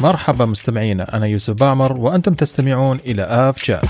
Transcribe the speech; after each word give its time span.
مرحبا 0.00 0.44
مستمعينا 0.44 1.16
أنا 1.16 1.26
يوسف 1.26 1.54
بعمر 1.54 1.92
وأنتم 1.92 2.34
تستمعون 2.34 2.98
إلى 3.06 3.22
آف 3.22 3.62
شات 3.62 3.84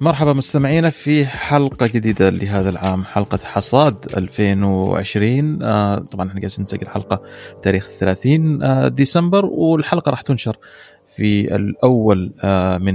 مرحبا 0.00 0.32
مستمعينا 0.32 0.90
في 0.90 1.26
حلقة 1.26 1.86
جديدة 1.86 2.30
لهذا 2.30 2.70
العام 2.70 3.04
حلقة 3.04 3.38
حصاد 3.44 4.16
2020 4.16 5.62
آه 5.62 5.98
طبعا 5.98 6.28
إحنا 6.28 6.40
قاعدين 6.40 6.64
نسجل 6.64 6.82
الحلقة 6.82 7.22
تاريخ 7.62 7.88
30 8.00 8.62
آه 8.62 8.88
ديسمبر 8.88 9.46
والحلقة 9.46 10.10
راح 10.10 10.20
تنشر 10.20 10.56
في 11.16 11.54
الأول 11.56 12.32
آه 12.44 12.78
من 12.78 12.94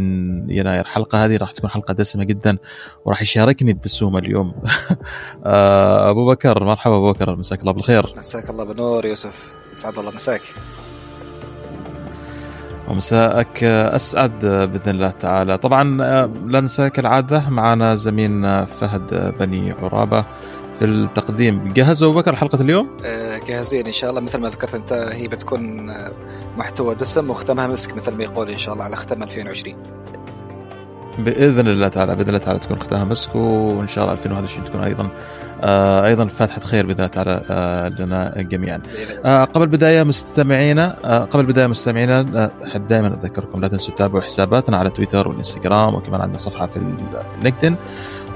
يناير. 0.51 0.81
الحلقة 0.81 1.25
هذه 1.25 1.37
راح 1.37 1.51
تكون 1.51 1.69
حلقة 1.69 1.93
دسمة 1.93 2.23
جدا 2.23 2.57
وراح 3.05 3.21
يشاركني 3.21 3.71
الدسومة 3.71 4.19
اليوم. 4.19 4.53
آه 5.45 6.09
أبو 6.09 6.25
بكر 6.27 6.63
مرحبا 6.63 6.95
أبو 6.95 7.11
بكر 7.11 7.35
مساك 7.35 7.59
الله 7.61 7.71
بالخير. 7.71 8.13
مساك 8.17 8.49
الله 8.49 8.63
بالنور 8.63 9.05
يوسف. 9.05 9.53
سعد 9.75 9.99
الله 9.99 10.11
مساك. 10.11 10.41
ومساءك 12.87 13.63
أسعد 13.63 14.39
بإذن 14.45 14.95
الله 14.95 15.09
تعالى. 15.09 15.57
طبعا 15.57 15.83
لا 16.47 16.59
ننسى 16.61 16.89
كالعاده 16.89 17.49
معنا 17.49 17.95
زميلنا 17.95 18.65
فهد 18.65 19.33
بني 19.39 19.71
عرابة. 19.71 20.25
في 20.79 20.85
التقديم. 20.85 21.67
جهز 21.73 22.03
أبو 22.03 22.13
بكر 22.13 22.35
حلقة 22.35 22.61
اليوم؟ 22.61 22.97
آه، 23.05 23.39
جاهزين 23.47 23.85
إن 23.85 23.91
شاء 23.91 24.09
الله. 24.09 24.21
مثل 24.21 24.41
ما 24.41 24.49
ذكرت 24.49 24.75
أنت 24.75 24.93
هي 24.93 25.23
بتكون 25.23 25.91
محتوى 26.57 26.95
دسم 26.95 27.29
وختمها 27.29 27.67
مسك 27.67 27.93
مثل 27.93 28.13
ما 28.15 28.23
يقول 28.23 28.49
إن 28.49 28.57
شاء 28.57 28.73
الله 28.73 28.83
على 28.85 28.95
ختم 28.95 29.23
2020 29.23 29.75
بإذن 31.17 31.67
الله 31.67 31.87
تعالى 31.87 32.15
بإذن 32.15 32.27
الله 32.27 32.39
تعالى 32.39 32.59
تكون 32.59 32.79
ختامها 32.79 33.03
مسك 33.03 33.35
وإن 33.35 33.87
شاء 33.87 34.03
الله 34.03 34.13
2021 34.13 34.65
تكون 34.65 34.83
أيضا 34.83 35.09
آه 35.61 36.05
أيضا 36.05 36.25
فاتحة 36.27 36.61
خير 36.61 36.85
بإذن 36.85 36.97
الله 36.97 37.07
تعالى 37.07 37.41
آه 37.49 37.89
لنا 37.89 38.33
جميعا. 38.41 38.81
آه 39.25 39.43
قبل 39.43 39.63
البداية 39.63 40.03
مستمعينا 40.03 40.97
آه 41.03 41.25
قبل 41.25 41.39
البداية 41.41 41.67
مستمعينا 41.67 42.19
آه، 42.19 42.51
احب 42.67 42.87
دائما 42.87 43.07
أذكركم 43.07 43.61
لا 43.61 43.67
تنسوا 43.67 43.93
تتابعوا 43.93 44.21
حساباتنا 44.23 44.77
على 44.77 44.89
تويتر 44.89 45.27
والانستغرام 45.27 45.95
وكمان 45.95 46.21
عندنا 46.21 46.37
صفحة 46.37 46.67
في, 46.67 46.73
في 46.73 47.35
اللينكدين 47.37 47.75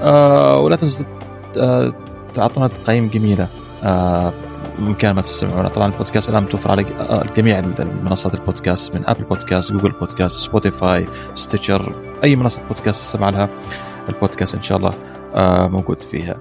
آه 0.02 0.60
ولا 0.60 0.76
تنسوا 0.76 1.04
آه 2.32 2.36
تعطونا 2.36 2.66
تقييم 2.66 3.08
جميلة. 3.08 3.48
آه 3.84 4.32
بإمكانكم 4.78 5.20
تستمعون 5.20 5.68
طبعا 5.68 5.86
البودكاست 5.86 6.30
الآن 6.30 6.42
متوفر 6.42 6.70
على 6.70 6.82
آه، 6.98 7.24
جميع 7.36 7.62
منصات 8.02 8.34
البودكاست 8.34 8.96
من 8.96 9.02
Apple 9.06 9.24
Podcast 9.24 9.72
Google 9.72 9.90
Podcast 9.90 10.34
Spotify 10.44 11.06
Stitcher 11.34 11.94
أي 12.24 12.36
منصة 12.36 12.62
بودكاست 12.68 13.00
تستمع 13.00 13.30
لها 13.30 13.48
البودكاست 14.08 14.54
إن 14.54 14.62
شاء 14.62 14.78
الله 14.78 14.94
آه 15.34 15.68
موجود 15.68 16.00
فيها. 16.02 16.36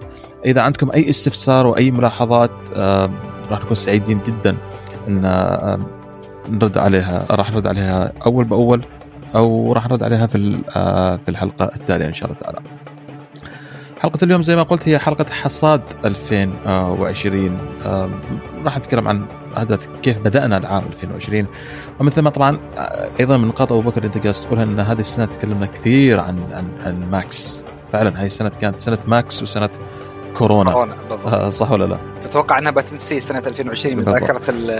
إذا 0.45 0.61
عندكم 0.61 0.91
أي 0.91 1.09
استفسار 1.09 1.67
وأي 1.67 1.91
ملاحظات 1.91 2.51
آه 2.75 3.09
راح 3.51 3.61
نكون 3.63 3.75
سعيدين 3.75 4.19
جدا 4.27 4.57
إن 5.07 5.25
آه 5.25 5.79
نرد 6.49 6.77
عليها 6.77 7.25
راح 7.31 7.51
نرد 7.51 7.67
عليها 7.67 8.11
أول 8.25 8.45
بأول 8.45 8.85
أو 9.35 9.73
راح 9.73 9.87
نرد 9.89 10.03
عليها 10.03 10.27
في 10.27 10.61
آه 10.75 11.15
في 11.15 11.31
الحلقة 11.31 11.65
التالية 11.75 12.05
إن 12.05 12.13
شاء 12.13 12.29
الله 12.29 12.39
تعالى. 12.41 12.59
حلقة 14.01 14.19
اليوم 14.23 14.43
زي 14.43 14.55
ما 14.55 14.63
قلت 14.63 14.87
هي 14.89 14.99
حلقة 14.99 15.25
حصاد 15.31 15.81
2020 16.05 17.57
آه 17.85 18.09
راح 18.65 18.77
نتكلم 18.77 19.07
عن 19.07 19.25
أحداث 19.57 19.87
كيف 20.03 20.19
بدأنا 20.19 20.57
العام 20.57 20.83
2020 20.93 21.47
ومثل 21.99 22.21
ما 22.21 22.29
طبعا 22.29 22.59
آه، 22.77 23.11
أيضا 23.19 23.37
من 23.37 23.47
نقاط 23.47 23.71
أبو 23.71 23.81
بكر 23.81 24.03
أنت 24.03 24.17
قاعد 24.17 24.33
تقولها 24.33 24.63
أن 24.63 24.79
هذه 24.79 24.99
السنة 24.99 25.25
تكلمنا 25.25 25.65
كثير 25.65 26.19
عن 26.19 26.39
عن 26.53 26.67
عن 26.85 27.09
ماكس. 27.11 27.63
فعلا 27.93 28.19
هاي 28.21 28.27
السنة 28.27 28.49
كانت 28.49 28.79
سنة 28.81 28.97
ماكس 29.07 29.41
وسنة 29.43 29.69
كورونا, 30.37 30.71
كورونا 30.71 30.95
آه 31.25 31.49
صح 31.49 31.71
ولا 31.71 31.85
لا؟ 31.85 31.99
تتوقع 32.21 32.57
إنها 32.57 32.71
بتنسي 32.71 33.19
سنة 33.19 33.39
2020 33.47 33.97
من 33.97 34.03
بالضبط. 34.03 34.21
ذاكرة 34.21 34.43
ال- 34.51 34.71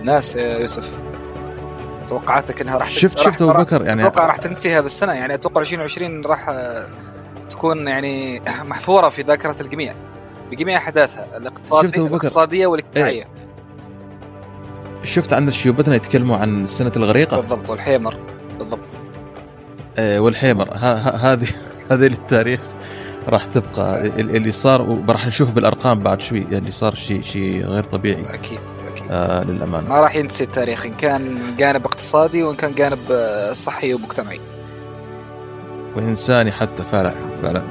الناس 0.00 0.36
يا 0.36 0.58
يوسف؟ 0.58 0.98
توقعاتك 2.08 2.60
إنها 2.60 2.76
راح 2.78 2.90
شفت 2.90 3.18
شفت 3.18 3.42
أبو 3.42 3.52
بكر 3.52 3.84
يعني 3.86 4.06
أتوقع 4.06 4.26
راح 4.26 4.36
تنسيها 4.36 4.80
بالسنة 4.80 5.12
يعني 5.12 5.34
أتوقع 5.34 5.60
2020 5.60 6.24
راح 6.24 6.48
آه، 6.48 6.84
تكون 7.50 7.88
يعني 7.88 8.40
محفورة 8.64 9.08
في 9.08 9.22
ذاكرة 9.22 9.56
الجميع 9.60 9.94
بجميع 10.50 10.76
أحداثها 10.76 11.36
الاقتصاديه؟ 11.36 12.02
الاقتصادية 12.06 12.66
والاجتماعية. 12.66 13.24
شفت 15.04 15.32
عند 15.32 15.50
شيوبتنا 15.50 15.96
يتكلموا 15.96 16.36
عن 16.36 16.66
سنة 16.66 16.92
الغريقة؟ 16.96 17.36
بالضبط 17.36 17.70
والحيمر. 17.70 18.16
بالضبط. 18.58 18.96
آه، 19.98 20.20
والحيمر. 20.20 20.68
هذه 20.74 21.46
هذه 21.90 22.00
للتاريخ 22.04 22.60
راح 23.28 23.44
تبقى. 23.46 24.06
ال- 24.06 24.36
اللي 24.36 24.52
صار 24.52 24.82
وراح 24.82 25.26
نشوف 25.26 25.50
بالأرقام 25.50 25.98
بعد 25.98 26.20
شوي 26.20 26.38
اللي 26.38 26.70
صار 26.70 26.94
شيء 26.94 27.22
شيء 27.22 27.64
غير 27.64 27.84
طبيعي. 27.84 28.22
أكيد 28.28 28.60
أكيد. 28.92 29.06
آه 29.10 29.44
للأمانة. 29.44 29.88
ما 29.88 30.00
راح 30.00 30.16
ينسي 30.16 30.44
التاريخ 30.44 30.86
إن 30.86 30.92
كان 30.94 31.54
جانب 31.56 31.84
اقتصادي 31.84 32.42
وإن 32.42 32.56
كان 32.56 32.74
جانب 32.74 32.98
آه، 33.10 33.52
صحي 33.52 33.94
ومجتمعي. 33.94 34.40
وانساني 35.98 36.52
حتى 36.52 36.82
فعلا 36.82 37.10
فعلا 37.42 37.62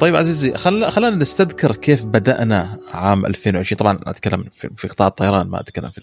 طيب 0.00 0.16
عزيزي 0.16 0.54
خل... 0.54 0.90
خلينا 0.90 1.16
نستذكر 1.16 1.76
كيف 1.76 2.04
بدأنا 2.04 2.80
عام 2.92 3.26
2020 3.26 3.78
طبعا 3.78 3.98
أتكلم 4.06 4.44
في, 4.52 4.70
في 4.76 4.88
قطاع 4.88 5.06
الطيران 5.06 5.46
ما 5.46 5.60
أتكلم 5.60 5.90
في 5.90 6.00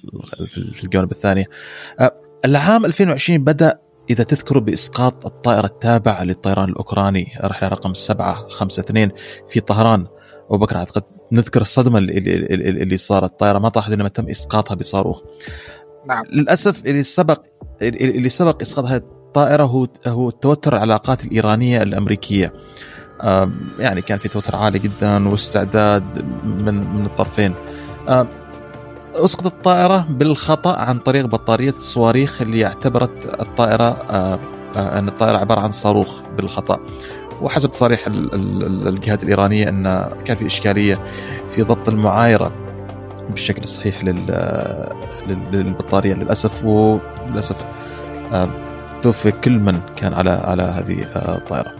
في, 0.73 0.83
الجوانب 0.83 1.11
الثانية. 1.11 1.45
آه، 1.99 2.11
العام 2.45 2.85
2020 2.85 3.43
بدأ 3.43 3.79
إذا 4.09 4.23
تذكروا 4.23 4.61
بإسقاط 4.61 5.25
الطائرة 5.25 5.65
التابعة 5.65 6.23
للطيران 6.23 6.69
الأوكراني 6.69 7.27
رحلة 7.43 7.69
رقم 7.69 7.93
752 7.93 9.09
في 9.49 9.59
طهران. 9.59 10.07
أبو 10.49 10.57
بكر 10.57 10.75
أعتقد 10.77 11.03
نذكر 11.31 11.61
الصدمة 11.61 11.97
اللي, 11.97 12.17
اللي, 12.17 12.69
اللي 12.69 12.97
صارت. 12.97 13.31
الطائرة 13.31 13.59
ما 13.59 13.69
طاحت 13.69 13.91
انما 13.91 14.09
تم 14.09 14.29
إسقاطها 14.29 14.75
بصاروخ. 14.75 15.21
نعم. 16.07 16.23
للأسف 16.33 16.85
اللي 16.85 17.03
سبق 17.03 17.43
اللي 17.81 18.29
سبق 18.29 18.61
اسقاط 18.61 18.85
هذه 18.85 19.14
الطائره 19.35 19.63
هو 19.63 19.87
هو 20.07 20.29
توتر 20.29 20.73
العلاقات 20.75 21.25
الإيرانية 21.25 21.81
الأمريكية. 21.83 22.53
آم، 23.21 23.53
يعني 23.79 24.01
كان 24.01 24.17
في 24.17 24.27
توتر 24.29 24.55
عالي 24.55 24.79
جدا 24.79 25.29
واستعداد 25.29 26.25
من 26.43 26.95
من 26.95 27.05
الطرفين. 27.05 27.53
آم، 28.09 28.27
أسقطت 29.15 29.45
الطائرة 29.45 30.05
بالخطأ 30.09 30.75
عن 30.77 30.99
طريق 30.99 31.25
بطارية 31.25 31.69
الصواريخ 31.69 32.41
اللي 32.41 32.65
اعتبرت 32.65 33.39
الطائرة 33.41 33.83
آه، 34.09 34.39
آه، 34.77 34.99
أن 34.99 35.07
الطائرة 35.07 35.37
عبارة 35.37 35.59
عن 35.61 35.71
صاروخ 35.71 36.19
بالخطأ. 36.37 36.79
وحسب 37.41 37.71
تصاريح 37.71 38.07
ال- 38.07 38.33
ال- 38.33 38.63
ال- 38.63 38.87
الجهات 38.87 39.23
الإيرانية 39.23 39.69
أن 39.69 40.09
كان 40.25 40.37
في 40.37 40.45
إشكالية 40.45 40.99
في 41.49 41.61
ضبط 41.63 41.89
المعايرة 41.89 42.51
بالشكل 43.29 43.63
الصحيح 43.63 44.03
لل 44.03 44.25
لل- 45.27 45.51
للبطارية 45.51 46.13
للأسف. 46.13 46.63
وللأسف 46.65 47.65
آه، 48.33 48.47
توفي 49.05 49.31
كل 49.31 49.51
من 49.51 49.79
كان 49.97 50.13
على 50.13 50.29
على 50.29 50.63
هذه 50.63 51.03
آه، 51.03 51.37
الطائرة. 51.37 51.75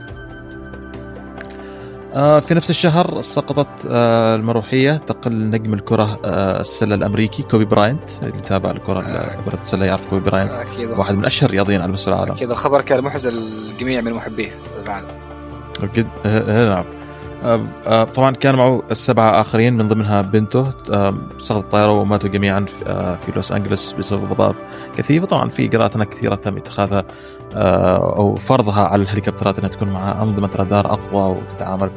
آه، 2.14 2.40
في 2.40 2.54
نفس 2.54 2.70
الشهر 2.70 3.22
سقطت 3.22 3.68
آه، 3.90 4.36
المروحية 4.36 4.98
تقل 4.98 5.50
نجم 5.50 5.74
الكرة 5.74 6.20
السلة 6.62 6.96
الأمريكي 6.96 7.44
كوبي 7.44 7.66
براينت 7.66 8.10
اللي 8.24 8.42
تابع 8.42 8.72
الكرة. 8.72 9.02
كرة 9.46 9.62
السلة 9.62 9.86
يعرف 9.86 10.06
كوبي 10.06 10.30
براينت 10.30 10.52
أكيد 10.52 10.90
واحد 10.90 11.16
من 11.16 11.26
أشهر 11.26 11.50
الرياضيين 11.50 11.82
على 11.82 11.92
مستوى 11.92 12.14
العالم. 12.14 12.32
أكيد 12.32 12.52
الخبر 12.52 12.82
كان 12.82 13.02
محزن 13.04 13.32
للجميع 13.34 14.02
من 14.02 14.14
محبيه 14.14 14.50
العالم 14.84 15.08
نعم 16.70 16.86
طبعا 18.16 18.32
كان 18.36 18.56
معه 18.56 18.84
السبعة 18.92 19.42
آخرين 19.42 19.74
من 19.74 19.88
ضمنها 19.88 20.22
بنته 20.22 20.72
آه، 20.94 21.18
سقطت 21.40 21.64
الطائره 21.64 21.92
وماتوا 21.92 22.30
جميعا 22.30 22.60
في- 22.60 22.86
آه، 22.88 23.18
لوس 23.36 23.52
أنجلوس 23.52 23.92
بسبب 23.94 24.26
ضباب 24.34 24.56
كثيفه 24.98 25.26
طبعا 25.28 25.50
في 25.50 25.66
اجراءات 25.66 25.96
هناك 25.96 26.10
كثيرة 26.10 26.36
تم 26.36 26.58
اتخاذها 26.58 27.04
آه، 27.56 28.16
أو 28.18 28.36
فرضها 28.36 28.84
على 28.84 29.02
الهليكوبترات 29.04 29.58
إنها 29.60 29.70
تكون 29.70 29.90
معها 29.90 30.24
أنظمة 30.24 30.50
رادار 30.56 30.86
أقوى 30.94 31.38
وتتعامل 31.38 31.90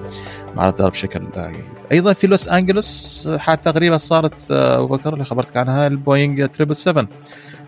مع 0.57 0.69
الرادار 0.69 0.91
بشكل 0.91 1.23
آه، 1.37 1.51
جيد. 1.51 1.65
أيضا 1.93 2.13
في 2.13 2.27
لوس 2.27 2.49
أنجلوس 2.49 3.29
حادثة 3.39 3.71
غريبة 3.71 3.97
صارت 3.97 4.35
آه، 4.51 4.81
بكر 4.87 5.13
اللي 5.15 5.25
خبرتك 5.25 5.57
عنها 5.57 5.87
البوينج 5.87 6.39
777 6.57 7.07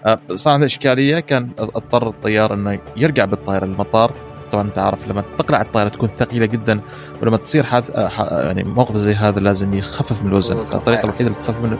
آه، 0.06 0.18
صار 0.34 0.52
عنده 0.54 0.66
إشكالية 0.66 1.20
كان 1.20 1.50
أضطر 1.58 2.08
الطيار 2.08 2.54
إنه 2.54 2.78
يرجع 2.96 3.24
بالطائرة 3.24 3.64
للمطار 3.66 4.12
طبعا 4.52 4.62
أنت 4.64 4.78
عارف 4.78 5.08
لما 5.08 5.24
تقلع 5.38 5.60
الطائرة 5.60 5.88
تكون 5.88 6.08
ثقيلة 6.18 6.46
جدا 6.46 6.80
ولما 7.22 7.36
تصير 7.36 7.62
حاد 7.62 7.84
آه، 7.90 8.08
ح- 8.08 8.32
يعني 8.32 8.64
موقف 8.64 8.96
زي 8.96 9.14
هذا 9.14 9.40
لازم 9.40 9.74
يخفف 9.74 10.22
من 10.22 10.28
الوزن. 10.28 10.58
الطريقة 10.76 11.04
الوحيدة 11.04 11.30
اللي 11.30 11.38
تخفف 11.40 11.60
من 11.60 11.76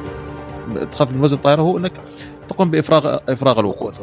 تخفف 0.91 1.13
من 1.13 1.21
وزن 1.25 1.37
الطائرة 1.37 1.63
هو 1.63 1.79
إنك 1.79 1.93
تقوم 2.49 2.71
بافراغ 2.71 3.17
إفراغ 3.29 3.61
الوقود. 3.61 3.95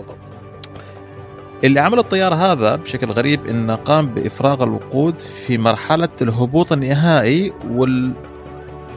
اللي 1.64 1.80
عمل 1.80 2.00
الطيار 2.00 2.34
هذا 2.34 2.76
بشكل 2.76 3.12
غريب 3.12 3.48
إنه 3.48 3.76
قام 3.76 4.08
بإفراغ 4.08 4.64
الوقود 4.64 5.20
في 5.20 5.58
مرحلة 5.58 6.10
الهبوط 6.22 6.72
النهائي 6.72 7.54
وال 7.72 8.14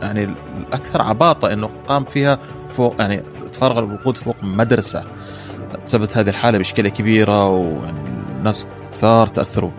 يعني 0.03 0.35
الأكثر 0.59 1.03
عباطة 1.03 1.53
إنه 1.53 1.71
قام 1.89 2.05
فيها 2.05 2.39
فوق 2.77 2.95
يعني 2.99 3.23
تفرغ 3.53 3.79
الوقود 3.79 4.17
فوق 4.19 4.37
مدرسة. 4.43 5.05
تسببت 5.87 6.17
هذه 6.17 6.29
الحالة 6.29 6.59
بإشكالية 6.59 6.91
كبيرة 6.91 7.49
والناس 7.49 8.67
كثار 9.01 9.27
تاثروا 9.27 9.71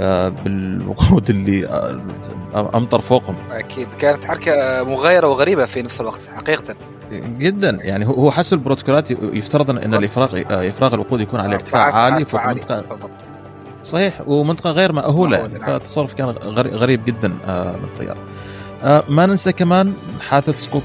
آه، 0.00 0.28
بالوقود 0.28 1.30
اللي 1.30 1.66
آه، 1.66 2.70
أمطر 2.74 3.00
فوقهم. 3.00 3.34
أكيد. 3.52 3.88
كانت 3.98 4.24
حركة 4.24 4.84
مغايرة 4.84 5.28
وغريبة 5.28 5.64
في 5.64 5.82
نفس 5.82 6.00
الوقت 6.00 6.30
حقيقة. 6.36 6.74
جدا. 7.12 7.78
يعني 7.82 8.06
هو 8.06 8.30
حسب 8.30 8.56
البروتوكولات 8.56 9.10
يفترض 9.10 9.70
إن 9.70 9.94
الإفراغ 9.94 10.42
إفراغ 10.50 10.94
الوقود 10.94 11.20
يكون 11.20 11.40
على 11.40 11.54
ارتفاع 11.54 11.94
عالي 11.94 12.24
فوق 12.24 12.46
منطقه 12.46 12.80
بالضبط. 12.80 13.26
صحيح. 13.84 14.20
ومنطقة 14.26 14.70
غير 14.70 14.92
مأهولة. 14.92 15.38
يعني. 15.38 15.60
فالتصرف 15.60 16.14
كان 16.14 16.28
غريب 16.56 17.04
جدا 17.04 17.28
من 17.28 17.84
الطيار 17.84 18.16
ما 19.08 19.26
ننسى 19.26 19.52
كمان 19.52 19.92
حادثة 20.20 20.56
سقوط 20.56 20.82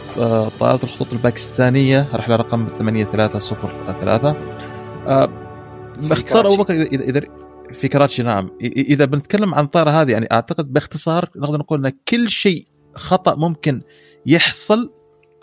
طائرة 0.59 0.79
الخطوط 0.83 1.13
الباكستانية 1.13 2.07
رحلة 2.13 2.35
رقم 2.35 2.67
8303 2.79 4.35
باختصار 6.01 6.45
أبو 6.45 6.55
بكر 6.55 6.73
إذا 6.73 7.21
في 7.73 7.87
كراتشي 7.87 8.23
نعم. 8.23 8.51
إذا 8.61 9.05
بنتكلم 9.05 9.55
عن 9.55 9.63
الطائره 9.63 9.89
هذه 9.89 10.11
يعني 10.11 10.27
أعتقد 10.31 10.73
باختصار 10.73 11.29
نقدر 11.35 11.57
نقول 11.57 11.85
إن 11.85 11.93
كل 12.07 12.29
شيء 12.29 12.67
خطأ 12.95 13.35
ممكن 13.35 13.81
يحصل 14.25 14.93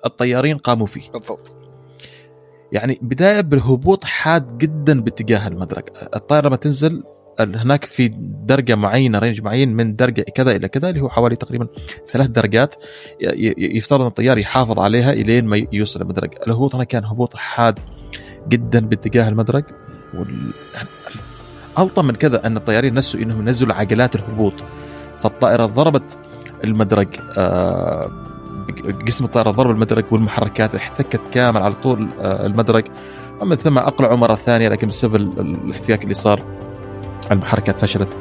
الطيارين 0.06 0.58
قاموا 0.58 0.86
فيه. 0.86 1.10
بالضبط. 1.10 1.56
يعني 2.72 2.98
بداية 3.02 3.40
بالهبوط 3.40 4.04
حاد 4.04 4.58
جدا 4.58 5.00
باتجاه 5.00 5.48
المدرج 5.48 5.84
الطائرة 6.16 6.46
لما 6.46 6.56
تنزل 6.56 7.02
هناك 7.40 7.84
في 7.84 8.08
درجة 8.46 8.74
معينة 8.74 9.18
رينج 9.18 9.42
معين 9.42 9.76
من 9.76 9.96
درجة 9.96 10.22
كذا 10.22 10.56
إلى 10.56 10.68
كذا 10.68 10.90
اللي 10.90 11.00
هو 11.00 11.08
حوالي 11.08 11.36
تقريبا 11.36 11.68
ثلاث 12.08 12.26
درجات 12.26 12.74
يفترض 13.58 14.00
إن 14.00 14.06
الطيار 14.06 14.38
يحافظ 14.38 14.78
عليها 14.78 15.12
إلين 15.12 15.44
ما 15.44 15.66
يوصل 15.72 16.00
المدرج 16.00 16.34
الهبوط 16.46 16.74
هنا 16.74 16.84
كان 16.84 17.04
هبوط 17.04 17.36
حاد 17.36 17.78
جدا 18.48 18.80
باتجاه 18.80 19.28
المدرج 19.28 19.64
وال... 20.14 20.52
الطم 21.84 22.04
من 22.06 22.14
كذا 22.14 22.46
أن 22.46 22.56
الطيارين 22.56 22.98
نسوا 22.98 23.20
إنهم 23.20 23.48
نزلوا 23.48 23.74
عجلات 23.74 24.14
الهبوط. 24.14 24.54
فالطائرة 25.22 25.66
ضربت 25.66 26.02
المدرج 26.64 27.08
آه 27.38 28.10
قسم 29.06 29.24
الطائرة 29.24 29.50
ضرب 29.50 29.70
المدرج 29.70 30.04
والمحركات 30.10 30.74
احتكت 30.74 31.20
كامل 31.32 31.62
على 31.62 31.74
طول 31.74 32.08
آه 32.20 32.46
المدرج. 32.46 32.84
ومن 33.40 33.56
ثم 33.56 33.78
أقلعوا 33.78 34.16
مرة 34.16 34.34
ثانية 34.34 34.68
لكن 34.68 34.88
بسبب 34.88 35.14
الاحتكاك 35.40 36.02
اللي 36.04 36.14
صار 36.14 36.42
المحركات 37.32 37.78
فشلت 37.78 38.16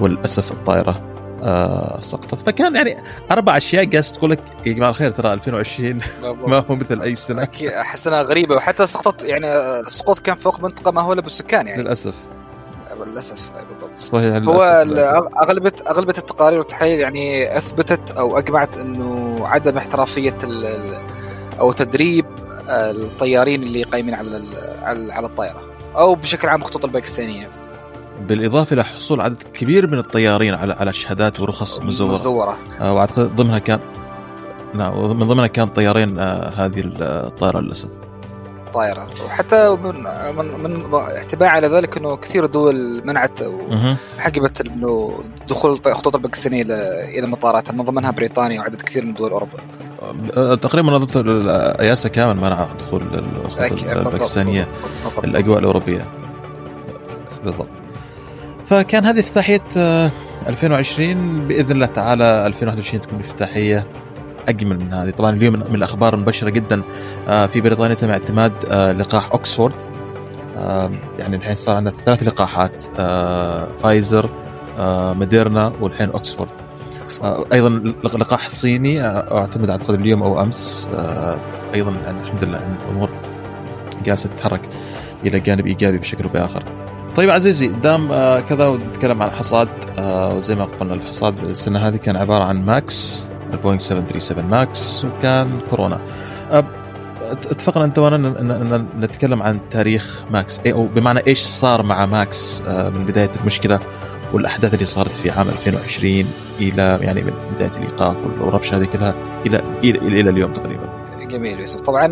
وللأسف 0.00 0.52
الطائرة 0.52 1.02
آه 1.42 2.00
سقطت. 2.00 2.34
فكان 2.46 2.76
يعني 2.76 2.96
أربع 3.30 3.56
أشياء 3.56 3.90
قاس 3.90 4.12
تقول 4.12 4.30
لك 4.30 4.40
يا 4.66 4.72
جماعة 4.72 4.90
الخير 4.90 5.10
ترى 5.10 5.32
2020 5.32 6.00
ما 6.48 6.64
هو 6.70 6.76
مثل 6.76 7.02
أي 7.02 7.14
سنة. 7.14 7.48
أحس 7.80 8.06
إنها 8.06 8.22
غريبة. 8.22 8.54
وحتى 8.54 8.86
سقطت 8.86 9.24
يعني 9.24 9.46
السقوط 9.80 10.18
كان 10.18 10.36
فوق 10.36 10.60
منطقة 10.60 10.90
ماهوله 10.90 11.22
بالسكان 11.22 11.66
يعني. 11.66 11.82
للأسف. 11.82 12.14
للأسف. 13.04 13.52
بالضبط 13.52 13.98
صحيح 13.98 14.36
للأسف 14.36 14.48
هو. 14.48 15.28
اغلبيه 15.42 15.72
اغلبيه 15.88 16.14
التقارير 16.18 16.58
والتحاليل 16.58 17.00
يعني 17.00 17.56
أثبتت 17.56 18.10
أو 18.10 18.38
أجمعت 18.38 18.78
إنه 18.78 19.36
عدم 19.46 19.76
احترافية 19.76 20.38
أو 21.60 21.72
تدريب 21.72 22.26
الطيارين 22.68 23.62
اللي 23.62 23.82
قايمين 23.82 24.14
على 24.14 24.44
على 25.12 25.26
الطائره 25.26 25.60
أو 25.96 26.14
بشكل 26.14 26.48
عام 26.48 26.60
الخطوط 26.60 26.84
الباكستانيه 26.84 27.50
بالإضافة 28.28 28.74
إلى 28.74 28.84
حصول 28.84 29.20
عدد 29.20 29.42
كبير 29.42 29.86
من 29.86 29.98
الطيارين 29.98 30.54
على 30.54 30.72
على 30.72 30.92
شهادات 30.92 31.40
ورخص 31.40 31.80
مزورة. 31.80 32.10
مزورة. 32.10 32.56
آه 32.80 32.94
وأعتقد 32.94 33.36
ضمنها 33.36 33.58
كان 33.58 33.80
نعم 34.74 35.18
من 35.18 35.28
ضمنها 35.28 35.46
كان 35.46 35.68
طيارين 35.68 36.18
آه 36.18 36.48
هذه 36.48 36.82
الطائرة 36.84 37.60
للأسف. 37.60 37.88
طائره 38.70 39.08
وحتى 39.24 39.76
من 39.82 39.94
من, 40.36 40.62
من 40.62 40.94
اعتباع 40.94 41.50
على 41.50 41.66
ذلك 41.66 41.96
إنه 41.96 42.16
كثير 42.16 42.46
دول 42.46 43.02
منعت 43.04 43.40
وحجبت 43.42 44.60
إنه 44.60 45.20
دخول 45.48 45.78
الخطوط 45.86 46.14
الباكستانية 46.16 46.62
إلى 47.18 47.26
مطاراتها 47.26 47.72
من 47.72 47.84
ضمنها 47.84 48.10
بريطانيا 48.10 48.60
وعدد 48.60 48.82
كثير 48.82 49.06
من 49.06 49.14
دول 49.14 49.30
أوروبا. 49.30 49.58
آه، 50.36 50.54
تقريبا 50.54 50.90
منظمه 50.90 51.22
اياسا 51.80 52.08
كامل 52.08 52.36
منع 52.36 52.68
دخول 52.78 53.02
الخطوط 53.44 53.82
الباكستانية 53.82 54.68
الأجواء 55.24 55.58
الأوروبية. 55.58 56.06
بالضبط. 57.44 57.68
فكان 58.66 59.04
هذه 59.04 59.20
افتتاحية 59.20 59.62
2020 60.46 61.40
آه، 61.42 61.48
بإذن 61.48 61.72
الله 61.72 61.86
تعالى 61.86 62.46
2021 62.46 63.02
تكون 63.02 63.20
افتتاحية. 63.20 63.86
أجمل 64.50 64.78
من 64.78 64.92
هذه. 64.92 65.10
طبعا 65.10 65.30
اليوم 65.30 65.54
من 65.54 65.74
الأخبار 65.74 66.14
المبشرة 66.14 66.50
جدا 66.50 66.82
آه، 67.28 67.46
في 67.46 67.60
بريطانيا 67.60 67.94
تم 67.94 68.10
اعتماد 68.10 68.52
آه، 68.70 68.92
لقاح 68.92 69.32
اوكسفورد 69.32 69.74
يعني 71.18 71.36
الحين 71.36 71.56
صار 71.56 71.76
عندنا 71.76 71.94
ثلاث 72.04 72.22
لقاحات 72.22 72.84
فايزر 73.82 74.30
موديرنا 75.18 75.72
والحين 75.80 76.10
اوكسفورد 76.10 76.50
أيضا 77.52 77.68
لقاح 78.04 78.48
صيني 78.48 79.06
أعتمد 79.06 79.70
اعتقد 79.70 79.94
اليوم 79.94 80.22
أو 80.22 80.42
أمس 80.42 80.88
أيضا 81.74 81.90
يعني 81.90 82.20
الحمد 82.20 82.44
لله 82.44 82.58
الأمور 82.58 83.10
جالسه 84.04 84.28
تتحرك 84.28 84.60
إلى 85.26 85.40
جانب 85.40 85.66
إيجابي 85.66 85.98
بشكل 85.98 86.24
أو 86.24 86.30
بآخر. 86.30 86.62
طيب 87.16 87.30
عزيزي 87.30 87.68
دام 87.68 88.12
آه 88.12 88.40
كذا 88.40 88.66
ونتكلم 88.66 89.22
عن 89.22 89.28
الحصاد 89.28 89.68
آه 89.98 90.34
وزي 90.34 90.54
ما 90.54 90.64
قلنا 90.64 90.94
الحصاد 90.94 91.44
السنة 91.44 91.78
هذه 91.78 91.96
كان 91.96 92.16
عبارة 92.16 92.44
عن 92.44 92.64
ماكس. 92.64 93.26
البوينغ 93.54 93.78
737 93.78 94.44
ماكس 94.44 95.04
وكان 95.04 95.60
كورونا 95.70 96.00
آه 96.52 96.64
اتفقنا 97.30 97.84
انت 97.84 97.98
وأنا 97.98 98.16
ان 98.16 98.86
نتكلم 99.00 99.42
عن 99.42 99.58
تاريخ 99.70 100.24
ماكس 100.30 100.60
أو 100.66 100.86
بمعنى 100.86 101.20
إيش 101.26 101.40
صار 101.40 101.82
مع 101.82 102.06
ماكس 102.06 102.62
آه 102.66 102.88
من 102.88 103.04
بدايه 103.04 103.30
المشكلة 103.40 103.80
والاحداث 104.32 104.74
اللي 104.74 104.86
صارت 104.86 105.10
في 105.10 105.30
عام 105.30 105.48
2020 105.48 106.24
إلى 106.60 106.98
يعني 107.02 107.22
من 107.22 107.32
بدايه 107.54 107.70
الايقاف 107.70 108.26
والربشه 108.26 108.76
هذه 108.76 108.84
كلها 108.84 109.14
إلى 109.46 109.58
إلى 109.58 109.98
إلى, 109.98 110.20
إلى 110.20 110.30
اليوم 110.30 110.52
تقريبا. 110.52 111.00
جميل 111.30 111.60
يوسف 111.60 111.80
طبعا 111.80 112.06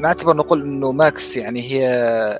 نعتبر 0.00 0.36
نقول 0.36 0.62
انه 0.62 0.92
ماكس 0.92 1.36
يعني 1.36 1.62
هي 1.62 1.88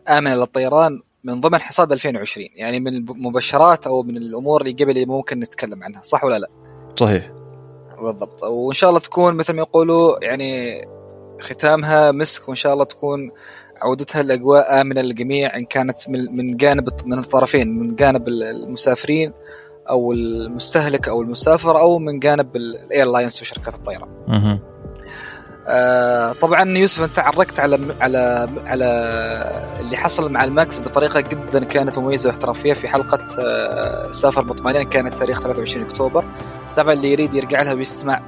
امنه 0.08 0.36
للطيران 0.36 1.02
من 1.24 1.40
ضمن 1.40 1.58
حصاد 1.58 1.92
2020 1.92 2.46
يعني 2.54 2.80
من 2.80 2.94
المبشرات 2.96 3.86
أو 3.86 4.02
من 4.02 4.16
الأمور 4.16 4.60
اللي 4.60 4.72
قبل 4.72 4.90
اللي 4.90 5.06
ممكن 5.06 5.38
نتكلم 5.40 5.82
عنها 5.82 6.02
صح 6.02 6.24
ولا 6.24 6.38
لا؟ 6.38 6.48
صحيح 6.96 7.30
بالضبط. 8.02 8.42
وإن 8.42 8.72
شاء 8.74 8.90
الله 8.90 9.00
تكون 9.00 9.34
مثل 9.34 9.52
ما 9.52 9.58
يقولوا 9.58 10.24
يعني 10.24 10.82
ختامها 11.40 12.12
مسك 12.12 12.48
وإن 12.48 12.56
شاء 12.56 12.72
الله 12.72 12.84
تكون 12.84 13.30
عودتها 13.82 14.20
الاجواء 14.20 14.80
آمنة 14.80 15.00
للجميع 15.00 15.56
إن 15.56 15.64
كانت 15.64 16.08
من 16.08 16.56
جانب 16.56 16.88
من 17.04 17.18
الطرفين 17.18 17.78
من 17.78 17.94
جانب 17.94 18.28
المسافرين 18.28 19.32
أو 19.90 20.12
المستهلك 20.12 21.08
أو 21.08 21.22
المسافر 21.22 21.78
أو 21.78 21.98
من 21.98 22.18
جانب 22.18 22.56
ال 22.56 22.66
airlines 22.66 23.40
وشركات 23.40 23.74
الطيران. 23.74 24.08
آه 25.68 26.32
طبعا 26.32 26.78
يوسف 26.78 27.02
أنت 27.04 27.18
عرجت 27.18 27.60
على 27.60 27.94
على 28.00 28.48
على 28.66 28.84
اللي 29.80 29.96
حصل 29.96 30.32
مع 30.32 30.44
الماكس 30.44 30.80
بطريقة 30.80 31.20
جدا 31.20 31.64
كانت 31.64 31.98
مميزة 31.98 32.30
واحترافية 32.30 32.72
في 32.72 32.88
حلقة 32.88 33.26
آه 33.40 34.10
سافر 34.10 34.44
مطمئنين 34.44 34.88
كانت 34.88 35.18
تاريخ 35.18 35.40
23 35.42 35.86
أكتوبر. 35.86 36.24
طبعا 36.76 36.92
اللي 36.92 37.12
يريد 37.12 37.34
يرجع 37.34 37.62
لها 37.62 37.72
ويستمع 37.74 38.20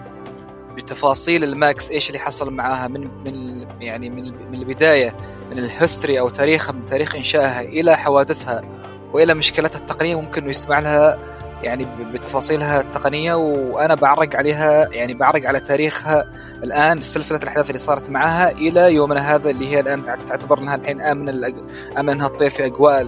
بتفاصيل 0.76 1.44
الماكس 1.44 1.90
إيش 1.90 2.08
اللي 2.08 2.18
حصل 2.18 2.52
معاها 2.52 2.88
من 2.88 3.08
من 3.24 3.66
يعني 3.80 4.10
من 4.10 4.22
من 4.24 4.54
البداية 4.54 5.16
من 5.50 5.58
ال 5.58 5.66
history 5.66 6.20
أو 6.20 6.28
تاريخ 6.28 6.70
من 6.70 6.84
تاريخ 6.84 7.14
إنشائها 7.14 7.60
إلى 7.60 7.96
حوادثها 7.96 8.62
وإلى 9.12 9.34
مشكلتها 9.34 9.78
التقنية. 9.78 10.20
ممكن 10.20 10.48
يستمع 10.48 10.78
لها 10.78 11.18
يعني 11.62 11.86
بتفاصيلها 12.12 12.80
التقنية 12.80 13.34
وأنا 13.34 13.94
بعرج 13.94 14.36
عليها 14.36 14.88
يعني 14.92 15.14
بعرج 15.14 15.46
على 15.46 15.60
تاريخها 15.60 16.32
الآن 16.64 17.00
سلسلة 17.00 17.38
الأحداث 17.42 17.66
اللي 17.66 17.78
صارت 17.78 18.10
معها 18.10 18.50
إلى 18.50 18.94
يومنا 18.94 19.34
هذا 19.34 19.50
اللي 19.50 19.68
هي 19.68 19.80
الآن 19.80 20.26
تعتبر 20.26 20.58
انها 20.58 20.74
الحين 20.74 21.00
آمن 21.00 21.28
الأج... 21.28 21.54
امن 21.98 22.08
انها 22.08 22.28
تطير 22.28 22.50
في 22.50 22.66
أجواء 22.66 23.06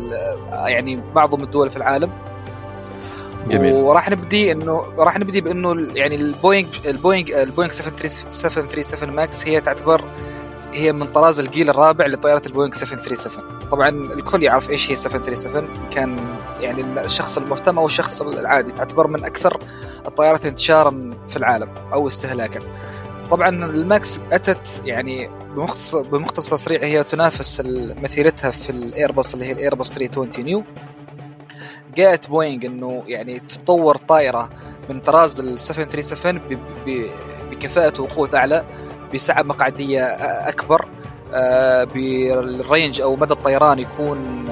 يعني 0.66 1.02
معظم 1.14 1.42
الدول 1.42 1.71
في 1.71 1.76
العالم. 1.76 2.11
جميل. 3.47 3.73
وراح 3.73 4.11
نبدي 4.11 4.52
انه 4.52 4.85
راح 4.99 5.18
نبدي 5.18 5.40
بإنه 5.40 5.92
يعني 5.95 6.14
البوينج 6.14 6.68
البوينج 6.87 7.33
البوينج 7.33 7.73
737 7.73 9.11
ماكس 9.11 9.47
هي 9.47 9.61
تعتبر 9.61 10.04
هي 10.75 10.92
من 10.92 11.07
طراز 11.07 11.40
الجيل 11.40 11.71
الرابع 11.71 12.07
لطائره 12.07 12.42
البوينغ 12.47 12.73
737 12.73 13.68
طبعا 13.71 13.88
الكل 13.88 14.42
يعرف 14.42 14.71
إيش 14.71 14.90
هي 14.90 14.97
737 14.97 15.68
كان 15.90 16.16
يعني 16.61 16.83
الشخص 17.04 17.38
المهتم 17.38 17.78
أو 17.78 17.87
الشخص 17.87 18.23
العادي 18.23 18.71
تعتبر 18.71 19.07
من 19.07 19.25
أكثر 19.25 19.61
الطائرات 20.07 20.47
انتشارا 20.47 21.11
في 21.28 21.37
العالم 21.37 21.68
أو 21.92 22.07
استهلاكا. 22.09 22.61
طبعا 23.30 23.49
الماكس 23.49 24.21
أتت 24.33 24.83
يعني 24.85 25.30
بمختصر 25.57 26.02
بمختصر 26.02 26.57
سريع 26.57 26.85
هي 26.85 27.04
تنافس 27.04 27.62
مثيلتها 28.02 28.50
في 28.50 28.71
الايرباص 28.71 29.33
اللي 29.33 29.45
هي 29.47 29.52
الايرباص 29.52 29.95
320 29.95 30.47
نيو. 30.47 30.64
جاءت 31.99 32.28
بوينغ 32.28 32.67
إنه 32.67 33.02
يعني 33.07 33.38
تطور 33.38 33.97
طائره 33.97 34.50
من 34.90 35.00
طراز 35.00 35.40
ال 35.40 35.59
737 35.59 36.40
بكفاءة 37.50 38.00
وقوة 38.00 38.31
أعلى 38.35 38.64
بسعة 39.14 39.43
مقعدية 39.43 40.05
أكبر 40.49 40.88
آه، 41.35 41.85
بال 41.85 42.18
range 42.18 43.00
أو 43.00 43.17
مدى 43.17 43.35
الطيران 43.35 43.78
يكون 43.78 44.49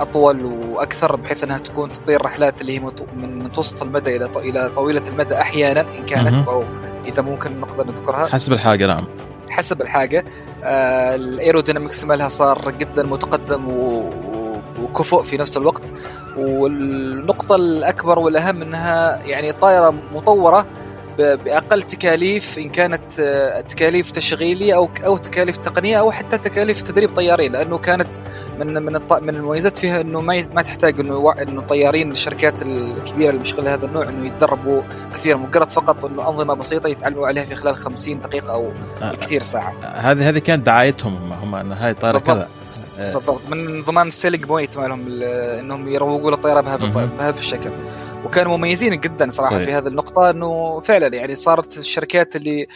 أطول 0.00 0.44
وأكثر 0.44 1.16
بحيث 1.16 1.44
إنها 1.44 1.58
تكون 1.58 1.92
تطير 1.92 2.22
رحلات 2.22 2.60
اللي 2.60 2.76
هي 2.76 2.80
من 3.16 3.38
متوسط 3.38 3.82
المدى 3.82 4.16
إلى 4.16 4.30
إلى 4.36 4.70
طويلة 4.76 5.02
المدى 5.08 5.34
أحيانا 5.34 5.80
إن 5.80 6.06
كانت 6.06 6.48
أو 6.48 6.64
إذا 7.06 7.22
ممكن 7.22 7.60
نقدر 7.60 7.86
نذكرها. 7.86 8.26
حسب 8.26 8.52
الحاجة 8.52 8.86
نعم. 8.86 9.06
حسب 9.50 9.82
الحاجة. 9.82 10.24
آه 10.64 11.14
الايرودينامكس 11.14 12.04
مالها 12.04 12.28
صار 12.28 12.70
جدا 12.70 13.02
متقدم 13.02 13.68
و 13.68 14.10
وكفؤ 14.82 15.22
في 15.22 15.36
نفس 15.36 15.56
الوقت. 15.56 15.92
والنقطة 16.36 17.56
الأكبر 17.56 18.18
والأهم 18.18 18.62
أنها 18.62 19.18
يعني 19.26 19.52
طائرة 19.52 19.94
مطورة 20.14 20.66
بأقل 21.18 21.82
تكاليف 21.82 22.58
إن 22.58 22.68
كانت 22.68 23.20
آه، 23.20 23.60
تكاليف 23.60 24.10
تشغيلية 24.10 24.76
أو 24.76 24.88
أو 25.04 25.16
تكاليف 25.16 25.56
تقنية 25.56 26.00
أو 26.00 26.10
حتى 26.10 26.38
تكاليف 26.38 26.82
تدريب 26.82 27.14
طيارين 27.16 27.52
لأنه 27.52 27.78
كانت 27.78 28.08
من 28.58 28.82
من 28.82 28.92
من 29.22 29.34
المميزات 29.34 29.78
فيها 29.78 30.00
إنه 30.00 30.20
ما 30.20 30.44
ما 30.54 30.62
تحتاج 30.62 31.00
إنه 31.00 31.34
إنه 31.42 31.62
طيارين 31.62 32.12
الشركات 32.12 32.62
الكبيرة 32.62 33.30
اللي 33.30 33.40
مشغلة 33.40 33.74
هذا 33.74 33.86
النوع 33.86 34.08
إنه 34.08 34.26
يتدربوا 34.26 34.82
كثير 35.14 35.36
مجرد 35.36 35.72
فقط 35.72 36.04
إنه 36.04 36.28
أنظمة 36.28 36.54
بسيطة 36.54 36.88
يتعلموا 36.88 37.26
عليها 37.26 37.44
في 37.44 37.56
خلال 37.56 37.76
50 37.76 38.20
دقيقة 38.20 38.52
أو 38.52 38.72
آه 39.02 39.14
كثير 39.14 39.40
ساعة. 39.40 39.74
هذه 39.82 40.28
هذه 40.28 40.38
كانت 40.38 40.66
دعايتهم 40.66 41.16
هم 41.16 41.32
هم 41.32 41.54
إن 41.54 41.72
هاي 41.72 41.90
الطائره 41.90 42.18
كذا. 42.18 42.48
بالضبط. 42.98 43.40
من 43.48 43.82
ضمن 43.82 44.06
ال 44.06 44.11
selling 44.11 44.44
point 44.44 44.76
مالهم 44.76 45.22
إنهم 45.22 45.88
يروجوا 45.88 46.30
للطياره 46.30 46.60
بهذا 46.60 46.86
بهذا 47.18 47.38
الشكل. 47.38 47.70
وكانوا 48.24 48.56
مميزين 48.56 49.00
جدا 49.00 49.28
صراحة 49.28 49.54
صحيح. 49.54 49.64
في 49.64 49.72
هذه 49.72 49.86
النقطة 49.88 50.30
إنه 50.30 50.80
فعلا 50.80 51.06
يعني 51.06 51.34
صارت 51.34 51.78
الشركات 51.78 52.36
اللي 52.36 52.66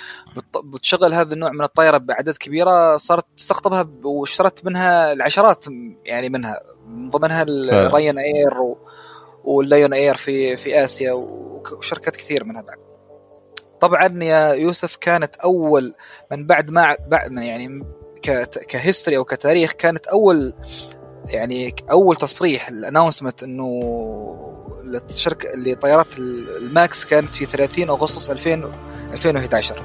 بتشغل 0.64 1.14
هذا 1.14 1.34
النوع 1.34 1.52
من 1.52 1.62
الطائره 1.62 1.98
بأعداد 1.98 2.36
كبيرة 2.36 2.96
صارت 2.96 3.24
تستقطبها 3.36 3.88
واشترت 4.04 4.64
منها 4.64 5.12
العشرات 5.12 5.64
يعني 6.04 6.28
منها 6.28 6.60
من 6.86 7.10
ضمنها 7.10 7.42
الراين 7.42 8.18
اير 8.18 8.54
واللايون 9.44 9.94
اير 9.94 10.16
في 10.16 10.56
في 10.56 10.84
آسيا 10.84 11.12
وشركات 11.12 12.16
كثير 12.16 12.44
منها 12.44 12.62
بعد 12.62 12.78
طبعا 13.80 14.24
يا 14.24 14.52
يوسف 14.52 14.96
كانت 14.96 15.34
أول 15.34 15.94
من 16.32 16.46
بعد 16.46 16.70
ما 16.70 16.96
بعد 17.08 17.32
يعني 17.32 17.84
ك 18.68 18.74
history 18.74 19.16
أو 19.16 19.24
كتاريخ 19.24 19.72
كانت 19.72 20.06
أول 20.06 20.54
يعني 21.26 21.74
أول 21.90 22.16
تصريح 22.16 22.68
ال 22.68 22.74
announcement 22.74 23.42
إنه 23.42 23.80
الشركة 25.10 25.48
لطيارات 25.56 26.18
الماكس 26.18 27.04
كانت 27.04 27.34
في 27.34 27.46
30 27.46 27.88
أغسطس 27.88 28.30
2000 28.30 28.72
2011 29.12 29.82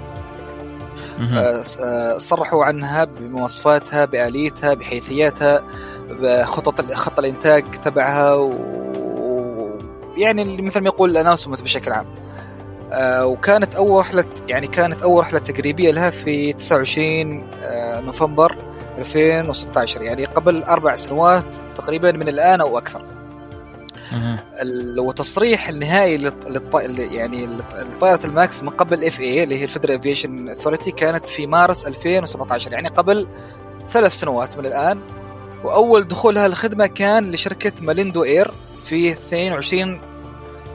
آه، 1.20 1.62
آه، 1.82 2.18
صرحوا 2.18 2.66
عنها 2.66 3.04
بمواصفاتها 3.04 4.06
بآليتها 4.06 4.74
بحيثياتها 4.74 5.64
بخطط 6.10 6.92
خط 6.92 7.20
الإنتاج 7.20 7.72
تبعها 7.72 8.34
و... 8.34 8.54
يعني 10.18 10.62
مثل 10.62 10.80
ما 10.80 10.86
يقول 10.86 11.12
ال 11.12 11.15
announcement 11.15 11.62
بشكل 11.62 11.92
عام. 11.92 12.06
آه، 12.92 13.26
وكانت 13.26 13.76
أول 13.76 14.00
رحلة 14.00 14.26
يعني 14.48 14.68
كانت 14.68 15.02
أول 15.02 15.22
رحلة 15.22 15.40
تجريبيه 15.40 15.92
لها 15.92 16.10
في 16.10 16.54
29 16.54 17.50
نوفمبر 18.06 18.56
2016 18.98 20.02
يعني 20.02 20.26
قبل 20.26 20.64
أربع 20.64 20.96
سنوات 20.96 21.56
تقريبا 21.76 22.12
من 22.12 22.30
الآن 22.30 22.62
أو 22.62 22.78
أكثر. 22.78 23.13
وتصريح 24.98 25.70
النهائي 25.70 26.18
للط... 26.18 26.76
يعني 26.98 27.48
لطائرة 27.76 28.26
الماكس 28.26 28.64
من 28.64 28.70
قبل 28.70 29.06
FAA 29.06 29.44
اللي 29.44 29.60
هي 29.60 29.64
ال 29.64 29.68
Federal 29.68 29.96
Aviation 29.96 30.50
Authority 30.50 30.92
كانت 30.92 31.30
في 31.30 31.48
مارس 31.48 31.88
2017 31.88 32.72
يعني 32.72 32.88
قبل 32.88 33.28
ثلاث 33.90 34.14
سنوات 34.14 34.58
من 34.58 34.66
الآن. 34.66 35.00
وأول 35.64 36.08
دخولها 36.08 36.46
الخدمه 36.46 36.86
كان 36.86 37.32
لشركة 37.32 37.72
ماليندو 37.82 38.24
اير 38.24 38.54
في 38.86 39.12
22 39.12 40.02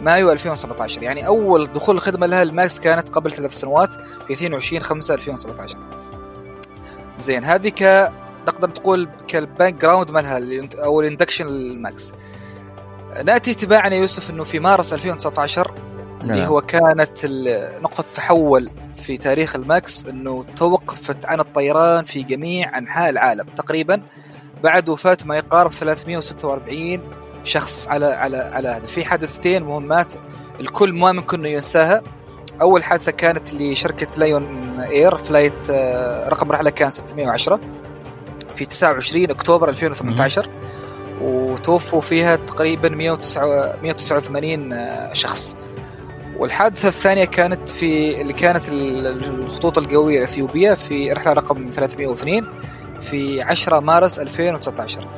مايو 0.01 0.33
2017 0.33 1.03
يعني 1.03 1.27
أول 1.27 1.67
دخول 1.67 1.97
الخدمه 1.97 2.27
لها 2.27 2.43
الماكس 2.43 2.81
كانت 2.81 3.09
قبل 3.09 3.33
ثلاث 3.33 3.55
سنوات 3.55 3.95
في 4.27 4.33
22 4.33 4.83
5 4.83 5.15
2017 5.15 5.79
زين 7.19 7.45
هذه 7.45 7.69
ك 7.69 8.13
نقدر 8.49 8.69
تقول 8.69 9.09
كال 9.29 9.75
background 9.75 10.11
مالها 10.11 10.69
أو 10.85 11.01
ال 11.01 11.05
induction 11.05 11.47
الماكس 11.47 12.13
نأتي 13.25 13.55
تباعا 13.55 13.89
يا 13.89 13.97
يوسف 13.97 14.31
إنه 14.31 14.45
في 14.45 14.61
مارس 14.61 14.93
2019 14.93 15.73
نعم. 16.21 16.31
اللي 16.31 16.47
هو 16.47 16.61
كانت 16.61 17.27
نقطة 17.83 18.05
تحول 18.15 18.71
في 18.95 19.17
تاريخ 19.17 19.57
الماكس 19.57 20.07
إنه 20.07 20.45
توقفت 20.57 21.25
عن 21.25 21.41
الطيران 21.41 22.05
في 22.05 22.23
جميع 22.23 22.79
أنحاء 22.79 23.11
العالم. 23.11 23.47
تقريبا 23.57 24.03
بعد 24.63 24.89
وفاة 24.89 25.19
ما 25.25 25.37
يقارب 25.37 25.73
346 25.73 27.01
شخص 27.45 27.89
على 27.89 28.07
على 28.07 28.37
على 28.37 28.69
هذا. 28.69 28.87
في 28.87 29.05
حادثتين 29.05 29.63
مهمات 29.63 30.13
الكل 30.61 30.93
ما 30.93 31.13
ممكن 31.13 31.39
انه 31.39 31.49
ينساها. 31.49 32.03
أول 32.61 32.85
حادثة 32.85 33.13
كانت 33.13 33.55
لشركة 33.55 34.19
Lion 34.19 34.81
Air 34.81 35.17
flight 35.17 35.71
آه، 35.71 36.29
رقم 36.29 36.53
رحلة 36.53 36.71
كان 36.71 36.91
610 36.91 37.61
في 38.57 38.65
29 38.65 39.31
أكتوبر 39.31 39.69
2018 39.69 40.51
وتوفوا 41.21 42.01
فيها 42.01 42.37
تقريبا 42.37 42.89
189 42.89 44.73
آه، 44.73 45.13
شخص. 45.13 45.57
والحادثة 46.37 46.89
الثانية 46.89 47.25
كانت 47.25 47.71
في 47.71 48.21
اللي 48.21 48.33
كانت 48.33 48.63
الخطوط 48.69 49.79
الجوية 49.79 50.19
الأثيوبية 50.19 50.75
في 50.75 51.13
رحلة 51.13 51.33
رقم 51.33 51.71
302 51.71 52.47
في 53.01 53.43
10 53.43 53.81
مارس 53.81 54.19
2019 54.19 55.09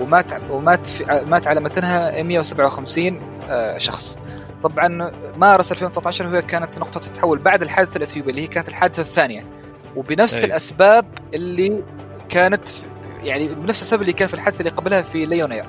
ومات 0.00 0.32
ومات 0.50 0.86
في 0.86 1.24
مات 1.26 1.46
على 1.46 1.60
متنها 1.60 2.22
157 2.22 3.20
آه، 3.48 3.78
شخص. 3.78 4.18
طبعا 4.62 5.12
مارس 5.36 5.72
2019 5.72 6.28
هي 6.36 6.42
كانت 6.42 6.78
نقطة 6.78 7.06
التحول 7.06 7.38
بعد 7.38 7.62
الحادثة 7.62 7.96
الأثيوبية 7.96 8.30
اللي 8.30 8.42
هي 8.42 8.46
كانت 8.46 8.68
الحادثة 8.68 9.02
الثانية. 9.02 9.46
وبنفس 9.96 10.38
أي. 10.38 10.44
الأسباب 10.44 11.06
اللي 11.34 11.82
كانت 12.28 12.68
يعني 13.24 13.48
بنفس 13.48 13.82
السبب 13.82 14.02
اللي 14.02 14.12
كان 14.12 14.28
في 14.28 14.34
الحادثة 14.34 14.58
اللي 14.58 14.70
قبلها 14.70 15.02
في 15.02 15.24
ليونير 15.24 15.66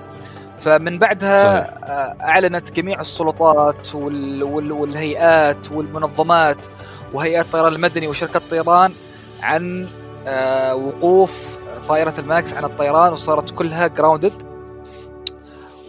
فمن 0.60 1.00
بعدها 1.00 1.64
صحيح. 1.64 1.74
آه، 1.84 2.18
أعلنت 2.22 2.72
جميع 2.72 3.02
السلطات 3.02 3.96
وال 3.96 4.44
وال 4.44 4.72
والهيئات 4.72 5.72
والمنظمات 5.72 6.66
وهيئات 7.14 7.46
الطيران 7.46 7.74
المدني 7.74 8.08
وشركات 8.08 8.42
الطيران 8.42 8.94
عن 9.42 9.90
آه، 10.28 10.76
وقوف 10.76 11.60
طائرة 11.88 12.14
الماكس 12.20 12.54
عن 12.54 12.66
الطيران 12.66 13.14
وصارت 13.14 13.52
كلها 13.52 13.88
grounded 13.88 14.56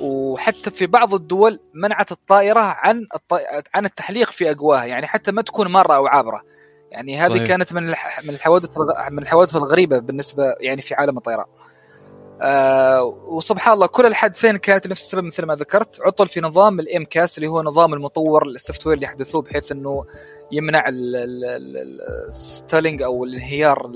وحتى 0.01 0.71
في 0.71 0.87
بعض 0.87 1.15
الدول 1.15 1.59
منعت 1.75 2.13
الطائرة 2.13 2.61
عن 2.61 3.07
عن 3.75 3.85
التحليق 3.85 4.31
في 4.31 4.51
أجوائها 4.51 4.85
يعني 4.85 5.07
حتى 5.07 5.33
ما 5.33 5.43
تكون 5.43 5.69
مارة 5.73 5.95
أو 5.95 6.07
عابرة 6.07 6.43
يعني 6.91 7.19
هذه 7.19 7.35
صحيح. 7.35 7.47
كانت 7.47 7.73
من 7.73 7.87
من 8.25 8.31
الحوادث 8.31 8.79
من 9.11 9.19
الحوادث 9.19 9.57
الغريبة 9.57 9.99
بالنسبة 9.99 10.55
يعني 10.61 10.83
في 10.83 10.95
عالم 10.95 11.17
الطيران 11.17 11.47
آه 12.43 13.05
وسبحان 13.05 13.75
الله 13.75 13.87
كل 13.87 14.07
الحادثين 14.07 14.57
كانت 14.57 14.87
نفس 14.87 15.03
السبب 15.03 15.25
مثل 15.25 15.47
ما 15.47 15.55
ذكرت. 15.55 16.01
عطل 16.01 16.29
في 16.29 16.41
نظام 16.41 16.81
ال 16.81 17.05
MCAS 17.05 17.39
اللي 17.39 17.49
هو 17.49 17.63
نظام 17.63 17.95
المطور 17.95 18.47
ال 18.47 18.87
software 18.87 18.97
اللي 18.97 19.07
حدثوه 19.07 19.43
بحيث 19.43 19.73
إنه 19.73 20.05
يمنع 20.53 20.85
ال 22.29 22.37
stalling 22.37 23.03
أو 23.03 23.25
الانهيار 23.25 23.91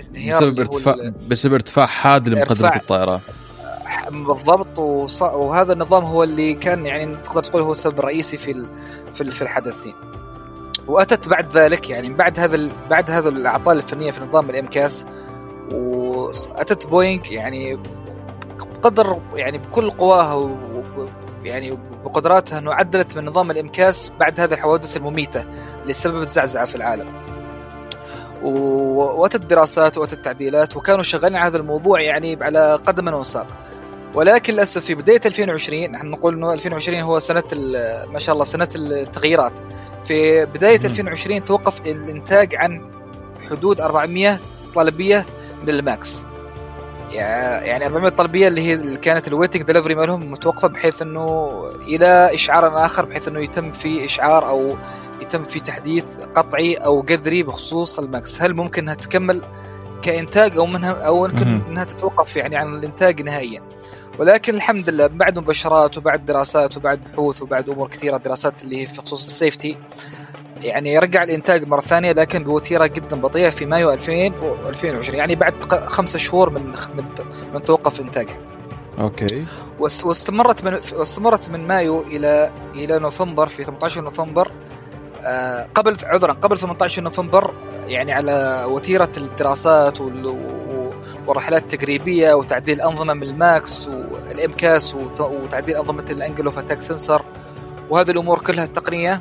الانهيار 0.00 0.44
بسبب 0.44 0.60
ارتفاع 0.60 1.12
بسبب 1.28 1.54
ارتفاع 1.54 1.86
حاد 1.86 2.28
لمقدمه 2.28 2.76
الطائرة. 2.76 3.20
بالضبط. 4.10 4.78
وهذا 5.22 5.72
النظام 5.72 6.04
هو 6.04 6.22
اللي 6.22 6.54
كان 6.54 6.86
يعني 6.86 7.16
تقدر 7.16 7.42
تقول 7.42 7.62
هو 7.62 7.72
السبب 7.72 7.98
الرئيسي 7.98 8.36
في 8.36 8.66
في 9.12 9.42
الحدثين. 9.42 9.94
وأتت 10.86 11.28
بعد 11.28 11.56
ذلك 11.56 11.90
يعني 11.90 12.14
بعد 12.14 12.38
هذا 12.38 12.68
بعد 12.90 13.10
هذا 13.10 13.28
الإعطال 13.28 13.76
الفنية 13.76 14.10
في 14.10 14.20
نظام 14.20 14.50
ال 14.50 14.66
MCAS 14.66 15.04
وأتت 15.72 16.86
بوينغ 16.86 17.32
يعني 17.32 17.78
بقدر 18.82 19.20
يعني 19.34 19.58
بكل 19.58 19.90
قواها 19.90 20.34
و 20.34 20.50
يعني 21.44 21.78
بقدراتها 22.04 22.58
إنه 22.58 22.72
عدلت 22.74 23.16
من 23.16 23.24
نظام 23.24 23.50
الامكاس 23.50 24.12
بعد 24.20 24.40
هذه 24.40 24.54
الحوادث 24.54 24.96
المميتة 24.96 25.44
اللي 25.82 25.92
سببت 25.94 26.28
زعزعه 26.28 26.66
في 26.66 26.76
العالم. 26.76 27.08
وأتت 28.42 29.40
دراسات 29.40 29.98
وأتت 29.98 30.24
تعديلات 30.24 30.76
وكانوا 30.76 31.02
شغالين 31.02 31.36
على 31.36 31.46
هذا 31.46 31.56
الموضوع 31.56 32.00
يعني 32.00 32.38
على 32.40 32.80
قدم 32.86 33.14
وساق. 33.14 33.46
ولكن 34.14 34.52
للأسف 34.52 34.84
في 34.84 34.94
بداية 34.94 35.20
2020 35.26 35.90
نحن 35.90 36.06
نقول 36.06 36.34
إنه 36.34 36.52
2020 36.52 37.00
هو 37.00 37.18
سنة 37.18 37.44
ما 38.06 38.18
شاء 38.18 38.32
الله 38.32 38.44
سنة 38.44 38.68
التغييرات. 38.76 39.58
في 40.04 40.44
بداية 40.44 40.80
2020 40.84 41.44
توقف 41.44 41.80
الإنتاج 41.80 42.54
عن 42.54 42.90
حدود 43.50 43.80
400 43.80 44.40
طلبيه 44.74 45.26
للماكس. 45.70 46.24
يعني 47.10 47.86
400 47.86 48.10
طلبية 48.10 48.48
اللي 48.48 48.60
هي 48.60 48.74
اللي 48.74 48.96
كانت 48.96 49.28
ال 49.28 49.32
waiting 49.32 49.62
delivery 49.62 49.94
مالهم 49.94 50.30
متوقفة 50.30 50.68
بحيث 50.68 51.02
إنه 51.02 51.50
إلى 51.88 52.34
إشعار 52.34 52.84
آخر 52.84 53.04
بحيث 53.04 53.28
إنه 53.28 53.40
يتم 53.40 53.72
في 53.72 54.04
إشعار 54.04 54.48
أو 54.48 54.76
يتم 55.22 55.42
في 55.42 55.60
تحديث 55.60 56.04
قطعي 56.34 56.74
أو 56.74 57.00
جذري 57.00 57.42
بخصوص 57.42 57.98
الماكس. 57.98 58.42
هل 58.42 58.54
ممكن 58.54 58.82
إنها 58.82 58.94
تكمل 58.94 59.42
كإنتاج 60.02 60.56
أو 60.56 60.66
منها 60.66 60.92
أو 60.92 61.26
يمكن 61.26 61.62
إنها 61.68 61.84
تتوقف 61.84 62.36
يعني 62.36 62.56
عن 62.56 62.74
الإنتاج 62.74 63.22
نهائيا؟ 63.22 63.62
ولكن 64.18 64.54
الحمد 64.54 64.90
لله 64.90 65.06
بعد 65.06 65.38
مباشرات 65.38 65.98
وبعد 65.98 66.26
دراسات 66.26 66.76
وبعد 66.76 67.00
بحوث 67.12 67.42
وبعد 67.42 67.68
أمور 67.70 67.88
كثيرة 67.88 68.16
دراسات 68.16 68.64
اللي 68.64 68.82
هي 68.82 68.86
في 68.86 69.02
خصوص 69.02 69.26
ال 69.26 69.33
safety 69.33 69.76
يعني 70.62 70.98
رجع 70.98 71.22
الإنتاج 71.22 71.68
مرة 71.68 71.80
ثانية 71.80 72.12
لكن 72.12 72.44
بوتيرة 72.44 72.86
جدا 72.86 73.20
بطيئة 73.20 73.50
في 73.50 73.66
مايو 73.66 73.92
2020 73.92 75.18
يعني 75.18 75.34
بعد 75.34 75.54
خمسة 75.86 76.18
شهور 76.18 76.50
من 76.50 76.66
من, 76.96 77.04
من 77.54 77.62
توقف 77.62 78.00
انتاجها. 78.00 78.40
Okay. 78.98 79.44
واستمرت 79.78 80.64
من 80.64 80.72
واستمرت 80.72 81.48
من 81.48 81.66
مايو 81.66 82.02
إلى 82.02 82.50
إلى 82.74 82.98
نوفمبر 82.98 83.46
في 83.46 83.64
18 83.64 84.00
نوفمبر 84.00 84.52
آه 85.22 85.68
قبل 85.74 85.96
عذرا 86.04 86.32
قبل 86.32 86.58
18 86.58 87.02
نوفمبر 87.02 87.54
يعني 87.86 88.12
على 88.12 88.66
وتيرة 88.68 89.10
الدراسات 89.16 90.00
والرحلات 91.26 91.62
التجريبية 91.62 92.34
وتعديل 92.34 92.80
أنظمة 92.80 93.14
من 93.14 93.22
الماكس 93.22 93.88
وال 93.88 94.23
MCAS 94.23 94.94
وتعديل 95.20 95.76
أنظمة 95.76 96.04
ال 96.10 96.17
angle 96.17 96.50
of 96.50 96.58
attack 96.58 96.80
sensor 96.80 97.22
وهذه 97.90 98.10
الأمور 98.10 98.38
كلها 98.38 98.64
التقنية 98.64 99.20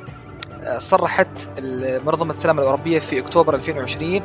صرحت 0.78 1.60
منظمة 2.06 2.34
السلامة 2.34 2.62
الأوروبية 2.62 3.00
في 3.00 3.20
أكتوبر 3.20 3.56
2020 3.56 4.22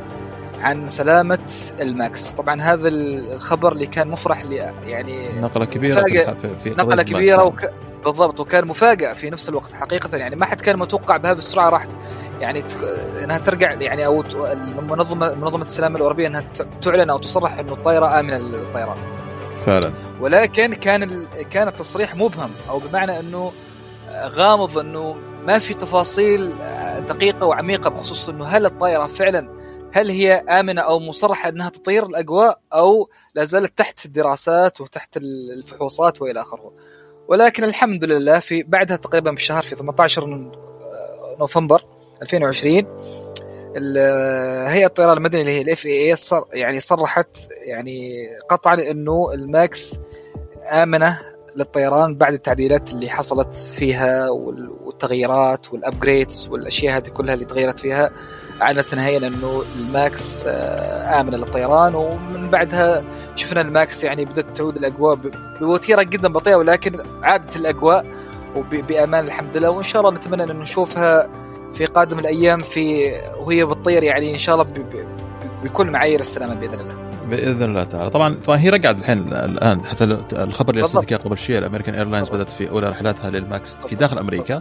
عن 0.60 0.86
سلامة 0.86 1.52
الماكس. 1.80 2.30
طبعا 2.30 2.60
هذا 2.60 2.88
الخبر 2.88 3.72
اللي 3.72 3.86
كان 3.86 4.08
مفرح 4.08 4.40
اللي 4.40 4.72
يعني 4.84 5.40
نقلة 5.40 5.64
كبيرة 5.64 6.02
في, 6.02 6.36
في 6.64 6.70
نقلة 6.70 7.02
كبيرة 7.02 7.44
وك... 7.44 7.70
بالضبط 8.04 8.40
وكان 8.40 8.66
مفاجأ 8.66 9.14
في 9.14 9.30
نفس 9.30 9.48
الوقت 9.48 9.72
حقيقة. 9.72 10.16
يعني 10.16 10.36
ما 10.36 10.46
حد 10.46 10.60
كان 10.60 10.78
متوقع 10.78 11.16
بهذه 11.16 11.38
السرعة 11.38 11.68
راح 11.68 11.86
يعني 12.40 12.62
ت... 12.62 12.76
إنها 13.24 13.38
ترجع 13.38 13.72
يعني 13.72 14.06
أو 14.06 14.24
المنظمة 14.52 15.34
منظمة 15.34 15.64
السلامة 15.64 15.96
الأوروبية 15.96 16.26
إنها 16.26 16.44
تعلن 16.82 17.10
أو 17.10 17.18
تصرح 17.18 17.58
إنه 17.58 17.72
الطائرة 17.72 18.20
آمنة 18.20 18.38
للطيران. 18.38 18.96
فعلا. 19.66 19.92
ولكن 20.20 20.74
كان 20.74 21.02
ال... 21.02 21.26
كان 21.50 21.68
التصريح 21.68 22.14
مبهم 22.14 22.50
أو 22.68 22.78
بمعنى 22.78 23.20
إنه 23.20 23.52
غامض 24.26 24.78
إنه 24.78 25.16
ما 25.46 25.58
في 25.58 25.74
تفاصيل 25.74 26.52
دقيقة 27.08 27.46
وعميقة 27.46 27.90
بخصوص 27.90 28.28
إنه 28.28 28.44
هل 28.44 28.66
الطائرة 28.66 29.06
فعلا 29.06 29.56
هل 29.92 30.10
هي 30.10 30.32
آمنة 30.32 30.80
أو 30.80 31.00
مصرحة 31.00 31.48
أنها 31.48 31.68
تطير 31.68 32.06
الأجواء 32.06 32.60
أو 32.72 33.10
لا 33.34 33.44
زالت 33.44 33.78
تحت 33.78 34.06
الدراسات 34.06 34.80
وتحت 34.80 35.16
الفحوصات 35.16 36.22
وإلى 36.22 36.40
آخره. 36.40 36.72
ولكن 37.28 37.64
الحمد 37.64 38.04
لله 38.04 38.38
في 38.38 38.62
بعدها 38.62 38.96
تقريبا 38.96 39.30
بشهر 39.30 39.62
في 39.62 39.74
18 39.74 40.50
نوفمبر 41.38 41.82
2020 42.22 42.74
هيئة 44.68 44.86
الطيران 44.86 45.16
المدني 45.16 45.40
اللي 45.40 45.52
هي 45.52 45.62
ال 45.62 45.86
FAA 45.86 46.16
يعني 46.52 46.80
صرحت 46.80 47.36
يعني 47.62 48.26
قطعا 48.48 48.74
إنه 48.74 49.30
الماكس 49.34 50.00
آمنة 50.70 51.20
للطيران 51.56 52.14
بعد 52.14 52.32
التعديلات 52.32 52.92
اللي 52.92 53.10
حصلت 53.10 53.54
فيها 53.54 54.30
والتغييرات 54.96 55.72
وال 55.72 55.87
upgrades 55.87 56.48
والأشياء 56.50 56.96
هذه 56.96 57.08
كلها 57.08 57.34
اللي 57.34 57.44
تغيرت 57.44 57.80
فيها 57.80 58.10
أعلنت 58.62 58.94
نهائيا 58.94 59.18
إنه 59.18 59.62
الماكس 59.78 60.46
آه، 60.46 61.20
آمنة 61.20 61.36
للطيران 61.36 61.94
ومن 61.94 62.50
بعدها 62.50 63.04
شفنا 63.36 63.60
الماكس 63.60 64.04
يعني 64.04 64.24
بدأت 64.24 64.56
تعود 64.56 64.76
الأجواء 64.76 65.18
بوتيرة 65.60 66.02
جدا 66.02 66.28
بطيئة 66.28 66.54
ولكن 66.54 67.02
عادت 67.22 67.56
الأجواء 67.56 68.06
وبامان 68.56 69.24
الحمد 69.24 69.56
لله. 69.56 69.70
وإن 69.70 69.82
شاء 69.82 70.02
الله 70.02 70.14
نتمنى 70.14 70.42
أن 70.42 70.58
نشوفها 70.58 71.28
في 71.72 71.86
قادم 71.86 72.18
الأيام 72.18 72.58
في 72.58 73.12
وهي 73.38 73.64
بتطير 73.64 74.02
يعني 74.02 74.32
إن 74.32 74.38
شاء 74.38 74.54
الله 74.54 74.66
بكل 75.64 75.90
معايير 75.90 76.20
السلامة 76.20 76.54
بإذن 76.54 76.80
الله. 76.80 76.94
بإذن 77.30 77.62
الله 77.62 77.84
تعالى. 77.84 78.10
طبعا 78.10 78.36
طبعا 78.44 78.58
هي 78.58 78.68
رجعت 78.68 78.98
الحين 78.98 79.18
الآن. 79.32 79.84
حتى 79.84 80.04
الخبر 80.32 80.70
اللي 80.70 80.82
ارسلت 80.82 81.14
قبل 81.14 81.38
شوي 81.38 81.58
ال 81.58 81.62
American 81.62 81.94
Airlines 81.94 82.28
بدأت 82.28 82.48
في 82.48 82.70
أولى 82.70 82.88
رحلاتها 82.88 83.30
للماكس 83.30 83.76
في 83.76 83.94
داخل 83.94 84.18
أمريكا. 84.18 84.60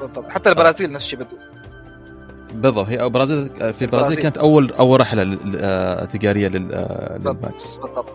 بالضبط. 0.00 0.30
حتى 0.30 0.50
البرازيل 0.50 0.92
نفس 0.92 1.04
الشيء 1.04 1.18
بدو. 1.18 1.36
بالضبط. 2.54 2.88
هي 2.88 3.04
البرازيل 3.04 3.50
في 3.74 3.84
البرازيل 3.84 4.22
كانت 4.22 4.38
اول 4.38 4.72
أول 4.72 5.00
رحلة 5.00 5.38
آه، 5.56 6.04
تجارية 6.04 6.48
للماكس. 6.48 7.76
بالضبط 7.76 8.06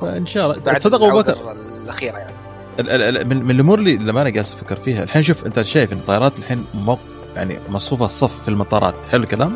فإن 0.00 0.26
شاء 0.26 0.50
الله. 0.50 0.72
تصدق 0.72 1.02
الأخيرة 1.02 2.16
يعني. 2.18 3.24
من, 3.24 3.44
من 3.44 3.50
الأمور 3.50 3.78
اللي 3.78 3.96
لما 3.96 4.22
أنا 4.22 4.30
جالس 4.30 4.52
أفكر 4.52 4.76
فيها. 4.76 5.02
الحين 5.02 5.22
شوف 5.22 5.46
أنت 5.46 5.62
شايف 5.62 5.92
إن 5.92 5.98
الطائرات 5.98 6.38
الحين 6.38 6.64
موق 6.74 6.98
يعني 7.36 7.58
مصفوفة 7.68 8.04
الصف 8.04 8.42
في 8.42 8.48
المطارات. 8.48 8.94
حلو 9.12 9.22
الكلام؟ 9.22 9.54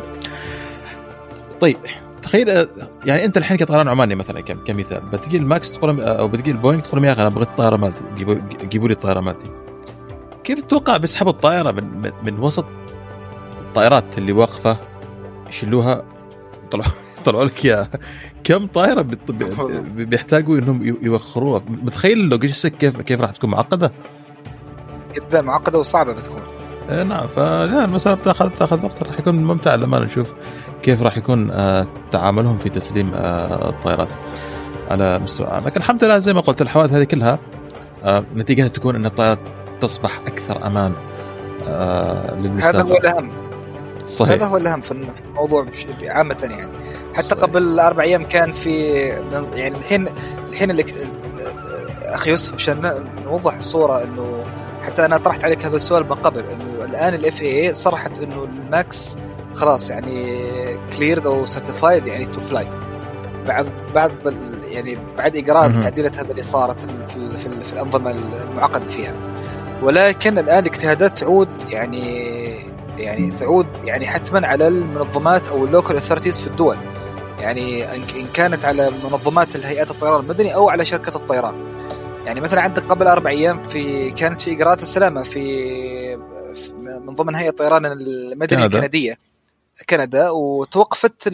طيب 1.61 1.77
تخيل 2.23 2.67
يعني 3.05 3.25
أنت 3.25 3.37
الحين 3.37 3.57
كطيران 3.57 3.87
عماني 3.87 4.15
مثلا 4.15 4.41
كمثال 4.41 5.01
بتجي 5.13 5.37
الماكس 5.37 5.71
تقول 5.71 6.01
أو 6.01 6.27
بتجي 6.27 6.51
البوينغ 6.51 6.81
تقول 6.81 7.05
يا 7.05 7.11
أخي 7.11 7.21
أنا 7.21 7.29
أبغى 7.29 7.43
الطائره 7.43 7.75
مالتي. 7.75 8.03
جيبوا 8.69 8.87
لي 8.87 8.93
الطائره 8.93 9.19
مالتي. 9.19 9.49
كيف 10.43 10.61
تتوقع 10.61 10.97
بيسحبوا 10.97 11.31
الطائرة 11.31 11.71
من, 11.71 11.83
من, 11.83 12.11
من 12.23 12.39
وسط 12.39 12.65
الطائرات 13.61 14.17
اللي 14.17 14.31
واقفة 14.31 14.77
يشيلوها؟ 15.49 16.03
يطلعوا 16.65 16.91
يطلعوا 17.21 17.45
لك 17.49 17.65
إياها. 17.65 17.89
كم 18.43 18.67
طائرة 18.67 19.01
بيحتاجوا 19.95 20.57
إنهم 20.57 20.97
يوخروها؟ 21.01 21.61
متخيل 21.67 22.29
لو 22.29 22.39
كيف 22.39 22.67
كيف 22.67 23.21
راح 23.21 23.31
تكون 23.31 23.49
معقدة؟ 23.49 23.91
جدا 25.15 25.41
معقدة 25.41 25.79
وصعبة 25.79 26.13
بتكون. 26.13 26.41
إيه 26.89 27.03
نعم. 27.03 27.27
فالمساله 27.27 28.15
بتاخذ 28.15 28.49
بتاخذ 28.49 28.85
وقت 28.85 29.03
راح 29.03 29.19
يكون 29.19 29.35
ممتع 29.35 29.75
لما 29.75 29.99
نشوف 29.99 30.27
كيف 30.83 31.01
راح 31.01 31.17
يكون 31.17 31.51
آه، 31.51 31.87
تعاملهم 32.11 32.57
في 32.57 32.69
تسليم 32.69 33.11
آه، 33.13 33.69
الطائرات. 33.69 34.09
على 34.91 35.19
مستوى 35.19 35.61
لكن 35.65 35.79
الحمد 35.79 36.03
لله 36.03 36.17
زي 36.17 36.33
ما 36.33 36.41
قلت 36.41 36.61
الحوادث 36.61 36.93
هذه 36.93 37.03
كلها 37.03 37.39
آه، 38.03 38.23
نتيجتها 38.35 38.67
تكون 38.67 38.95
إن 38.95 39.05
الطائرات 39.05 39.39
تصبح 39.81 40.19
أكثر 40.27 40.67
أمان 40.67 40.93
للمسافر 42.41 42.77
هذا 42.77 42.81
هو 42.81 42.97
الأهم. 42.97 43.31
صحيح. 44.09 44.31
هذا 44.33 44.45
هو 44.45 44.57
الأهم 44.57 44.81
في 44.81 44.91
الموضوع 44.91 45.65
عامه 46.03 46.37
يعني. 46.41 46.71
حتى 47.13 47.27
صحيح. 47.27 47.43
قبل 47.43 47.79
أربع 47.79 48.03
أيام 48.03 48.23
كان 48.23 48.51
في 48.51 48.93
يعني 49.53 49.77
الحين 49.77 50.07
الحين 50.49 50.71
اللي 50.71 50.85
أخي 52.03 52.29
يوسف 52.29 52.53
مشان 52.53 53.05
نوضح 53.25 53.55
الصورة 53.55 54.03
إنه 54.03 54.43
حتى 54.83 55.05
أنا 55.05 55.17
طرحت 55.17 55.43
عليك 55.45 55.65
هذا 55.65 55.75
السؤال 55.75 56.03
من 56.03 56.15
قبل 56.15 56.39
إنه 56.39 56.85
الآن 56.85 57.13
ال 57.13 57.41
FAA 57.41 57.73
صرحت 57.73 58.23
إنه 58.23 58.43
الماكس 58.43 59.17
خلاص 59.53 59.89
يعني 59.89 60.39
cleared 60.97 61.25
أو 61.25 61.45
certified 61.45 62.07
يعني 62.07 62.25
to 62.25 62.39
fly 62.39 62.67
بعد 63.47 63.67
بعد 63.95 64.35
يعني 64.71 64.97
بعد 65.17 65.35
اجراء 65.35 65.65
التعديلات 65.65 66.19
هذه 66.19 66.31
اللي 66.31 66.41
صارت 66.41 66.81
في, 66.81 67.37
في, 67.37 67.63
في 67.63 67.73
الأنظمة 67.73 68.11
المعقدة 68.11 68.89
فيها. 68.89 69.13
ولكن 69.81 70.37
الآن 70.37 70.59
الاجتهادات 70.59 71.19
تعود 71.19 71.49
يعني 71.69 72.31
يعني 72.97 73.31
تعود 73.31 73.67
يعني 73.83 74.07
حتما 74.07 74.47
على 74.47 74.67
المنظمات 74.67 75.47
أو 75.47 75.65
ال 75.65 75.70
local 75.70 75.95
authorities 75.95 76.37
في 76.37 76.47
الدول. 76.47 76.77
يعني 77.39 77.95
إن 77.95 78.27
كانت 78.33 78.65
على 78.65 78.91
منظمات 79.03 79.55
الهيئات 79.55 79.91
الطيران 79.91 80.19
المدني 80.19 80.55
أو 80.55 80.69
على 80.69 80.85
شركة 80.85 81.15
الطيران. 81.15 81.53
يعني 82.25 82.41
مثلا 82.41 82.61
عندك 82.61 82.83
قبل 82.83 83.07
أربع 83.07 83.29
أيام 83.29 83.67
في 83.67 84.11
كانت 84.11 84.41
في 84.41 84.51
إجراءات 84.51 84.81
السلامة 84.81 85.23
في 85.23 86.17
من 87.07 87.15
ضمن 87.15 87.35
هيئة 87.35 87.49
الطيران 87.49 87.85
المدني 87.85 88.65
الكندية. 88.65 89.30
كندا 89.89 90.29
وتوقفت 90.29 91.27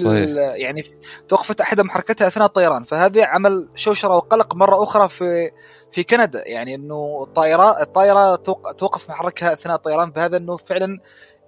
يعني 0.56 0.84
توقفت 1.30 1.62
أحد 1.62 1.82
محركتها 1.82 2.28
أثناء 2.28 2.48
الطيران. 2.48 2.84
فهذا 2.84 3.26
عمل 3.26 3.70
شوشرة 3.76 4.16
وقلق 4.16 4.56
مرة 4.56 4.84
أخرى 4.84 5.10
في 5.10 5.52
في 5.92 6.04
كندا. 6.04 6.48
يعني 6.48 6.76
إنه 6.76 7.24
الطائرة 7.28 7.82
الطائرة 7.82 8.36
توقف 8.78 9.10
محركها 9.10 9.54
أثناء 9.54 9.76
الطيران 9.76 10.12
بهذا 10.12 10.38
إنه 10.38 10.58
فعلا 10.58 11.00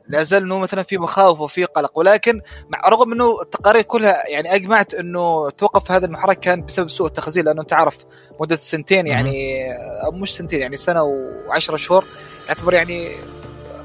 لا 0.08 0.24
زال 0.24 0.44
إنه 0.44 0.60
مثلا 0.60 0.84
في 0.84 0.98
مخاوف 0.98 1.42
وفي 1.42 1.66
قلق. 1.66 1.98
ولكن 1.98 2.42
مع 2.70 2.90
رغم 2.90 3.14
إنه 3.14 3.42
التقارير 3.42 3.82
كلها 3.82 4.30
يعني 4.30 4.56
أجمعت 4.56 4.94
إنه 4.94 5.50
توقف 5.50 5.92
هذا 5.92 6.06
المحرك 6.06 6.40
كان 6.40 6.66
بسبب 6.66 6.90
سوء 6.90 7.08
التخزين 7.08 7.46
لأنه 7.46 7.62
أنت 7.62 7.74
عارف 7.74 8.06
مدة 8.40 8.56
سنتين 8.56 9.08
يعني 9.08 9.68
أو 10.06 10.12
مش 10.12 10.36
سنتين 10.36 10.60
يعني 10.60 10.78
سنة 10.78 11.04
وعشرة 11.04 11.76
شهور 11.76 12.06
يعتبر 12.48 12.74
يعني 12.74 13.12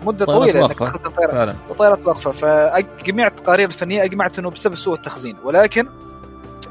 مدة 0.04 0.24
طويلة 0.26 0.64
إنك 0.66 0.78
تخزن 0.78 1.10
طيارة. 1.10 1.56
وطياره 1.70 1.98
واقفة. 2.04 2.30
فجميع 2.30 3.26
التقارير 3.26 3.66
الفنية 3.66 4.04
أجمعت 4.04 4.38
إنه 4.38 4.50
بسبب 4.50 4.74
سوء 4.74 4.94
التخزين. 4.94 5.36
ولكن 5.44 5.88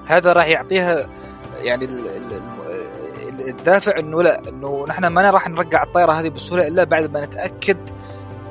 هذا 0.05 0.33
راح 0.33 0.47
يعطيها 0.47 1.09
يعني 1.63 1.89
الدافع 3.49 3.99
إنه 3.99 4.23
لا 4.23 4.49
إنه 4.49 4.85
نحن 4.89 5.07
ما 5.07 5.31
راح 5.31 5.49
نرجع 5.49 5.83
الطائره 5.83 6.11
هذه 6.11 6.29
بسهولة 6.29 6.67
إلا 6.67 6.83
بعد 6.83 7.11
ما 7.11 7.21
نتأكد 7.21 7.89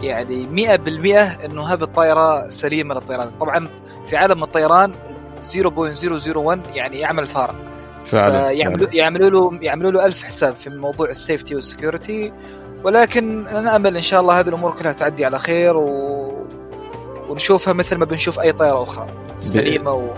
يعني 0.03 0.47
100% 0.47 1.45
إنه 1.45 1.67
هذه 1.67 1.83
الطائره 1.83 2.49
سليمة 2.49 2.95
للطيران. 2.95 3.31
طبعا 3.41 3.69
في 4.07 4.17
عالم 4.17 4.43
الطيران 4.43 4.93
0.001 5.41 6.59
يعني 6.75 6.99
يعمل 6.99 7.27
فارق. 7.27 7.55
فعلا 8.07 8.51
يعملوا 8.51 8.89
يعملوا 8.93 9.31
له 9.31 9.59
يعملوا 9.63 9.91
له 9.91 10.07
ألف 10.07 10.25
حساب 10.25 10.55
في 10.55 10.71
موضوع 10.71 11.09
ال 11.09 11.15
safety 11.15 11.55
وال 11.55 11.69
security. 11.69 12.33
ولكن 12.85 13.47
أنا 13.47 13.77
أمل 13.77 13.97
إن 13.97 14.03
شاء 14.03 14.21
الله 14.21 14.41
هذه 14.41 14.49
الأمور 14.49 14.73
كلها 14.73 14.93
تعدي 14.93 15.25
على 15.25 15.39
خير 15.39 15.77
و... 15.77 16.47
ونشوفها 17.29 17.73
مثل 17.73 17.97
ما 17.99 18.05
بنشوف 18.05 18.41
أي 18.41 18.53
طائره 18.53 18.83
أخرى. 18.83 19.07
سليمة 19.39 19.91
و... 19.91 20.11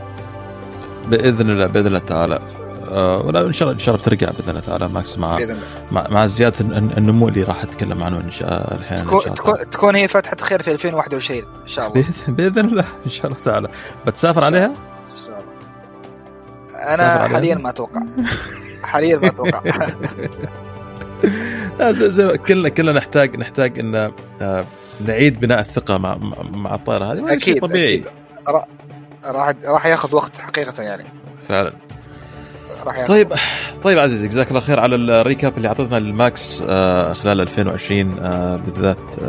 بإذن 1.06 1.50
الله 1.50 1.66
بإذن 1.66 1.86
الله 1.86 1.98
تعالى. 1.98 2.38
آه 2.88 3.26
ولا 3.26 3.40
إن 3.40 3.52
شاء 3.52 3.68
الله 3.68 3.74
إن 3.74 3.84
شاء 3.84 3.94
الله 3.94 4.04
بترجع 4.06 4.30
بإذن 4.30 4.50
الله 4.50 4.60
تعالى 4.60 4.88
ماكس 4.88 5.18
مع 5.18 5.38
الله. 5.38 5.58
مع, 5.92 6.06
مع 6.08 6.26
زيادة 6.26 6.54
النمو 6.98 7.28
اللي 7.28 7.42
راح 7.42 7.62
أتكلم 7.62 8.02
عنه 8.02 8.16
إن 8.20 8.30
شاء 8.30 8.74
الحين 8.74 8.98
تكون 8.98 9.22
تكون 9.34 9.70
تكون 9.70 9.96
هي 9.96 10.08
فتحة 10.08 10.36
خير 10.40 10.62
في 10.62 10.72
2021 10.72 11.38
إن 11.38 11.68
شاء 11.68 11.88
الله. 11.88 12.04
باذن 12.28 12.66
الله 12.66 12.84
إن 13.06 13.10
شاء 13.10 13.26
الله 13.26 13.38
تعالى. 13.44 13.68
بتسافر 14.06 14.44
عليها؟ 14.44 14.66
إن 14.66 14.74
شاء 15.26 15.40
الله. 15.40 16.94
أنا 16.94 17.28
حاليا 17.28 17.54
ما 17.54 17.70
أتوقع. 17.70 18.00
حاليا 18.82 19.16
ما 19.16 19.26
أتوقع. 19.26 19.60
زي, 21.82 22.10
زي 22.10 22.38
كلنا 22.38 22.68
كلنا 22.68 22.92
نحتاج 22.92 23.36
نحتاج 23.36 23.78
إن 23.78 24.12
آه، 24.42 24.64
نعيد 25.06 25.40
بناء 25.40 25.60
الثقة 25.60 25.98
مع 25.98 26.16
مع 26.52 26.74
الطائرة 26.74 27.04
هذه 27.12 27.32
أكيد 27.32 27.60
طبيعي. 27.60 27.94
أكيد. 27.94 28.06
راح 29.26 29.52
راح 29.64 29.86
ياخذ 29.86 30.14
وقت 30.14 30.38
حقيقة 30.38 30.82
يعني. 30.82 31.04
فعلا. 31.48 31.72
راح 32.84 33.06
طيب 33.06 33.32
طيب 33.82 33.98
عزيزي 33.98 34.28
جزاك 34.28 34.48
الله 34.48 34.60
خير 34.60 34.80
على 34.80 34.94
ال 34.96 35.06
recap 35.06 35.56
اللي 35.56 35.68
اعطيتنا 35.68 35.96
للماكس 35.96 36.62
آه 36.66 37.12
خلال 37.12 37.40
2020 37.40 38.18
آه 38.18 38.56
بالذات 38.56 39.22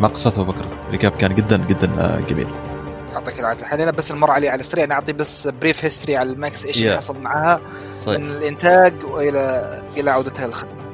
ما 0.00 0.08
قصته 0.08 0.42
بكره 0.42 0.70
ال 0.86 0.90
recap 0.90 1.12
كان 1.12 1.34
جدا 1.34 1.56
جدا 1.56 2.20
جميل. 2.28 2.48
يعطيك 3.12 3.40
العافية. 3.40 3.64
خلينا 3.64 3.90
بس 3.90 4.12
نمر 4.12 4.30
عليه 4.30 4.50
على 4.50 4.60
السريع 4.60 4.84
نعطي 4.84 5.12
بس 5.12 5.48
brief 5.48 5.84
history 5.84 6.16
على 6.16 6.32
الماكس 6.32 6.66
إيش 6.66 6.78
اللي 6.82 6.96
حصل 6.96 7.20
معها 7.20 7.60
صحيح. 8.04 8.18
من 8.20 8.30
الإنتاج 8.30 8.94
والى 9.04 9.82
إلى 9.96 10.10
عودتها 10.10 10.46
للخدمة. 10.46 10.87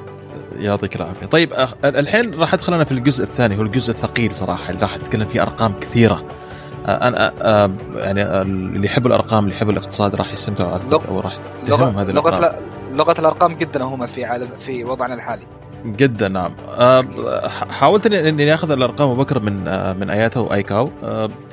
يعطيك 0.55 0.95
العافية. 0.95 1.25
طيب 1.25 1.53
الحين 1.85 2.33
راح 2.33 2.53
أدخل 2.53 2.73
أنا 2.73 2.83
في 2.83 2.91
الجزء 2.91 3.23
الثاني 3.23 3.57
هو 3.57 3.61
الجزء 3.61 3.91
الثقيل 3.91 4.31
صراحة 4.31 4.69
اللي 4.69 4.81
راح 4.81 4.95
أتكلم 4.95 5.27
فيه 5.27 5.41
أرقام 5.41 5.73
كثيرة. 5.81 6.25
أنا 6.87 7.33
يعني 7.95 8.41
اللي 8.41 8.85
يحب 8.87 9.07
الأرقام 9.07 9.43
اللي 9.43 9.55
يحب 9.55 9.69
الاقتصاد 9.69 10.15
راح 10.15 10.33
يستمتع 10.33 10.79
أو 11.09 11.19
راح 11.19 11.33
هذه 11.69 12.11
لغة 12.11 12.55
لغة 12.93 13.15
الأرقام 13.19 13.53
جدا 13.53 13.79
مهمه 13.79 14.05
في 14.05 14.25
عالم 14.25 14.47
في 14.59 14.83
وضعنا 14.83 15.13
الحالي. 15.13 15.43
جدا 15.85 16.27
نعم. 16.27 16.55
حاولت 17.69 18.05
اني 18.05 18.53
أخذ 18.53 18.71
الأرقام 18.71 19.13
بكر 19.13 19.39
من 19.39 19.53
من 19.99 20.09
أياتا 20.09 20.39
وأيكاو. 20.39 20.91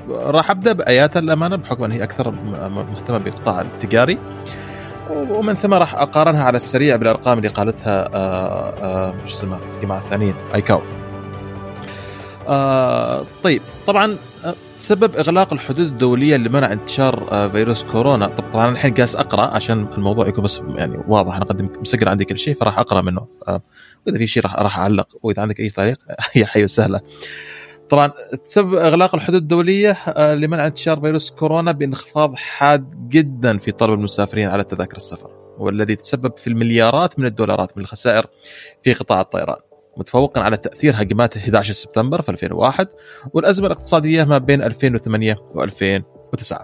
راح 0.09 0.51
أبدأ 0.51 0.73
بأياتا 0.73 1.19
للأمانة 1.19 1.57
بحكم 1.57 1.85
ان 1.85 1.93
هي 1.93 2.03
أكثر 2.03 2.31
مهتمة 2.69 3.19
بالقطاع 3.19 3.61
التجاري 3.61 4.19
ومن 5.11 5.55
ثم 5.55 5.75
راح 5.75 5.95
أقارنها 5.95 6.45
على 6.45 6.57
السريع 6.57 6.97
بالأرقام 6.97 7.39
اللي 7.39 7.49
قالتها 7.49 8.09
شو 9.27 9.35
اسمها 9.37 9.61
الجماعة 9.77 9.99
الثانيين 9.99 10.35
أيكاو. 10.55 10.83
آه 12.49 13.25
طيب 13.43 13.63
طبعا 13.87 14.17
سبب 14.83 15.17
إغلاق 15.17 15.53
الحدود 15.53 15.87
الدولية 15.87 16.37
اللي 16.37 16.49
منع 16.49 16.73
انتشار 16.73 17.29
آه، 17.33 17.49
فيروس 17.49 17.85
كورونا. 17.85 18.27
طبعا 18.53 18.71
الحين 18.71 18.95
جالس 18.95 19.17
أقرأ 19.17 19.47
عشان 19.47 19.87
الموضوع 19.93 20.29
يكون 20.29 20.45
بس 20.45 20.61
يعني 20.77 20.99
واضح. 21.09 21.37
أنا 21.37 21.45
قد 21.45 21.63
مسجل 21.81 22.09
عندي 22.09 22.25
كل 22.25 22.39
شيء 22.39 22.55
فراح 22.55 22.79
أقرأ 22.79 23.03
منه. 23.03 23.27
آه، 23.49 23.63
وإذا 24.07 24.19
في 24.19 24.27
شيء 24.27 24.43
راح 24.43 24.57
راح 24.57 24.79
أعلق. 24.79 25.09
وإذا 25.23 25.43
عندك 25.43 25.61
أي 25.61 25.71
تعليق 25.71 25.99
هي 26.33 26.47
حي 26.51 26.65
وسهله 26.65 27.01
طبعا 27.93 28.13
تسبب 28.45 28.75
إغلاق 28.75 29.15
الحدود 29.15 29.43
الدولية 29.43 29.91
آه، 29.91 30.35
لمنع 30.35 30.67
انتشار 30.67 31.01
فيروس 31.01 31.31
كورونا 31.31 31.73
بانخفاض 31.73 32.35
حاد 32.37 33.09
جدا 33.09 33.59
في 33.59 33.73
طلب 33.73 33.95
المسافرين 33.95 34.49
على 34.49 34.65
تذاكر 34.65 34.97
السفر 34.97 35.31
والذي 35.59 35.97
تسبب 35.97 36.37
في 36.37 36.47
المليارات 36.47 37.19
من 37.19 37.27
الدولارات 37.27 37.77
من 37.77 37.83
الخسائر 37.83 38.27
في 38.83 38.93
قطاع 38.93 39.21
الطيران. 39.21 39.57
متفوقا 39.97 40.41
على 40.41 40.57
تأثير 40.57 40.95
هجمات 40.97 41.37
11 41.37 41.73
سبتمبر 41.73 42.23
في 42.23 42.29
2001 42.29 42.89
والأزمة 43.35 43.67
الاقتصادية 43.67 44.25
ما 44.25 44.39
بين 44.39 44.63
2008 44.63 45.37
و2009 45.55 46.57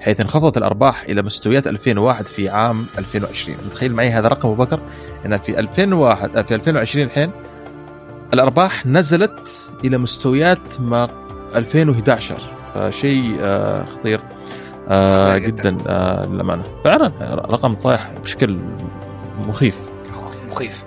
حيث 0.00 0.20
انخفضت 0.20 0.56
الأرباح 0.56 1.02
إلى 1.02 1.22
مستويات 1.22 1.66
2001 1.66 2.26
في 2.26 2.48
عام 2.48 2.86
2020 2.98 3.58
متخيل 3.66 3.92
معي 3.92 4.10
هذا 4.10 4.28
رقم 4.28 4.48
أبو 4.48 4.64
بكر 4.64 4.80
إن 5.26 5.38
في 5.38 5.58
2001 5.58 6.46
في 6.46 6.54
2020 6.54 7.06
الحين 7.06 7.30
الأرباح 8.34 8.86
نزلت 8.86 9.70
إلى 9.84 9.98
مستويات 9.98 10.80
ما 10.80 11.08
2011 11.56 12.36
فشيء 12.74 13.36
آه 13.40 13.84
خطير 13.84 14.20
آه 14.88 15.38
جدا. 15.38 15.76
آه 15.86 16.26
للأمانة. 16.26 16.62
فعلا 16.84 17.12
رقم 17.50 17.74
طايح 17.74 18.10
بشكل 18.22 18.58
مخيف. 19.48 19.76
مخيف. 20.50 20.84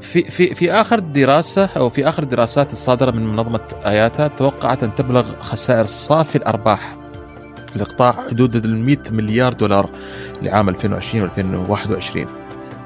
في 0.00 0.22
في 0.30 0.54
في 0.54 0.72
آخر 0.72 0.98
دراسة 0.98 1.68
أو 1.76 1.88
في 1.88 2.08
آخر 2.08 2.22
الدراسات 2.22 2.72
الصادرة 2.72 3.10
من 3.10 3.26
منظمة 3.26 3.60
آياتا 3.84 4.26
توقعت 4.26 4.82
أن 4.82 4.94
تبلغ 4.94 5.24
خسائر 5.40 5.86
صافي 5.86 6.36
الأرباح 6.36 6.96
لقطاع 7.76 8.12
حدود 8.12 8.56
ال 8.56 8.78
100 8.84 8.96
مليار 9.10 9.52
دولار 9.52 9.90
لعام 10.42 10.68
2020 10.68 11.30
و2021 11.30 12.39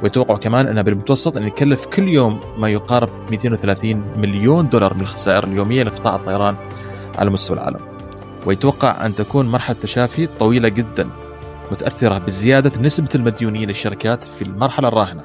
ويتوقع 0.04 0.36
كمان 0.36 0.66
انها 0.66 0.82
بالمتوسط 0.82 1.36
ان 1.36 1.42
يكلف 1.42 1.86
كل 1.86 2.08
يوم 2.08 2.40
ما 2.58 2.68
يقارب 2.68 3.08
230 3.30 4.04
مليون 4.16 4.68
دولار 4.68 4.94
من 4.94 5.00
الخسائر 5.00 5.44
اليومية 5.44 5.82
لقطاع 5.82 6.16
الطيران 6.16 6.56
على 7.18 7.30
مستوى 7.30 7.56
العالم. 7.56 7.80
ويتوقع 8.46 9.06
أن 9.06 9.14
تكون 9.14 9.48
مرحلة 9.48 9.76
تشافي 9.80 10.26
طويلة 10.26 10.68
جدا 10.68 11.10
متأثرة 11.72 12.18
بزيادة 12.18 12.80
نسبة 12.80 13.08
المديونين 13.14 13.68
للشركات 13.68 14.24
في 14.24 14.42
المرحلة 14.42 14.88
الراهنة 14.88 15.24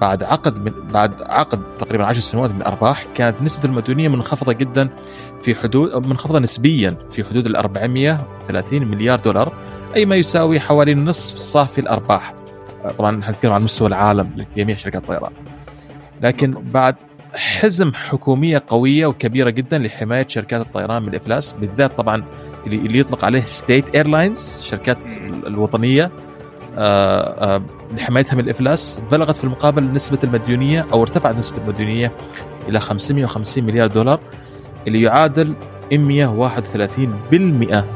بعد 0.00 0.22
عقد 0.22 0.64
من 0.64 0.72
بعد 0.92 1.22
عقد 1.22 1.76
تقريبا 1.78 2.04
10 2.04 2.20
سنوات 2.20 2.50
من 2.50 2.56
الأرباح 2.56 3.04
كانت 3.14 3.42
نسبة 3.42 3.64
المديونية 3.64 4.08
منخفضة 4.08 4.52
جدا 4.52 4.88
في 5.42 5.54
حدود 5.54 6.06
منخفضة 6.06 6.38
نسبيا 6.38 6.96
في 7.10 7.24
حدود 7.24 7.46
ال 7.46 7.56
430 7.56 8.84
مليار 8.84 9.20
دولار 9.20 9.52
أي 9.96 10.06
ما 10.06 10.16
يساوي 10.16 10.60
حوالي 10.60 10.94
نصف 10.94 11.36
صافي 11.36 11.80
الأرباح 11.80 12.34
طبعا 12.98 13.16
نتكلم 13.16 13.52
عن 13.52 13.62
مستوى 13.62 13.88
العالم 13.88 14.46
لجميع 14.56 14.76
شركات 14.76 15.02
الطيران. 15.02 15.32
لكن 16.22 16.50
بعد 16.50 16.96
حزم 17.34 17.92
حكومية 17.94 18.62
قوية 18.68 19.06
وكبيرة 19.06 19.50
جدا 19.50 19.78
لحماية 19.78 20.26
شركات 20.28 20.60
الطيران 20.60 21.02
من 21.02 21.08
الإفلاس 21.08 21.52
بالذات 21.52 21.92
طبعا 21.92 22.24
اللي 22.66 22.98
يطلق 22.98 23.24
عليه 23.24 23.44
state 23.44 23.94
airlines 23.94 24.56
الشركات 24.58 24.98
الوطنية 25.46 26.10
آه، 26.76 27.56
آه، 27.56 27.62
لحمايتها 27.96 28.34
من 28.34 28.40
الإفلاس 28.40 29.00
بلغت 29.10 29.36
في 29.36 29.44
المقابل 29.44 29.92
نسبة 29.92 30.18
المديونية 30.24 30.86
أو 30.92 31.02
ارتفعت 31.02 31.36
نسبة 31.36 31.58
المديونية 31.58 32.12
إلى 32.68 32.80
550 32.80 33.64
مليار 33.64 33.86
دولار 33.86 34.20
اللي 34.86 35.02
يعادل 35.02 35.54
131% 35.92 35.94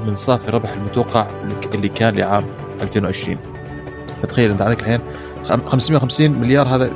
من 0.07 0.15
صافي 0.15 0.49
الربح 0.49 0.73
المتوقع 0.73 1.27
اللي 1.75 1.89
كان 1.89 2.15
لعام 2.15 2.45
2020 2.83 3.39
فتخيل 4.23 4.51
انت 4.51 4.63
عندك 4.63 4.81
الحين 4.81 5.01
550 5.45 6.31
مليار 6.31 6.69
هذا 6.69 6.91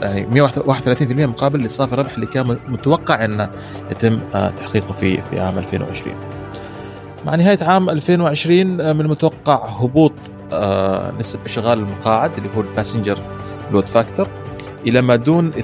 يعني 0.00 0.48
131% 0.48 1.02
مقابل 1.10 1.60
لصافي 1.60 1.92
الربح 1.92 2.14
اللي 2.14 2.26
كان 2.26 2.58
متوقع 2.68 3.24
انه 3.24 3.50
يتم 3.90 4.18
آه، 4.34 4.50
تحقيقه 4.50 4.92
في 4.92 5.22
في 5.22 5.40
عام 5.40 5.58
2020 5.58 6.14
مع 7.26 7.34
نهاية 7.34 7.58
عام 7.62 7.90
2020 7.90 8.66
من 8.66 9.00
المتوقع 9.00 9.68
هبوط 9.68 10.12
آه، 10.52 11.12
نسب 11.18 11.40
اشغال 11.44 11.78
المقاعد 11.78 12.30
اللي 12.38 12.48
هو 12.56 12.60
ال 12.60 12.66
passenger 12.66 13.18
load 13.72 13.86
factor 13.88 14.28
إلى 14.86 15.02
ما 15.02 15.16
دون 15.16 15.52
62.7% 15.52 15.56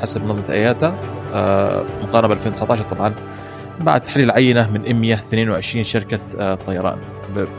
حسب 0.00 0.24
منظمة 0.24 0.44
IATA 0.48 0.98
آه، 1.32 1.84
مقارنة 2.02 2.28
ب 2.28 2.32
2019 2.32 2.82
طبعا 2.82 3.14
بعد 3.80 4.00
تحليل 4.00 4.30
عينة 4.30 4.70
من 4.70 5.00
122 5.00 5.84
شركة 5.84 6.20
آه، 6.40 6.54
طيران. 6.54 6.98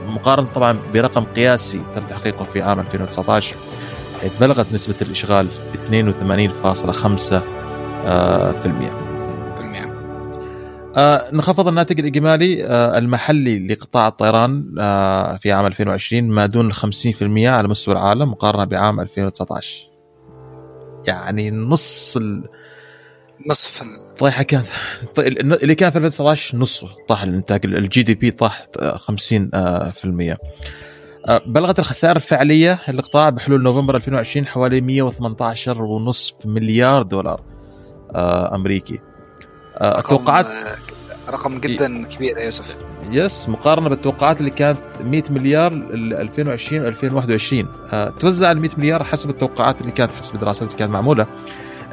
مقارنه 0.07 0.47
طبعا 0.55 0.77
برقم 0.93 1.23
قياسي 1.23 1.81
تم 1.95 2.07
تحقيقه 2.07 2.45
في 2.45 2.61
عام 2.61 2.79
2019 2.79 3.55
حيث 4.21 4.31
بلغت 4.39 4.73
نسبة 4.73 4.95
الإشغال 5.01 5.47
82.5% 5.89 7.33
آه 10.97 11.31
انخفض 11.33 11.67
الناتج 11.67 11.99
الإجمالي 11.99 12.65
آه 12.65 12.97
المحلي 12.97 13.67
لقطاع 13.67 14.07
الطيران 14.07 14.75
آه 14.79 15.37
في 15.37 15.51
عام 15.51 15.65
2020 15.65 16.23
ما 16.23 16.45
دون 16.45 16.73
50% 16.73 16.77
على 17.37 17.67
مستوى 17.67 17.93
العالم 17.93 18.31
مقارنة 18.31 18.63
بعام 18.63 18.99
2019 18.99 19.89
يعني 21.07 21.51
نص 21.51 22.17
ال... 22.17 22.43
نصف 23.49 23.83
طيحه 24.19 24.43
كانت 24.43 24.67
اللي 25.17 25.75
كان 25.75 25.89
في 25.89 25.97
2019 25.97 26.57
نصه 26.57 26.89
طاح 27.07 27.23
الانتاج. 27.23 27.65
الجي 27.65 28.03
دي 28.03 28.15
بي 28.15 28.31
طاح 28.31 28.67
50% 28.95 29.53
آه، 29.53 29.93
آه، 30.03 30.37
آه، 31.27 31.41
بلغت 31.45 31.79
الخسائر 31.79 32.15
الفعلية 32.15 32.79
للقطاع 32.87 33.29
بحلول 33.29 33.63
نوفمبر 33.63 33.95
2020 33.95 34.47
حوالي 34.47 34.81
118.5 34.81 36.35
مليار 36.45 37.01
دولار 37.01 37.41
أمريكي. 38.55 38.99
التوقعات 39.81 40.47
رقم 41.29 41.59
جدا 41.59 42.03
كبير 42.03 42.37
يا 42.37 42.43
يوسف. 42.43 42.77
يس 43.09 43.49
مقارنة 43.49 43.89
بالتوقعات 43.89 44.39
اللي 44.39 44.51
كانت 44.51 44.79
100 45.01 45.23
مليار 45.29 45.73
2020 45.93 46.81
و 46.81 46.87
2021 46.87 47.67
توزع 48.19 48.51
ال 48.51 48.59
100 48.59 48.69
مليار 48.77 49.03
حسب 49.03 49.29
التوقعات 49.29 49.81
اللي 49.81 49.91
كانت 49.91 50.11
حسب 50.11 50.35
الدراسات 50.35 50.67
اللي 50.67 50.79
كانت 50.79 50.91
معمولة. 50.91 51.27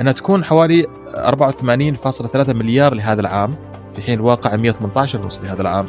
أنها 0.00 0.12
تكون 0.12 0.44
حوالي 0.44 0.86
84.3 1.16 2.48
مليار 2.48 2.94
لهذا 2.94 3.20
العام 3.20 3.54
في 3.96 4.02
حين 4.02 4.14
الواقع 4.14 4.56
118 4.56 5.20
ونص 5.20 5.40
لهذا 5.40 5.62
العام. 5.62 5.86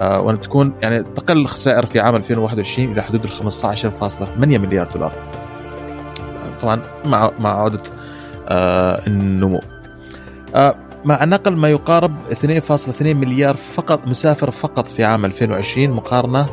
آه 0.00 0.20
وأن 0.20 0.40
تكون 0.40 0.72
يعني 0.82 1.02
تقل 1.02 1.36
الخسائر 1.36 1.86
في 1.86 2.00
عام 2.00 2.16
2021 2.16 2.92
إلى 2.92 3.02
حدود 3.02 3.24
ال 3.24 3.32
15.8 3.32 4.38
مليار 4.38 4.88
دولار. 4.94 5.12
طبعا 6.62 6.82
مع 7.06 7.30
مع 7.38 7.50
عوده 7.50 7.82
آه 8.48 9.02
النمو. 9.06 9.60
آه 10.54 10.74
مع 11.04 11.24
نقل 11.24 11.56
ما 11.56 11.68
يقارب 11.68 12.12
2.2 12.24 13.02
مليار 13.02 13.56
فقط 13.56 14.06
مسافر 14.06 14.50
فقط 14.50 14.86
في 14.86 15.04
عام 15.04 15.24
2020 15.24 15.90
مقارنة 15.90 16.46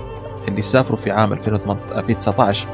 اللي 0.48 0.62
سافروا 0.62 0.98
في 0.98 1.12
عام 1.12 1.34
2019 1.34 2.68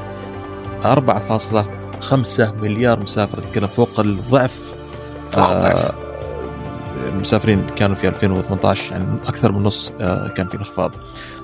4.5 2.02 2.40
مليار 2.62 3.00
مسافر. 3.00 3.38
تتكلم 3.38 3.66
فوق 3.66 4.00
الضعف. 4.00 4.72
آه 5.38 5.94
المسافرين 7.08 7.66
كانوا 7.76 7.96
في 7.96 8.08
2018 8.08 8.92
يعني 8.92 9.14
أكثر 9.26 9.52
من 9.52 9.62
نص 9.62 9.92
آه 10.00 10.28
كان 10.28 10.48
في 10.48 10.56
انخفاض 10.56 10.92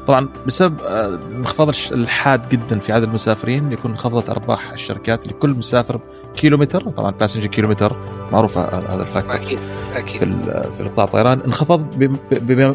طبعا 0.07 0.29
بسبب 0.47 0.81
الانخفاض 0.81 1.68
الحاد 1.92 2.49
جدا 2.49 2.79
في 2.79 2.92
عدد 2.92 3.05
المسافرين 3.05 3.73
يكون 3.73 3.90
انخفضت 3.90 4.31
أرباح 4.31 4.71
الشركات 4.73 5.27
لكل 5.27 5.51
مسافر 5.51 6.01
كيلومتر. 6.37 6.90
طبعا 6.90 7.11
passenger 7.11 7.46
كيلومتر 7.47 7.97
معروف 8.33 8.59
هذا 8.59 9.03
ال 9.02 9.07
factor. 9.07 9.35
أكيد 9.35 9.59
أكيد. 9.92 10.18
في 10.21 10.73
في 10.77 10.81
القطاع 10.81 11.05
الطيران 11.05 11.40
انخفض 11.40 11.99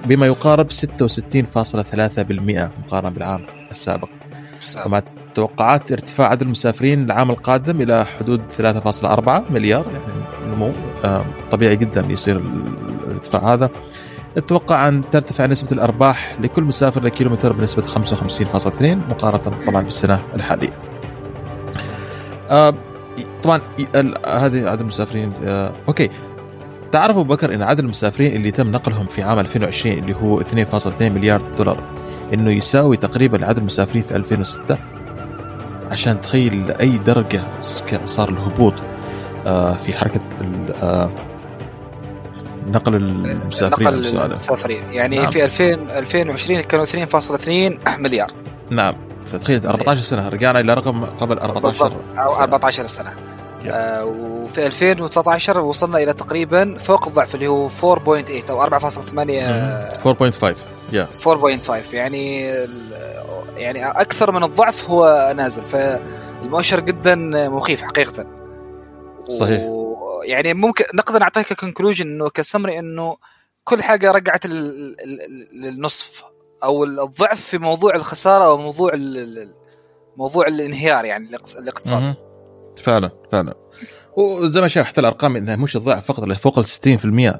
بما 0.06 0.26
يقارب 0.26 0.72
66.3% 0.72 0.78
مقارنة 2.86 3.10
بالعام 3.10 3.46
السابق. 3.72 4.10
ومع 4.86 5.04
توقعات 5.36 5.92
ارتفاع 5.92 6.28
عدد 6.28 6.42
المسافرين 6.42 7.04
العام 7.04 7.32
القادم 7.32 7.82
إلى 7.82 8.06
حدود 8.06 8.42
3.4 8.58 9.52
مليار. 9.52 9.86
يعني 9.86 10.56
نمو 10.56 10.72
طبيعي 11.52 11.76
جدا 11.76 12.06
يصير 12.10 12.42
الارتفاع 13.08 13.54
هذا. 13.54 13.70
أتوقع 14.38 14.88
أن 14.88 15.02
ترتفع 15.12 15.46
نسبة 15.46 15.72
الأرباح 15.72 16.38
لكل 16.42 16.64
مسافر 16.64 17.04
لكيلومتر 17.04 17.54
بنسبة 17.54 17.84
55.2 17.84 18.84
مقارنة 18.84 19.66
طبعا 19.68 19.82
بالسنة 19.82 20.20
الحالية. 20.36 20.74
طبعا 23.44 23.62
هذه 24.28 24.70
عدد 24.70 24.82
المسافرين 24.82 25.34
أوكي. 25.88 26.10
تعرف 26.92 27.18
أبو 27.18 27.24
بكر 27.24 27.54
إن 27.54 27.62
عدد 27.62 27.80
المسافرين 27.80 28.36
اللي 28.36 28.52
تم 28.52 28.72
نقلهم 28.72 29.06
في 29.06 29.24
عام 29.24 29.40
2020 29.40 29.98
اللي 29.98 30.16
هو 30.16 30.42
2.2 30.42 31.02
مليار 31.02 31.42
دولار 31.58 31.78
إنه 32.34 32.52
يساوي 32.52 32.98
تقريبا 32.98 33.48
عدد 33.48 33.58
المسافرين 33.58 34.04
في 34.04 34.16
2006 34.16 34.78
عشان 35.94 36.22
تخيل 36.22 36.68
لاي 36.68 36.98
درجة 36.98 37.44
صار 38.06 38.30
الهبوط 38.30 38.74
آه 39.48 39.76
في 39.76 39.94
حركة 39.94 40.22
آه 40.84 41.12
نقل 42.68 42.96
المسافرين 42.96 43.88
نقل 43.88 44.18
المسافرين. 44.32 44.84
يعني 44.92 45.18
نعم. 45.18 45.32
في 45.32 45.46
2000 45.46 45.74
2020 45.74 46.62
كانوا 46.62 46.86
2.2 46.86 48.00
مليار. 48.00 48.32
نعم. 48.70 48.96
فتخيل 49.32 49.68
14 49.68 50.02
سنة 50.02 50.30
رجعنا 50.30 50.60
إلى 50.60 50.74
رقم 50.74 51.06
قبل 51.06 51.38
14 51.40 51.94
أو 52.18 52.36
14 52.36 52.86
سنة. 52.86 53.14
آه 53.68 54.06
وفي 54.06 54.66
2019 54.66 55.60
وصلنا 55.60 55.98
إلى 55.98 56.14
تقريبا 56.14 56.78
فوق 56.78 57.08
الضعف 57.08 57.36
اللي 57.36 57.48
هو 57.48 57.70
4.8 57.70 58.50
أو 58.50 58.66
4.8 58.66 58.74
4.5 60.04 60.56
يا. 60.92 61.08
4.5 61.24 61.94
يعني 61.94 62.52
يعني 63.58 63.86
أكثر 63.90 64.32
من 64.32 64.44
الضعف 64.44 64.90
هو 64.90 65.34
نازل 65.38 65.66
فالمؤشر 65.66 66.80
جدا 66.80 67.16
مخيف 67.50 67.82
حقيقه. 67.82 68.28
صحيح. 69.40 69.62
يعني 70.26 70.54
ممكن 70.54 70.86
نقدر 70.94 71.20
نعطيك 71.20 71.54
كونكلوجن 71.54 72.08
إنه 72.08 72.30
كسمري 72.30 72.80
إنه 72.80 73.18
كل 73.64 73.84
حاجة 73.84 74.12
رجعت 74.12 74.46
للنصف 75.54 76.24
أو 76.64 76.84
الضعف 76.84 77.42
في 77.42 77.58
موضوع 77.58 77.96
الخسارة 77.96 78.44
أو 78.44 78.58
موضوع 78.58 78.92
موضوع 80.18 80.48
الانهيار 80.48 81.06
يعني 81.06 81.28
الاقتصادي 81.60 82.14
فعلا 82.84 83.10
فعلا. 83.32 83.54
وزي 84.18 84.62
ما 84.62 84.68
شايف 84.68 84.88
حتى 84.88 85.02
الأرقام 85.02 85.36
إنها 85.36 85.56
مش 85.56 85.76
الضعف 85.76 86.06
فقط 86.06 86.24
اللي 86.24 86.36
فوق 86.36 86.60
ال 86.60 86.66
60% 86.66 86.70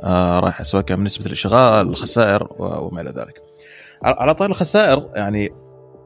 آه 0.04 0.40
رايحه 0.40 0.64
سواء 0.64 0.84
كان 0.84 0.98
بالنسبة 0.98 1.26
للإشغال 1.26 1.88
الخسائر 1.88 2.48
وما 2.60 3.02
إلى 3.02 3.10
ذلك. 3.10 3.42
على 4.04 4.36
طار 4.36 4.50
الخسائر 4.50 5.10
يعني 5.16 5.63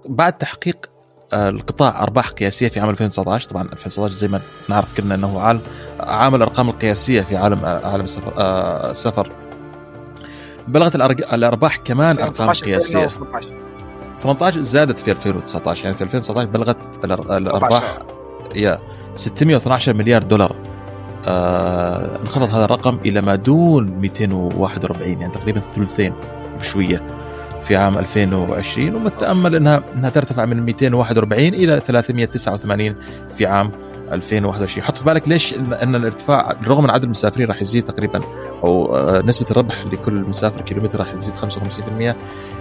بعد 0.07 0.33
تحقيق 0.33 0.89
القطاع 1.33 2.03
أرباح 2.03 2.29
قياسية 2.29 2.67
في 2.67 2.79
عام 2.79 2.89
2019 2.89 3.49
طبعا 3.49 3.63
2019 3.63 4.13
زي 4.13 4.27
ما 4.27 4.41
نعرف 4.69 4.97
كلنا 4.97 5.15
إنه 5.15 5.39
عالم 5.41 5.61
عام 5.99 6.35
الأرقام 6.35 6.69
القياسية 6.69 7.21
في 7.21 7.37
عالم 7.37 7.65
عالم 7.65 8.03
السفر 8.03 8.33
آه 8.37 8.91
السفر. 8.91 9.31
بلغت 10.67 10.95
الأرباح 11.33 11.77
كمان 11.77 12.19
أرقام 12.19 12.49
قياسية. 12.65 13.07
18 14.23 14.61
زادت 14.61 14.99
في 14.99 15.11
2019 15.11 15.83
يعني 15.83 15.97
في 15.97 16.03
2019 16.03 16.47
بلغت 16.49 17.05
الأرباح 17.05 17.97
يا 18.55 18.79
612 19.15 19.93
مليار 19.93 20.23
دولار. 20.23 20.55
آه 21.25 22.19
انخفض 22.21 22.49
هذا 22.49 22.65
الرقم 22.65 22.99
إلى 23.05 23.21
ما 23.21 23.35
دون 23.35 23.85
241 23.89 25.21
يعني 25.21 25.33
تقريبا 25.33 25.61
ثلثين 25.75 26.13
بشوية. 26.59 27.03
في 27.67 27.75
عام 27.75 27.97
2020 27.97 28.95
ومتأمل 28.95 29.55
إنها 29.55 29.83
إنها 29.95 30.09
ترتفع 30.09 30.45
من 30.45 30.63
241 30.63 31.41
إلى 31.41 31.79
389 31.79 32.95
في 33.37 33.45
عام 33.45 33.71
2021 34.11 34.85
حط 34.85 34.97
في 34.97 35.03
بالك 35.03 35.27
ليش 35.27 35.53
ان, 35.53 35.95
الارتفاع 35.95 36.55
رغم 36.67 36.83
إن 36.83 36.89
عدد 36.89 37.03
المسافرين 37.03 37.47
راح 37.47 37.61
يزيد 37.61 37.83
تقريبا 37.83 38.21
أو 38.63 38.97
نسبة 39.25 39.45
الربح 39.51 39.85
لكل 39.85 40.13
مسافر 40.13 40.61
كيلومتر 40.61 40.99
راح 40.99 41.13
تزيد 41.13 41.35
55% 41.35 42.15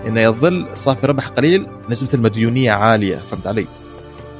إنه 0.07 0.21
يظل 0.21 0.69
صافي 0.75 1.07
ربح 1.07 1.29
قليل 1.29 1.66
نسبة 1.90 2.09
المديونية 2.14 2.73
عالية 2.73 3.16
فهمت 3.16 3.47
علي؟ 3.47 3.66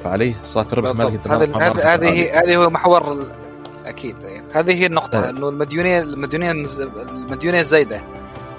فعليه 0.05 0.35
صافي 0.43 0.77
ربح 0.77 0.95
مالي 0.95 1.19
هذه 1.29 1.95
هذه 1.95 2.41
هذه 2.41 2.57
هو 2.57 2.71
محور 2.71 3.27
أكيد 3.85 4.17
هذه 4.53 4.75
هي 4.75 4.87
النقطة 4.87 5.31
إنه 5.31 5.49
المديونيه 5.49 6.03
المديونية 6.03 6.51
المديونية 7.25 7.61
الزايدة. 7.61 8.03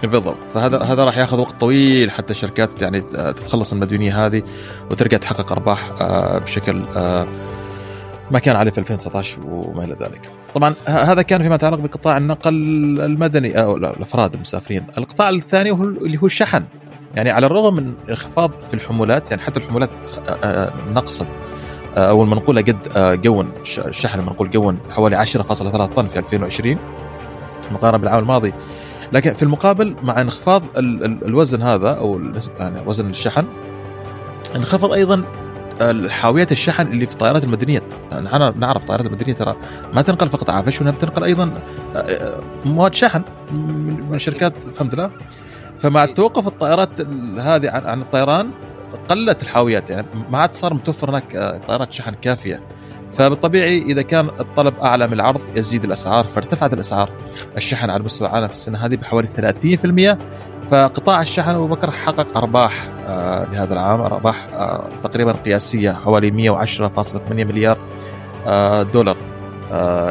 بالضبط 0.03 0.37
فهذا 0.53 0.83
هذا 0.83 1.03
راح 1.03 1.17
ياخذ 1.17 1.39
وقت 1.39 1.55
طويل 1.59 2.11
حتى 2.11 2.31
الشركات 2.31 2.81
يعني 2.81 3.01
تتخلص 3.01 3.73
من 3.73 3.79
المديونية 3.79 4.25
هذه 4.25 4.43
وترجع 4.91 5.17
تحقق 5.17 5.51
أرباح 5.51 5.91
بشكل 6.43 6.83
ما 8.31 8.39
كان 8.39 8.55
عليه 8.55 8.71
في 8.71 8.77
2019 8.77 9.39
وما 9.47 9.83
إلى 9.83 9.93
ذلك. 10.01 10.31
طبعا 10.55 10.75
هذا 10.85 11.21
كان 11.21 11.43
فيما 11.43 11.55
يتعلق 11.55 11.79
بقطاع 11.79 12.17
النقل 12.17 12.53
المدني 13.01 13.63
أو 13.63 13.77
الأفراد 13.77 14.33
المسافرين. 14.33 14.85
القطاع 14.97 15.29
الثاني 15.29 15.71
هو 15.71 15.83
اللي 15.83 16.17
هو 16.17 16.25
الشحن. 16.25 16.63
يعني 17.15 17.29
على 17.29 17.45
الرغم 17.45 17.75
من 17.75 17.93
انخفاض 18.09 18.51
في 18.51 18.73
الحمولات 18.73 19.31
يعني 19.31 19.43
حتى 19.43 19.59
الحمولات 19.59 19.89
نقصت 20.93 21.27
أو 21.97 22.23
المنقوله 22.23 22.61
قد 22.61 22.87
قون 23.27 23.51
الشحن 23.77 24.19
المنقول 24.19 24.51
قون 24.51 24.77
حوالي 24.89 25.25
10.3 25.25 25.35
طن 25.85 26.07
في 26.07 26.19
2020 26.19 26.77
مقارنه 27.71 27.97
بالعام 27.97 28.19
الماضي 28.19 28.53
لكن 29.13 29.33
في 29.33 29.43
المقابل 29.43 29.95
مع 30.03 30.21
انخفاض 30.21 30.63
ال 30.77 31.05
ال 31.05 31.25
الوزن 31.25 31.61
هذا 31.61 31.89
أو 31.89 32.21
يعني 32.59 32.81
وزن 32.85 33.09
الشحن 33.09 33.45
انخفض 34.55 34.93
أيضا 34.93 35.23
حاويات 36.09 36.51
الشحن 36.51 36.87
اللي 36.87 37.05
في 37.05 37.13
الطائرات 37.13 37.43
المدنية. 37.43 37.83
أنا 38.11 38.53
نعرف 38.57 38.81
الطائرات 38.81 39.05
المدنية 39.05 39.33
ترى 39.33 39.55
ما 39.93 40.01
تنقل 40.01 40.29
فقط 40.29 40.49
عافش 40.49 40.79
وانها 40.81 40.93
بتنقل 40.93 41.23
أيضا 41.23 41.53
مواد 42.65 42.93
شحن 42.93 43.21
من 44.09 44.19
شركات 44.19 44.53
فهمت 44.63 44.95
لا 44.95 45.09
فمع 45.79 46.05
توقف 46.05 46.47
الطائرات 46.47 47.01
هذه 47.39 47.69
عن 47.69 48.01
الطيران 48.01 48.51
قلت 49.09 49.43
الحاويات. 49.43 49.89
يعني 49.89 50.07
ما 50.29 50.37
عاد 50.37 50.53
صار 50.53 50.73
متوفر 50.73 51.09
هناك 51.09 51.61
طائرات 51.67 51.93
شحن 51.93 52.15
كافية. 52.21 52.61
فبالطبيعي 53.17 53.81
إذا 53.81 54.01
كان 54.01 54.29
الطلب 54.39 54.79
أعلى 54.79 55.07
من 55.07 55.13
العرض 55.13 55.41
يزيد 55.55 55.83
الأسعار. 55.83 56.25
فارتفعت 56.25 56.73
الأسعار. 56.73 57.09
الشحن 57.57 57.89
على 57.89 58.03
مستوى 58.03 58.27
العالم 58.27 58.47
في 58.47 58.53
السنة 58.53 58.77
هذه 58.77 58.95
بحوالي 58.95 59.27
30% 59.27 60.17
فقطاع 60.71 61.21
الشحن 61.21 61.49
أبو 61.49 61.67
بكر 61.67 61.91
حقق 61.91 62.37
أرباح 62.37 62.89
آه 63.05 63.45
لهذا 63.51 63.73
العام 63.73 64.01
أرباح 64.01 64.47
آه 64.53 64.89
تقريبا 65.03 65.31
قياسية 65.31 65.91
حوالي 65.91 66.31
110.8 66.31 67.31
مليار 67.31 67.77
آه 68.45 68.83
دولار 68.83 69.17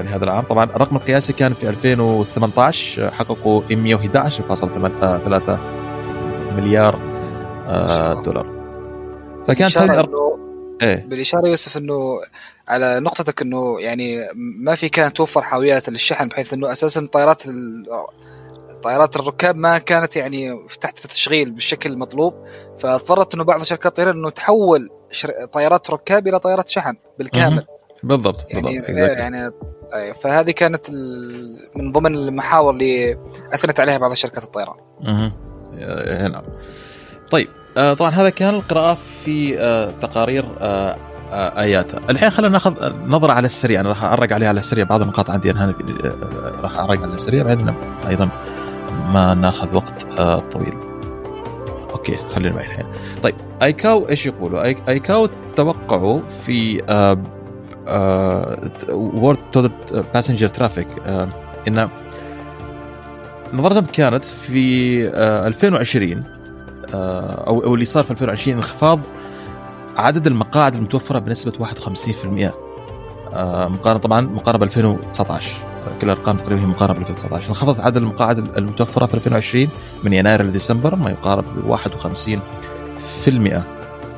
لهذا 0.02 0.24
العام. 0.24 0.44
طبعا 0.44 0.64
الرقم 0.64 0.96
القياسي 0.96 1.32
كان 1.32 1.54
في 1.54 1.68
2018 1.68 3.10
حققوا 3.10 3.62
111.3 3.62 5.58
مليار 6.56 6.98
دولار. 8.24 8.46
فكانت 9.48 9.78
هذه 9.78 10.08
إيه. 10.82 11.06
بالإشارة 11.06 11.48
يوسف 11.48 11.76
إنه 11.76 12.20
على 12.68 13.00
نقطتك 13.00 13.42
إنه 13.42 13.80
يعني 13.80 14.28
ما 14.34 14.74
في 14.74 14.88
كانت 14.88 15.16
توفر 15.16 15.42
حاويات 15.42 15.88
للشحن 15.88 16.28
بحيث 16.28 16.52
إنه 16.52 16.72
أساسا 16.72 17.08
طائرات 17.12 17.42
طائرات 18.82 19.16
الركاب 19.16 19.56
ما 19.56 19.78
كانت 19.78 20.16
يعني 20.16 20.66
تحت 20.80 21.04
التشغيل 21.04 21.50
بالشكل 21.50 21.92
المطلوب 21.92 22.34
فاضطرت 22.78 23.34
إنه 23.34 23.44
بعض 23.44 23.62
شركات 23.62 23.86
الطيران 23.86 24.16
إنه 24.16 24.30
تحول 24.30 24.88
طائرات 25.52 25.90
ركاب 25.90 26.28
إلى 26.28 26.38
طائرات 26.38 26.68
شحن 26.68 26.96
بالكامل. 27.18 27.66
بالضبط 28.02 28.46
يعني 28.50 28.78
بالضبط 28.78 29.16
يعني 29.16 29.52
فهذه 30.20 30.50
كانت 30.50 30.90
من 31.76 31.92
ضمن 31.92 32.14
المحاور 32.14 32.72
اللي 32.72 33.18
أثنت 33.54 33.80
عليها 33.80 33.98
بعض 33.98 34.12
شركات 34.12 34.44
الطيران. 34.44 34.76
أها 35.06 36.28
نعم 36.28 36.44
طيب 37.30 37.48
آه 37.76 37.94
طبعا 37.94 38.10
هذا 38.10 38.30
كان 38.30 38.54
القراءة 38.54 38.98
في 39.24 39.58
آه 39.58 39.90
تقارير 39.90 40.44
آه 41.30 41.60
اياتا 41.60 42.00
الحين 42.10 42.30
خلينا 42.30 42.52
ناخذ 42.52 42.92
نظرة 43.06 43.32
على 43.32 43.46
السريع. 43.46 43.80
أنا 43.80 43.88
راح 43.88 44.04
اعرق 44.04 44.32
عليها 44.32 44.48
على 44.48 44.60
السريع. 44.60 44.84
بعض 44.84 45.02
النقاط 45.02 45.30
عندي 45.30 45.50
أنا 45.50 45.74
آه، 46.04 46.60
راح 46.60 46.78
اعرق 46.78 47.02
على 47.02 47.14
السريع. 47.14 47.42
بعدين 47.42 47.74
أيضا 48.08 48.28
ما 49.12 49.34
ناخذ 49.34 49.76
وقت 49.76 50.06
آه 50.18 50.38
طويل. 50.38 50.74
أوكي 51.90 52.16
خلينا 52.34 52.54
معي 52.54 52.66
الحين. 52.66 52.86
طيب 53.22 53.34
أيكاو 53.62 54.08
إيش 54.08 54.26
يقولوا؟ 54.26 54.62
أيكاو 54.88 55.28
توقعوا 55.56 56.20
في 56.46 56.82
world 58.92 59.38
total 59.52 59.68
passenger 60.14 60.48
traffic 60.48 60.88
إن 61.68 61.88
نظرتهم 63.52 63.84
كانت 63.84 64.24
في 64.24 65.08
2020 65.46 66.24
آه، 66.94 67.44
أو 67.46 67.64
أو 67.64 67.74
اللي 67.74 67.84
صار 67.84 68.04
في 68.04 68.10
2020 68.10 68.56
انخفاض 68.56 69.00
عدد 69.96 70.26
المقاعد 70.26 70.74
المتوفرة 70.74 71.18
بنسبة 71.18 71.52
51% 71.52 72.52
آه، 73.32 73.68
مقارنة 73.68 74.00
طبعا 74.00 74.20
مقارنة 74.20 74.58
ب 74.58 74.62
2019 74.62 75.50
كل 76.00 76.10
الأرقام 76.10 76.36
تقريبا 76.36 76.60
هي 76.60 76.66
مقارنة 76.66 76.94
ب 76.94 76.98
2019 77.00 77.48
انخفض 77.48 77.80
عدد 77.80 77.96
المقاعد 77.96 78.58
المتوفرة 78.58 79.06
في 79.06 79.14
2020 79.14 79.68
من 80.04 80.12
يناير 80.12 80.42
لديسمبر 80.42 80.96
ما 80.96 81.10
يقارب 81.10 81.44
ب 81.44 81.76
51% 81.76 81.78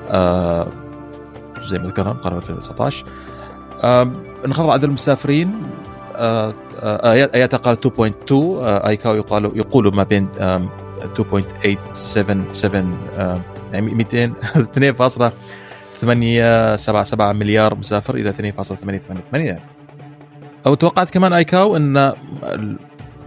آه 0.09 0.69
زي 1.63 1.79
ما 1.79 1.87
ذكرنا 1.87 2.13
مقارنة 2.13 2.41
ب 2.41 2.43
2019 2.43 3.05
آه 3.85 4.11
انخفض 4.47 4.71
عدد 4.71 4.85
المسافرين 4.85 5.63
اياتا 7.35 7.57
قال 7.57 7.77
2.2 7.85 8.33
آه 8.33 8.89
آيكاو 8.89 9.15
يقال 9.15 9.45
يقول 9.45 9.95
ما 9.95 10.03
بين 10.03 10.29
2.877 10.39 10.43
يعني 13.73 13.95
200 13.95 14.33
2.877 16.03 17.21
مليار 17.21 17.75
مسافر 17.75 18.15
إلى 18.15 18.33
2.888 18.33 19.61
أو 20.67 20.75
توقعت 20.75 21.11
كمان 21.11 21.33
آيكاو 21.33 21.77
إن 21.77 22.13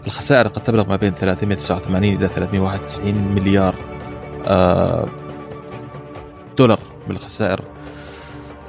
الخسائر 0.07 0.47
قد 0.47 0.63
تبلغ 0.63 0.89
ما 0.89 0.95
بين 0.95 1.13
389 1.13 2.03
إلى 2.15 2.27
391 2.27 3.13
مليار 3.35 3.75
آه، 4.47 5.07
دولار 6.57 6.79
بالخسائر 7.07 7.61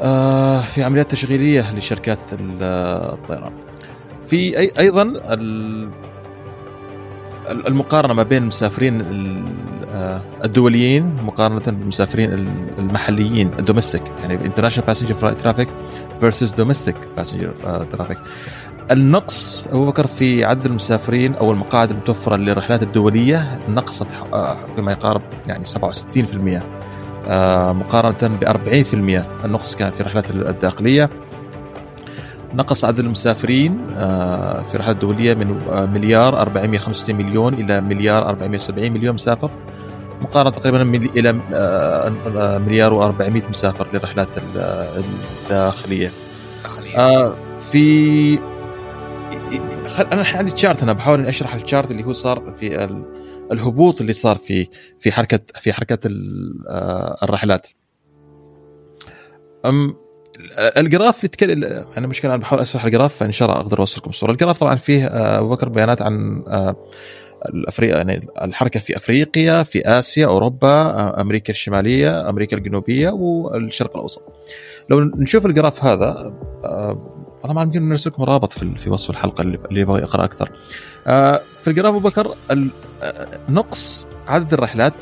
آه، 0.03 0.61
في 0.61 0.83
عمليات 0.83 1.11
تشغيلية 1.11 1.75
لشركات 1.75 2.19
الطيران. 2.33 3.53
في 4.29 4.59
أيضا 4.79 5.13
المقارنة 7.51 8.15
ما 8.15 8.23
بين 8.23 8.43
المسافرين 8.43 9.03
آه، 9.95 10.21
الدوليين 10.45 11.17
مقارنة 11.23 11.61
بالمسافرين 11.67 12.33
المحليين 12.79 13.51
ال 13.59 13.64
domestic 13.64 14.03
يعني 14.23 14.35
international 14.35 14.87
passenger 14.87 15.33
traffic 15.33 15.69
versus 16.21 16.53
domestic 16.53 16.97
passenger 17.17 17.51
traffic 17.91 18.19
النقص 18.91 19.67
أبو 19.67 19.87
بكر 19.87 20.07
في 20.07 20.45
عدد 20.45 20.67
المسافرين 20.67 21.35
أو 21.35 21.53
المقاعد 21.53 21.91
المتوفرة 21.91 22.37
للرحلات 22.37 22.83
الدولية 22.83 23.59
نقصت 23.69 24.07
آه، 24.33 24.57
بما 24.77 24.93
يقارب 24.93 25.23
يعني 25.47 25.65
67% 25.65 26.63
آه، 27.29 27.73
مقارنة 27.73 28.37
ب 28.37 28.45
40% 28.45 29.45
النقص 29.45 29.75
كان 29.75 29.91
في 29.91 30.01
الرحلات 30.01 30.31
الداخلية. 30.31 31.11
نقص 32.55 32.85
عدد 32.85 32.99
المسافرين 32.99 33.85
آه، 33.97 34.63
في 34.63 34.75
الرحلات 34.75 34.97
الدولية 34.97 35.35
من 35.35 35.61
آه، 35.71 35.87
مليار 35.87 36.41
465 36.41 37.17
مليون 37.17 37.55
إلى 37.55 37.81
مليار 37.81 38.29
470 38.29 38.93
مليون 38.93 39.15
مسافر. 39.15 39.51
مقارنة 40.21 40.51
تقريبا 40.51 40.83
إلى 41.17 41.41
آه، 41.53 42.59
مليار 42.59 43.13
و400 43.13 43.51
مسافر 43.51 43.89
للرحلات 43.93 44.29
الداخلية. 45.45 46.11
في 47.73 48.39
أنا 50.13 50.25
عندي 50.35 50.51
chart 50.51 50.83
أنا 50.83 50.93
بحاول 50.93 51.19
إني 51.19 51.29
أشرح 51.29 51.55
ال 51.55 51.61
chart 51.61 51.91
اللي 51.91 52.05
هو 52.05 52.13
صار 52.13 52.55
في 52.61 52.89
الهبوط 53.53 54.01
اللي 54.01 54.13
صار 54.13 54.37
في 54.37 54.69
في 55.01 55.13
حركة 55.13 55.41
في 55.61 55.73
حركة 55.73 55.99
الرحلات. 57.23 57.69
ال 60.59 60.70
graph 60.70 61.25
يتكلم 61.25 61.87
أنا 61.97 62.07
مشكلة 62.07 62.35
أنا 62.35 62.41
بحاول 62.41 62.63
أشرح 62.63 62.85
ال 62.85 62.90
graph 62.90 63.15
فإن 63.15 63.33
شاء 63.33 63.49
الله 63.49 63.61
أقدر 63.61 63.79
أوصلكم 63.79 64.11
الصورة. 64.11 64.33
ال 64.33 64.37
graph 64.37 64.59
طبعا 64.59 64.77
فيه 64.77 65.07
آه، 65.07 65.39
ابو 65.39 65.49
بكر 65.49 65.69
بيانات 65.69 66.03
عن 66.03 66.43
آه، 66.49 66.77
الافريقيا 67.49 67.97
يعني 67.97 68.29
الحركة 68.43 68.81
في 68.81 68.97
أفريقيا 68.97 69.63
في 69.63 69.83
آسيا 69.99 70.27
أوروبا 70.27 70.69
آه، 70.69 71.21
أمريكا 71.21 71.51
الشمالية 71.51 72.31
أمريكا 72.31 72.57
الجنوبية 72.57 73.11
والشرق 73.11 73.97
الأوسط. 73.97 74.23
لو 74.91 75.01
نشوف 75.01 75.47
ال 75.47 75.53
graph 75.53 75.85
هذا 75.85 76.35
طبعا 77.43 77.65
يمكن 77.65 77.89
نرسل 77.89 78.11
لكم 78.11 78.23
رابط 78.23 78.53
في 78.53 78.75
في 78.77 78.91
وصف 78.91 79.11
الحلقة 79.11 79.43
اللي 79.43 79.81
يبغى 79.81 80.03
يقرأ 80.03 80.25
أكثر. 80.25 80.51
في 81.63 81.69
ال 81.69 81.73
graph 81.73 81.95
أبو 81.95 82.09
بكر 82.09 82.35
نقص 83.49 84.07
عدد 84.27 84.53
الرحلات 84.53 84.95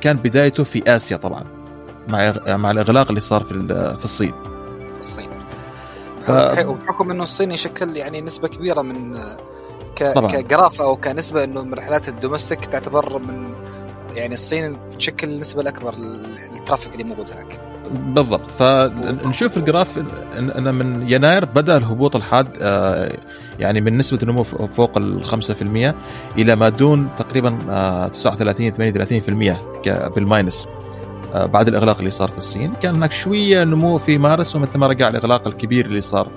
كان 0.00 0.16
بدايته 0.16 0.64
في 0.64 0.96
آسيا 0.96 1.16
طبعا. 1.16 1.63
مع 2.08 2.34
مع 2.46 2.70
الإغلاق 2.70 3.08
اللي 3.08 3.20
صار 3.20 3.42
في 3.42 3.68
في 3.98 4.04
الصين. 4.04 4.32
في 4.94 5.00
الصين. 5.00 5.30
ف... 6.22 6.30
وبحكم 6.66 7.10
إنه 7.10 7.22
الصين 7.22 7.50
يشكل 7.50 7.96
يعني 7.96 8.20
نسبة 8.20 8.48
كبيرة 8.48 8.82
من 8.82 9.18
ك... 9.96 10.12
ك 10.26 10.35
graph 10.35 10.82
أو 10.82 10.96
كنسبة 10.96 11.44
إنه 11.44 11.64
من 11.64 11.74
رحلات 11.74 12.08
ال 12.08 12.14
domestic 12.14 12.64
تعتبر 12.64 13.18
من 13.18 13.54
يعني 14.14 14.34
الصين 14.34 14.76
تشكل 14.98 15.28
النسبة 15.28 15.60
الأكبر 15.60 15.94
لل 16.52 16.61
traffic 16.61 16.92
اللي 16.92 17.04
موجود 17.04 17.30
هناك. 17.30 17.60
بالضبط. 17.90 18.50
فنشوف 18.50 19.56
ال 19.56 19.63
graph 19.63 19.98
ان 20.38 20.74
من 20.74 21.10
يناير 21.10 21.44
بدأ 21.44 21.76
الهبوط 21.76 22.16
الحاد 22.16 22.48
آه، 22.60 23.18
يعني 23.58 23.80
من 23.80 23.98
نسبة 23.98 24.18
النمو 24.22 24.44
فوق 24.44 24.98
ال 24.98 25.26
5% 25.26 25.94
إلى 26.38 26.56
ما 26.56 26.68
دون 26.68 27.08
تقريبا 27.18 27.50
39 28.12 28.66
آه، 28.66 29.50
38% 30.08 30.14
بال 30.14 30.27
minus. 30.27 30.66
بعد 31.34 31.68
الإغلاق 31.68 31.98
اللي 31.98 32.10
صار 32.10 32.28
في 32.28 32.38
الصين 32.38 32.74
كان 32.74 32.94
هناك 32.94 33.12
شوية 33.12 33.64
نمو 33.64 33.98
في 33.98 34.18
مارس 34.18 34.56
ومن 34.56 34.66
ثم 34.66 34.84
رجع 34.84 35.08
الإغلاق 35.08 35.48
الكبير 35.48 35.86
اللي 35.86 36.00
صار 36.00 36.28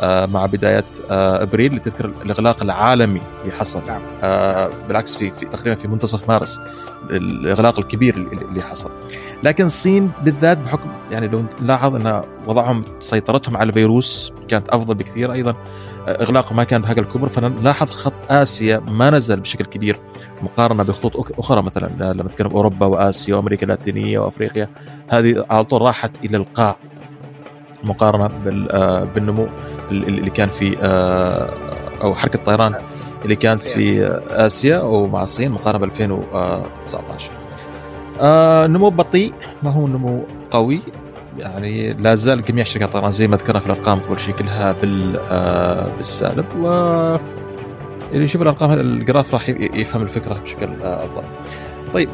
آه، 0.00 0.26
مع 0.26 0.46
بداية 0.46 0.84
آه، 1.10 1.42
أبريل 1.42 1.70
اللي 1.70 1.80
تذكر 1.80 2.12
الإغلاق 2.22 2.62
العالمي 2.62 3.20
اللي 3.42 3.52
حصل. 3.52 3.82
نعم. 3.86 4.02
بالعكس 4.88 5.16
في, 5.16 5.30
في 5.30 5.46
تقريبا 5.46 5.76
في 5.76 5.88
منتصف 5.88 6.28
مارس 6.28 6.60
الإغلاق 7.10 7.78
الكبير 7.78 8.16
اللي 8.16 8.62
حصل. 8.62 8.90
لكن 9.42 9.64
الصين 9.64 10.10
بالذات 10.22 10.58
بحكم 10.58 10.90
يعني 11.10 11.28
لو 11.28 11.44
نلاحظ 11.62 11.94
إن 11.94 12.22
وضعهم 12.46 12.84
سيطرتهم 13.00 13.56
على 13.56 13.68
الفيروس 13.68 14.32
كانت 14.48 14.68
أفضل 14.68 14.94
بكثير 14.94 15.32
أيضا. 15.32 15.54
اغلاقه 16.08 16.54
ما 16.54 16.64
كان 16.64 16.82
بهذا 16.82 17.00
الكبر 17.00 17.28
فنلاحظ 17.28 17.90
خط 17.90 18.12
آسيا 18.30 18.78
ما 18.88 19.10
نزل 19.10 19.40
بشكل 19.40 19.64
كبير 19.64 20.00
مقارنة 20.42 20.82
بخطوط 20.82 21.38
أخرى 21.38 21.62
مثلا 21.62 22.12
لما 22.12 22.22
نتكلم 22.22 22.50
أوروبا 22.50 22.86
وآسيا 22.86 23.36
وأمريكا 23.36 23.62
اللاتينية 23.62 24.18
وأفريقيا 24.18 24.68
هذه 25.08 25.44
على 25.50 25.64
طول 25.64 25.82
راحت 25.82 26.24
إلى 26.24 26.36
القاع 26.36 26.76
مقارنة 27.84 28.30
آه، 28.70 29.04
بالنمو 29.04 29.46
اللي 29.90 30.30
كان 30.30 30.48
في 30.48 30.76
آه، 30.80 31.50
أو 32.02 32.14
حركة 32.14 32.36
الطيران 32.36 32.74
اللي 33.24 33.36
كانت 33.36 33.62
في 33.62 34.06
آسيا. 34.30 34.80
ومع 34.80 35.22
الصين 35.22 35.52
مقارنة 35.52 35.78
ب 35.78 35.84
2019 35.84 37.30
آه 38.20 38.66
نمو 38.66 38.90
بطيء 38.90 39.32
ما 39.62 39.70
هو 39.70 39.86
نمو 39.86 40.24
قوي. 40.50 40.80
يعني 41.38 41.92
لا 41.92 42.14
زال 42.14 42.42
جميع 42.42 42.64
شركات 42.64 42.88
الطيران 42.88 43.12
زي 43.12 43.28
ما 43.28 43.36
ذكرنا 43.36 43.60
في 43.60 43.66
الأرقام 43.66 44.00
اول 44.08 44.20
شيء 44.20 44.34
كلها 44.34 44.72
بال 44.72 45.16
آه 45.16 45.96
بالسالب 45.96 46.46
و 46.60 46.66
اللي 48.12 48.24
يشوف 48.24 48.42
الأرقام 48.42 48.72
ال 48.72 48.82
graph 48.82 49.34
راح 49.34 49.48
يفهم 49.48 50.02
الفكرة 50.02 50.34
بشكل 50.34 50.68
آه، 50.82 51.04
أفضل. 51.04 51.22
طيب 51.94 52.08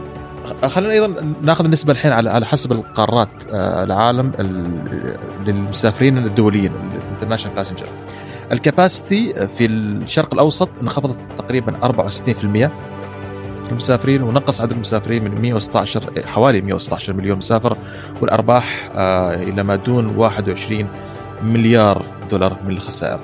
خلينا 0.65 0.93
أيضا 0.93 1.35
ناخذ 1.43 1.65
النسبة 1.65 1.93
الحين 1.93 2.13
على 2.13 2.31
على 2.31 2.47
حسب 2.47 2.73
القارات 2.73 3.29
آه، 3.51 3.85
العالم 3.85 4.33
للمسافرين 5.47 6.19
الدوليين 6.19 6.73
ال 6.93 6.97
international 6.97 7.57
passenger. 7.57 7.87
ال 8.53 8.63
capacity 8.63 9.47
في 9.47 9.67
الشرق 9.67 10.35
الأوسط 10.35 10.69
انخفضت 10.83 11.19
تقريبا 11.39 11.73
64% 11.83 12.71
المسافرين 13.71 14.23
ونقص 14.23 14.61
عدد 14.61 14.73
المسافرين 14.73 15.25
من 15.25 15.41
116 15.41 16.23
حوالي 16.27 16.61
116 16.61 17.13
مليون 17.13 17.39
مسافر 17.39 17.77
والأرباح 18.21 18.91
آه، 18.95 19.35
إلى 19.35 19.63
ما 19.63 19.77
دون 19.77 20.07
21 20.17 20.89
مليار 21.43 22.05
دولار 22.31 22.59
من 22.65 22.71
الخسائر. 22.71 23.21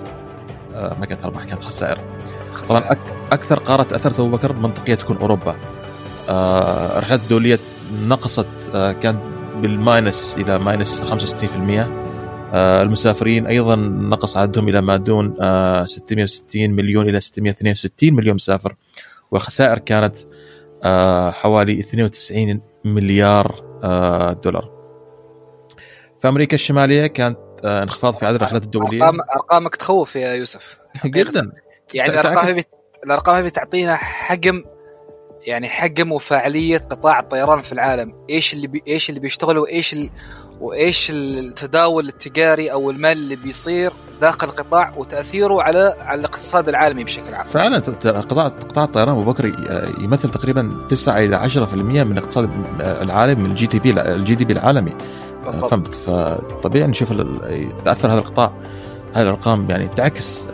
آه، 0.74 0.96
ما 1.00 1.06
كانت 1.06 1.24
أرباح 1.24 1.44
كانت 1.44 1.62
خسائر. 1.62 1.98
طبعا 2.68 2.96
أكثر 3.32 3.58
قارة 3.58 3.82
تاثرت 3.82 4.20
أبو 4.20 4.28
بكر 4.28 4.52
منطقية 4.52 4.94
تكون 4.94 5.16
أوروبا. 5.16 5.56
الرحلات 6.28 7.20
آه، 7.20 7.24
الدولية 7.24 7.58
نقصت 8.02 8.46
كانت 8.72 9.20
بال 9.62 9.83
minus 9.83 10.36
إلى 10.38 10.58
minus 10.58 11.02
65% 11.02 12.06
المسافرين 12.54 13.46
أيضا 13.46 13.76
نقص 13.76 14.36
عددهم 14.36 14.68
إلى 14.68 14.80
ما 14.80 14.96
دون 14.96 15.34
660 15.86 16.70
مليون 16.70 17.08
إلى 17.08 17.20
662 17.20 18.14
مليون 18.14 18.34
مسافر. 18.34 18.74
والخسائر 19.30 19.78
كانت 19.78 20.16
آه 20.82 21.30
حوالي 21.30 21.80
92 21.80 22.60
مليار 22.84 23.78
آه 23.84 24.32
دولار. 24.32 24.70
في 26.18 26.28
أمريكا 26.28 26.54
الشمالية 26.54 27.06
كانت 27.06 27.38
آه 27.64 27.82
انخفاض 27.82 28.14
في 28.14 28.26
عدد 28.26 28.36
الرحلات 28.36 28.62
الدولية. 28.62 29.02
أرقام 29.02 29.20
أرقامك 29.20 29.76
تخوف 29.76 30.16
يا 30.16 30.34
يوسف. 30.34 30.78
جدا. 31.04 31.52
يعني 31.94 32.12
الأرقام 32.12 32.56
الأرقام 33.04 33.36
هذه 33.36 33.48
تعطينا 33.48 33.96
حجم 33.96 34.64
يعني 35.46 35.68
حجم 35.68 36.12
وفاعلية 36.12 36.78
قطاع 36.78 37.20
الطيران 37.20 37.60
في 37.60 37.72
العالم. 37.72 38.26
إيش 38.30 38.54
اللي 38.54 38.66
بي 38.66 38.82
إيش 38.88 39.08
اللي 39.08 39.20
بيشتغل 39.20 39.58
وإيش 39.58 39.92
ال... 39.92 40.10
وإيش 40.60 41.10
التداول 41.10 42.08
التجاري 42.08 42.72
أو 42.72 42.90
المال 42.90 43.12
اللي 43.12 43.36
بيصير. 43.36 43.92
داخل 44.20 44.46
القطاع 44.46 44.92
وتأثيره 44.96 45.62
على 45.62 45.94
على 46.00 46.20
الاقتصاد 46.20 46.68
العالمي 46.68 47.04
بشكل 47.04 47.34
عام. 47.34 47.46
فعلا 47.46 47.78
قطاع 47.78 48.48
قطاع 48.48 48.84
الطيران 48.84 49.08
أبو 49.08 49.32
بكر 49.32 49.46
يمثل 49.98 50.30
تقريبا 50.30 50.72
9 50.88 51.18
إلى 51.18 51.36
10% 51.36 51.74
من 51.74 52.12
الاقتصاد 52.12 52.50
العالمي 52.80 53.42
من 53.42 53.50
ال 53.50 53.66
GDP 53.66 54.00
ال 54.00 54.34
GDP 54.34 54.52
العالمي. 54.52 54.96
فهمت 55.44 55.94
فطبيعي 55.94 56.86
نشوف 56.86 57.12
تاثر 57.84 58.12
هذا 58.12 58.18
القطاع 58.18 58.52
هذه 59.14 59.22
الأرقام 59.22 59.70
يعني 59.70 59.88
تعكس 59.88 60.48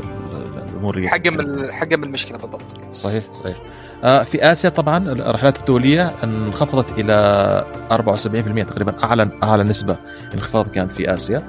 الأمور 0.68 1.08
حجم 1.08 1.56
حجم 1.70 2.04
المشكلة 2.04 2.38
بالضبط. 2.38 2.62
صحيح 2.92 3.24
صحيح. 3.32 3.56
آه، 4.04 4.22
في 4.22 4.52
آسيا 4.52 4.70
طبعا 4.70 4.98
الرحلات 5.12 5.58
الدولية 5.58 6.14
انخفضت 6.24 6.98
إلى 6.98 7.64
74% 7.90 8.62
تقريبا 8.64 9.04
أعلى 9.04 9.28
أعلى 9.42 9.62
نسبة 9.62 9.96
انخفاض 10.34 10.68
كانت 10.68 10.92
في 10.92 11.14
آسيا 11.14 11.42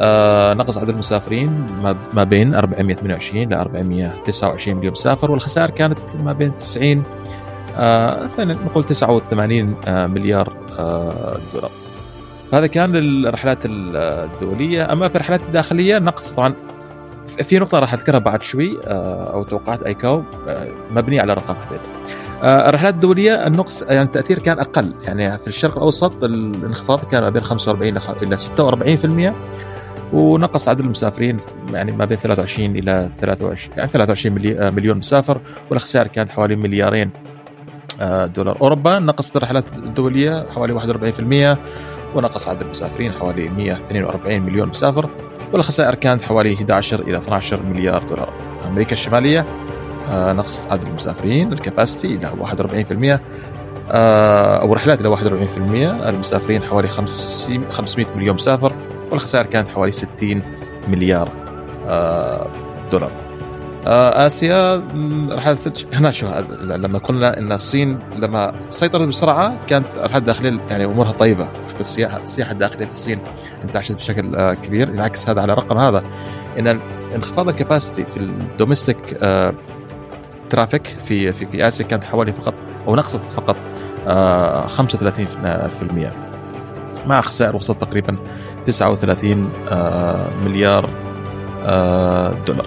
آه 0.00 0.54
نقص 0.54 0.78
عدد 0.78 0.88
المسافرين 0.88 1.66
ما 2.14 2.24
بين 2.24 2.54
428 2.54 3.48
ل 3.48 3.54
429 3.54 4.76
مليون 4.76 4.92
مسافر 4.92 5.30
والخسائر 5.30 5.70
كانت 5.70 5.98
ما 6.24 6.32
بين 6.32 6.56
90 6.56 7.02
آه 7.76 8.28
نقول 8.38 8.84
89 8.84 9.74
آه 9.86 10.06
مليار 10.06 10.56
آه 10.78 11.40
دولار. 11.52 11.70
هذا 12.52 12.66
كان 12.66 12.96
الرحلات 12.96 13.58
الدولية. 13.64 14.92
أما 14.92 15.08
في 15.08 15.14
الرحلات 15.14 15.42
الداخلية 15.42 15.98
نقص 15.98 16.32
طبعا 16.32 16.54
في 17.42 17.58
نقطة 17.58 17.78
راح 17.78 17.94
أذكرها 17.94 18.18
بعد 18.18 18.42
شوي 18.42 18.78
آه، 18.86 19.32
أو 19.34 19.42
توقعات 19.42 19.82
أيكاو 19.82 20.22
آه، 20.48 20.68
مبنية 20.90 21.20
على 21.20 21.34
رقم 21.34 21.54
هذين 21.54 21.80
آه، 22.42 22.68
الرحلات 22.68 22.94
الدولية 22.94 23.46
النقص 23.46 23.82
يعني 23.82 24.02
التأثير 24.02 24.38
كان 24.38 24.58
أقل. 24.58 24.94
يعني 25.04 25.38
في 25.38 25.46
الشرق 25.46 25.76
الأوسط 25.76 26.24
الانخفاض 26.24 27.04
كان 27.04 27.22
ما 27.22 27.30
بين 27.30 27.42
45 27.42 27.96
إلى 28.22 28.38
46% 28.38 29.34
ونقص 30.12 30.68
عدد 30.68 30.80
المسافرين 30.80 31.38
يعني 31.72 31.92
ما 31.92 32.04
بين 32.04 32.18
23 32.18 32.76
إلى 32.76 33.10
23 33.20 33.76
يعني 33.76 33.88
23 33.88 34.34
مليون 34.74 34.98
مسافر 34.98 35.40
والخسائر 35.70 36.06
كانت 36.06 36.30
حوالي 36.30 36.56
مليارين 36.56 37.10
دولار. 38.34 38.60
أوروبا 38.60 38.98
نقصت 38.98 39.36
الرحلات 39.36 39.64
الدولية 39.76 40.46
حوالي 40.54 40.80
41% 41.54 41.58
ونقص 42.14 42.48
عدد 42.48 42.62
المسافرين 42.62 43.12
حوالي 43.12 43.48
142 43.48 44.40
مليون 44.42 44.68
مسافر 44.68 45.08
والخسائر 45.52 45.94
كانت 45.94 46.22
حوالي 46.22 46.54
11 46.54 47.00
إلى 47.00 47.16
12 47.16 47.62
مليار 47.62 48.02
دولار. 48.08 48.32
أمريكا 48.66 48.92
الشمالية 48.92 49.46
آه 50.10 50.32
نقص 50.32 50.66
عدد 50.66 50.86
المسافرين 50.88 51.52
الكباستي 51.52 52.06
إلى 52.06 52.30
41% 53.16 53.20
آه 53.90 54.56
أو 54.56 54.72
رحلات 54.72 55.00
إلى 55.00 55.16
41% 55.16 55.18
المسافرين 56.08 56.62
حوالي 56.62 56.88
500 56.88 58.06
مليون 58.16 58.34
مسافر 58.34 58.72
والخسائر 59.10 59.46
كانت 59.46 59.68
حوالي 59.68 59.92
60 59.92 60.42
مليار 60.88 61.28
آه 61.86 62.48
دولار. 62.92 63.10
آه 63.86 64.26
آسيا 64.26 64.82
رحلات 65.30 65.94
هنا 65.94 66.10
شو 66.10 66.26
لما 66.60 66.98
قلنا 66.98 67.38
إن 67.38 67.52
الصين 67.52 67.98
لما 68.16 68.52
سيطرت 68.68 69.08
بسرعة 69.08 69.66
كانت 69.66 69.86
الرحلات 69.96 70.16
الداخليه 70.16 70.60
يعني 70.70 70.84
أمورها 70.84 71.12
طيبة. 71.12 71.48
السياحه 71.80 72.22
السياحة 72.22 72.52
الداخلية 72.52 72.86
في 72.86 72.92
الصين 72.92 73.18
انتعشت 73.64 73.92
بشكل 73.92 74.36
آه، 74.36 74.54
كبير. 74.54 74.88
ينعكس 74.88 75.28
هذا 75.28 75.42
على 75.42 75.52
الرقم 75.52 75.78
هذا 75.78 76.02
إن 76.58 76.80
انخفاض 77.14 77.48
ال 77.48 77.54
capacity 77.54 78.04
في 78.04 78.16
ال 78.16 78.27
domestic 78.27 79.18
traffic 80.50 80.96
في 81.04 81.32
في 81.32 81.46
في 81.46 81.68
آسيا 81.68 81.86
كانت 81.86 82.04
حوالي 82.04 82.32
فقط 82.32 82.54
أو 82.88 82.96
نقصت 82.96 83.24
فقط 83.24 83.56
35% 84.06 84.08
آه، 85.44 85.70
مع 87.06 87.20
خسائر 87.20 87.56
وصلت 87.56 87.80
تقريبا 87.80 88.16
39 88.66 89.50
مليار 90.44 90.90
دولار. 92.46 92.66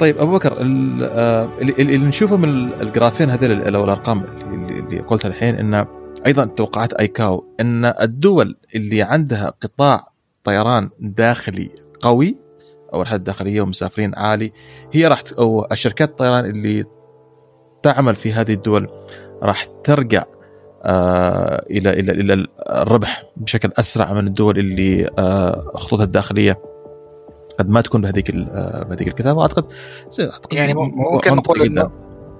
طيب 0.00 0.18
أبو 0.18 0.32
بكر 0.32 0.60
اللي 0.60 1.98
نشوفه 1.98 2.36
من 2.36 2.72
ال 2.72 2.79
graphين 2.79 3.30
هذول 3.30 3.74
أو 3.74 3.84
الأرقام 3.84 4.24
اللي 4.42 5.00
قلتها 5.00 5.28
الحين 5.28 5.54
انه 5.54 5.86
أيضا 6.26 6.44
توقعات 6.44 6.92
أيكاو 6.92 7.44
إن 7.60 7.84
الدول 7.84 8.56
اللي 8.74 9.02
عندها 9.02 9.52
قطاع 9.60 10.08
طيران 10.44 10.90
داخلي 11.00 11.70
قوي 12.00 12.36
أو 12.94 13.00
الرحلات 13.00 13.20
الداخلية 13.20 13.60
ومسافرين 13.60 14.14
عالي 14.14 14.52
هي 14.92 15.06
راح 15.06 15.22
أو 15.38 15.66
الشركات 15.72 16.08
الطيران 16.08 16.44
اللي 16.44 16.84
تعمل 17.82 18.14
في 18.14 18.32
هذه 18.32 18.52
الدول 18.52 18.88
راح 19.42 19.64
ترجع 19.84 20.22
آه 20.22 20.39
إلى 21.70 21.90
إلى 21.90 22.12
إلى 22.12 22.46
الربح 22.70 23.24
بشكل 23.36 23.70
أسرع 23.78 24.12
من 24.12 24.26
الدول 24.26 24.58
اللي 24.58 25.10
آه 25.18 25.72
خطوطها 25.74 26.04
الداخلية 26.04 26.70
قد 27.58 27.68
ما 27.68 27.80
تكون 27.80 28.00
بهذيك 28.00 28.30
آه، 28.30 28.84
بهذيك 28.84 29.08
الكثافه 29.08 29.42
أعتقد 29.42 29.64
يعني 30.52 30.74
ممكن 30.74 31.34
نقول 31.34 31.62
انه 31.62 31.90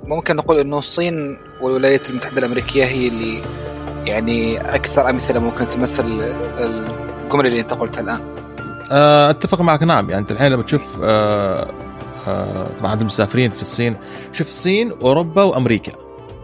ممكن 0.05 0.37
نقول 0.37 0.59
إنه 0.59 0.79
الصين 0.79 1.39
والولايات 1.61 2.11
المتحدة 2.11 2.39
الأمريكية 2.39 2.85
هي 2.85 3.09
اللي 3.09 3.43
يعني 4.05 4.59
أكثر 4.59 5.11
أمثلة 5.11 5.41
ممكن 5.41 5.69
تمثل 5.69 6.05
الجملة 6.59 7.49
اللي 7.49 7.61
أنت 7.61 7.75
قلتها 7.75 8.01
الآن. 8.01 8.21
آه، 8.91 9.31
أتفق 9.31 9.61
معك. 9.61 9.83
نعم 9.83 10.11
يعني 10.11 10.23
أنت 10.23 10.33
الحين 10.33 10.53
لما 10.53 10.63
تشوف 10.63 10.99
آه، 11.03 11.71
آه، 12.27 12.79
طبعا 12.79 12.91
عند 12.91 13.01
المسافرين 13.01 13.51
في 13.51 13.63
الصين 13.63 13.97
شوف 14.33 14.49
الصين 14.49 14.93
أوروبا 15.03 15.43
وأمريكا. 15.43 15.93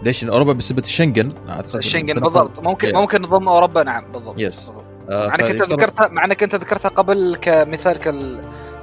ليش؟ 0.02 0.22
لأن 0.22 0.32
أوروبا 0.32 0.52
بسبب 0.52 0.78
الشنجن 0.78 1.28
أعتقد 1.48 1.76
الشنجن 1.76 2.20
بالضبط. 2.20 2.60
ممكن 2.60 2.92
yeah. 2.92 2.96
ممكن 2.96 3.22
نضم 3.22 3.48
أوروبا. 3.48 3.82
نعم 3.82 4.12
بالضبط. 4.12 4.34
yes 4.38 4.70
مع 5.08 5.34
إنك 5.34 5.42
أنت 5.42 5.62
ذكرتها 5.62 6.08
مع 6.08 6.24
إنك 6.24 6.42
أنت 6.42 6.54
ذكرتها 6.54 6.88
قبل 6.88 7.36
كمثال 7.40 7.96
كال... 7.96 8.38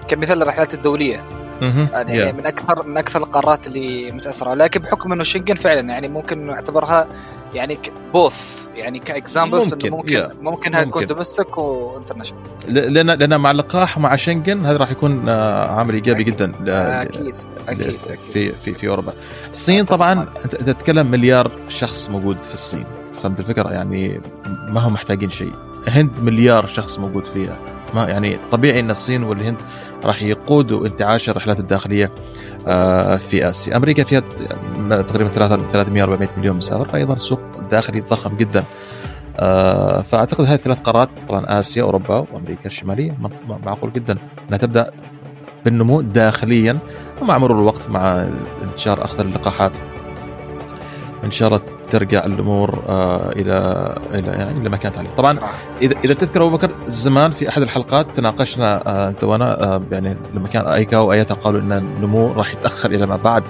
كمثال 0.07 0.41
الرحلات 0.41 0.73
الدولية. 0.73 1.42
يعني 1.63 2.31
yeah. 2.31 2.35
من 2.35 2.45
أكثر 2.45 2.87
من 2.87 2.97
أكثر 2.97 3.19
القارات 3.19 3.67
اللي 3.67 4.11
متأثرة. 4.11 4.53
لكن 4.53 4.81
بحكم 4.81 5.13
إنه 5.13 5.23
شنجن 5.23 5.55
فعلا 5.55 5.89
يعني 5.89 6.07
ممكن 6.07 6.47
نعتبرها 6.47 7.07
يعني 7.53 7.79
both 8.13 8.67
يعني 8.75 8.99
ك 8.99 9.07
examples 9.07 9.73
ممكن 9.73 9.91
ممكن, 9.91 10.17
yeah. 10.17 10.33
ممكن. 10.41 10.71
تكون 10.71 11.05
domestic 11.05 11.57
و 11.57 11.63
international 11.63 12.43
لأن 12.67 13.07
لأن 13.09 13.39
مع 13.39 13.51
اللقاح 13.51 13.97
مع 13.97 14.15
شنجن 14.15 14.65
هذا 14.65 14.77
راح 14.77 14.91
يكون 14.91 15.29
آه، 15.29 15.71
عامل 15.71 15.93
إيجابي 15.93 16.23
جدا. 16.23 16.53
أكيد 16.67 17.35
أكيد 17.67 18.21
في 18.33 18.51
في 18.51 18.73
في 18.73 18.87
أوروبا. 18.87 19.13
الصين 19.51 19.85
طبعا 19.85 20.27
أنت 20.43 20.55
تتكلم 20.55 21.07
مليار 21.07 21.51
شخص 21.69 22.09
موجود 22.09 22.37
في 22.43 22.53
الصين. 22.53 22.85
فهمت 23.23 23.39
الفكرة؟ 23.39 23.69
يعني 23.69 24.21
ما 24.69 24.79
هم 24.79 24.93
محتاجين 24.93 25.29
شيء. 25.29 25.53
الهند 25.87 26.19
مليار 26.19 26.67
شخص 26.67 26.99
موجود 26.99 27.25
فيها. 27.25 27.57
ما 27.95 28.05
يعني 28.09 28.39
طبيعي 28.51 28.79
إن 28.79 28.91
الصين 28.91 29.23
والهند 29.23 29.57
راح 30.05 30.23
يقودوا 30.23 30.87
انتعاش 30.87 31.29
الرحلات 31.29 31.59
الداخلية 31.59 32.11
آه، 32.67 33.15
في 33.15 33.49
آسيا. 33.49 33.77
أمريكا 33.77 34.03
فيها 34.03 34.19
تقريبا 34.89 35.29
300 35.29 36.03
400 36.03 36.29
مليون 36.37 36.57
مسافر 36.57 36.95
أيضا 36.95 37.17
سوق 37.17 37.39
داخلي 37.71 37.99
ضخم 37.99 38.37
جدا. 38.37 38.63
آه، 39.39 40.01
فأعتقد 40.01 40.45
هذه 40.45 40.53
الثلاث 40.53 40.79
قارات 40.79 41.09
طبعا 41.29 41.59
آسيا 41.59 41.83
أوروبا 41.83 42.25
وأمريكا 42.33 42.65
الشمالية 42.65 43.17
معقول 43.65 43.93
جدا 43.93 44.17
إنها 44.47 44.57
تبدأ 44.57 44.91
بالنمو 45.65 46.01
داخليا 46.01 46.77
ومع 47.21 47.37
مرور 47.37 47.59
الوقت 47.59 47.89
مع 47.89 48.27
انتشار 48.63 49.03
أخذ 49.05 49.19
اللقاحات. 49.19 49.71
ان 51.23 51.31
شاء 51.31 51.47
الله 51.47 51.61
ترجع 51.93 52.25
الأمور 52.25 52.83
آه 52.89 53.29
إلى 53.31 53.55
إلى 54.13 54.27
يعني 54.27 54.61
إلى 54.61 54.69
ما 54.69 54.77
كانت 54.77 54.97
عليه. 54.97 55.09
طبعا 55.09 55.39
إذا 55.81 55.95
إذا 56.05 56.13
تذكر 56.13 56.41
أبو 56.45 56.57
بكر 56.57 56.71
زمان 56.87 57.31
في 57.31 57.49
أحد 57.49 57.61
الحلقات 57.61 58.07
تناقشنا 58.15 58.87
آه 58.87 59.09
أنت 59.09 59.23
وأنا 59.23 59.63
آه 59.63 59.81
يعني 59.91 60.17
لما 60.33 60.47
كان 60.47 60.67
أيكا 60.67 60.97
وأيتا 60.97 61.33
قالوا 61.33 61.61
إن 61.61 61.71
النمو 61.71 62.31
راح 62.31 62.53
يتأخر 62.53 62.91
إلى 62.91 63.05
ما 63.05 63.15
بعد 63.15 63.43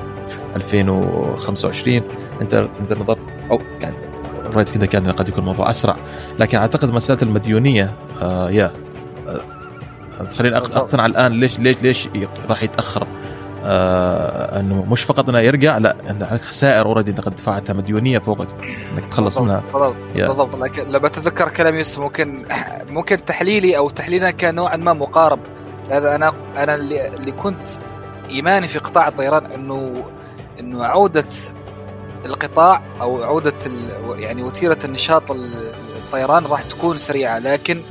2025 0.56 2.02
أنت 2.41 2.54
أنت 2.54 2.94
نظرت 2.94 3.20
أو 3.52 3.60
يعني 3.82 3.96
رايت 4.56 4.70
كذا 4.70 4.86
كان 4.86 5.12
قد 5.12 5.30
يكون 5.30 5.39
الموضوع 5.44 5.70
أسرع. 5.70 5.96
لكن 6.39 6.58
أعتقد 6.58 6.89
مسألة 6.94 7.22
المديونية 7.22 7.94
آه 8.22 8.50
يا 8.50 8.72
آه 9.28 9.41
خليني 10.38 10.58
أقتنع 10.58 11.06
الآن 11.06 11.32
ليش 11.32 11.60
ليش 11.60 11.82
ليش 11.82 12.08
راح 12.50 12.64
يتأخر. 12.64 13.08
آه 13.66 14.59
إنه 14.59 14.86
مش 14.86 15.03
فقط 15.03 15.30
إنه 15.30 15.39
يرجع 15.39 15.78
لا 15.78 15.95
انه 16.09 16.38
خسائر 16.38 16.86
أوريدي 16.86 17.11
انت 17.11 17.22
قد 17.22 17.36
دفعتها 17.36 17.74
مديونية 17.74 18.20
فوقك 18.20 18.47
إنك 18.93 19.05
تخلص 19.11 19.38
منها. 19.38 19.64
بالضبط 19.74 19.95
بالضبط. 20.16 20.55
لكن 20.55 20.88
لما 20.88 21.07
تتذكر 21.07 21.49
كلام 21.49 21.76
يوسف 21.76 21.99
ممكن 21.99 22.45
ممكن 22.89 23.26
تحليلي 23.26 23.78
أو 23.78 23.89
تحليلنا 23.89 24.32
كان 24.32 24.55
نوعا 24.55 24.78
ما 24.78 24.93
مقارب. 24.93 25.39
هذا 25.91 26.16
أنا 26.16 26.34
أنا 26.57 26.76
اللي, 26.76 27.07
اللي 27.07 27.32
كنت 27.32 27.68
إيماني 28.32 28.68
في 28.68 28.80
قطاع 28.80 29.07
الطيران 29.07 29.45
إنه 29.45 30.03
إنه 30.59 30.86
عودة 30.86 31.28
القطاع 32.26 32.82
أو 33.01 33.24
عودة 33.24 33.53
يعني 34.18 34.43
وتيرة 34.43 34.78
النشاط 34.86 35.32
الطيران 35.32 36.45
راح 36.45 36.61
تكون 36.61 36.97
سريعة 36.97 37.39
لكن. 37.39 37.82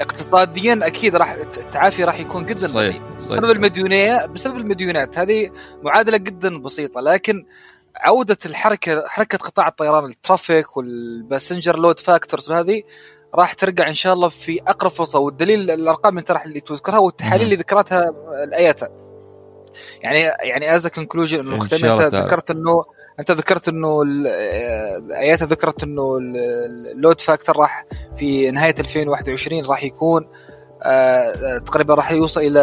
اقتصاديا 0.00 0.80
أكيد 0.82 1.16
راح 1.16 1.32
التعافي 1.32 2.04
راح 2.04 2.20
يكون 2.20 2.46
جدا 2.46 2.68
صحيح 2.68 2.96
بطيء 2.96 3.02
صحيح. 3.18 3.38
بسبب 3.38 3.50
المديونية 3.50 4.26
بسبب 4.26 4.56
المديونات 4.56 5.18
هذه 5.18 5.50
معادلة 5.82 6.16
جدا 6.16 6.58
بسيطة. 6.58 7.00
لكن 7.00 7.46
عودة 7.96 8.38
الحركة 8.46 9.08
حركة 9.08 9.38
قطاع 9.38 9.68
الطيران 9.68 10.04
ال 10.04 10.13
traffic 10.13 10.76
وال 10.76 10.94
passenger 10.94 11.78
load 11.78 12.00
factors 12.00 12.50
وهذه 12.50 12.82
راح 13.34 13.52
ترجع 13.52 13.88
إن 13.88 13.94
شاء 13.94 14.14
الله 14.14 14.28
في 14.28 14.60
أقرب 14.66 14.90
فرصة. 14.90 15.18
والدليل 15.18 15.70
الأرقام 15.70 16.18
اللي 16.18 16.42
اللي 16.46 16.60
تذكرها 16.60 16.98
والتحاليل 16.98 17.44
اللي 17.44 17.56
ذكرتها 17.56 18.12
الاياتا 18.44 18.88
يعني 20.00 20.18
يعني 20.20 20.74
as 20.74 20.86
conclusion 20.86 21.40
انه. 21.40 21.64
ذكرت 22.24 22.50
إنه 22.50 22.84
أنت 23.20 23.30
ذكرت 23.30 23.68
إنه 23.68 24.02
آه، 24.28 25.02
اياتا 25.18 25.44
ذكرت 25.44 25.82
إنه 25.82 26.16
ال- 26.18 26.36
ال 26.96 27.01
load 27.01 27.20
factor 27.20 27.56
راح 27.58 27.84
في 28.16 28.50
نهاية 28.50 28.74
2021 28.78 29.64
راح 29.64 29.84
يكون 29.84 30.28
آه، 30.82 30.86
آه، 30.86 31.58
تقريبا 31.58 31.94
راح 31.94 32.12
يوصل 32.12 32.40
إلى 32.40 32.60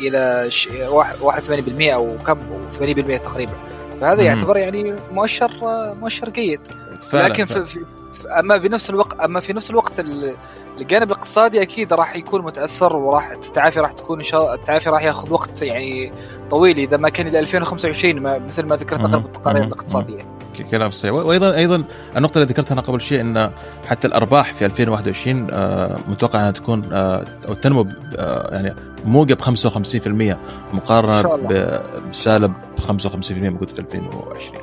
إلى 0.00 0.50
ش- 0.50 0.68
واحد- 0.88 1.16
81% 1.20 1.94
أو 1.94 2.18
كم 2.26 2.38
80% 2.70 3.16
تقريبا 3.18 3.52
فهذا. 4.00 4.22
يعتبر 4.22 4.56
يعني 4.56 4.96
مؤشر 5.12 5.50
آه، 5.62 5.92
مؤشر 5.94 6.28
جيد 6.30 6.60
فعلا 7.10 7.28
لكن 7.28 7.46
فعلا. 7.46 7.64
في- 7.64 7.84
أما 8.26 8.56
بنفس 8.56 8.90
الوقت 8.90 9.20
أما 9.20 9.40
في 9.40 9.52
نفس 9.52 9.70
الوقت 9.70 10.00
ال- 10.00 10.36
الجانب 10.78 11.06
الاقتصادي 11.10 11.62
أكيد 11.62 11.92
راح 11.92 12.16
يكون 12.16 12.42
متأثر 12.42 12.96
وراح 12.96 13.30
التعافي 13.30 13.80
راح 13.80 13.92
تكون 13.92 14.18
إن 14.18 14.24
شاء 14.24 14.40
الله 14.42 14.54
التعافي 14.54 14.90
راح 14.90 15.02
ياخذ 15.02 15.32
وقت 15.32 15.62
يعني 15.62 16.12
طويل 16.50 16.78
إذا 16.78 16.96
ما 16.96 17.08
كان 17.08 17.26
إلى 17.26 17.38
2025 17.38 18.20
ما 18.20 18.38
مثل 18.38 18.66
ما 18.66 18.76
ذكرت. 18.76 19.00
اغلب 19.00 19.24
التقارير. 19.26 19.64
الاقتصادية. 19.64 20.40
كلام 20.70 20.90
صحيح 20.90 21.12
وأيضا 21.12 21.54
أيضا 21.54 21.84
النقطة 22.16 22.38
اللي 22.38 22.52
ذكرتها 22.52 22.72
أنا 22.72 22.80
قبل 22.80 23.00
شيء 23.00 23.20
إن 23.20 23.50
حتى 23.86 24.06
الأرباح 24.06 24.52
في 24.52 24.64
2021 24.66 25.48
آه، 25.52 25.96
متوقع 26.08 26.38
أنها 26.40 26.50
تكون 26.50 26.82
آه، 26.92 27.24
أو 27.48 27.54
تنمو 27.54 27.86
آه، 28.18 28.54
يعني 28.54 28.74
موجب 29.04 29.40
55% 29.40 30.38
مقارنة 30.72 31.36
بسالب 32.10 32.52
55% 32.88 33.32
موجود 33.32 33.68
في 33.68 33.78
2020 33.78 34.58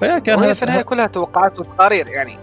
فيا 0.00 0.18
كان 0.18 0.38
وهي 0.38 0.54
في 0.54 0.62
النهاية 0.62 0.82
كلها 0.82 1.06
توقعات 1.06 1.60
وتقارير 1.60 2.08
يعني. 2.08 2.38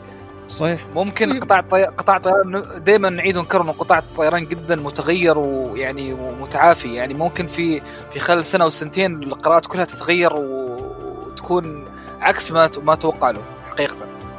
صحيح 0.49 0.85
ممكن. 0.95 1.39
قطاع 1.39 1.59
الطي... 1.59 1.83
قطاع 1.83 2.17
الطيران 2.17 2.63
دائما 2.77 3.09
نعيد 3.09 3.37
ونكرر 3.37 3.61
إنه 3.61 3.71
قطاع 3.71 3.97
الطيران 3.99 4.45
جدا 4.45 4.75
متغير 4.75 5.37
ويعني 5.37 6.13
ومتعافي 6.13 6.93
يعني 6.95 7.13
ممكن 7.13 7.47
في 7.47 7.81
في 8.11 8.19
خلال 8.19 8.45
سنة 8.45 8.63
أو 8.63 8.69
سنتين 8.69 9.23
القراءات 9.23 9.65
كلها 9.65 9.85
تتغير. 9.85 10.31
وتكون 10.35 11.85
عكس 12.21 12.51
ما 12.51 12.69
ما 12.83 12.95
توقع 12.95 13.31
له 13.31 13.41
حقيقة 13.71 13.95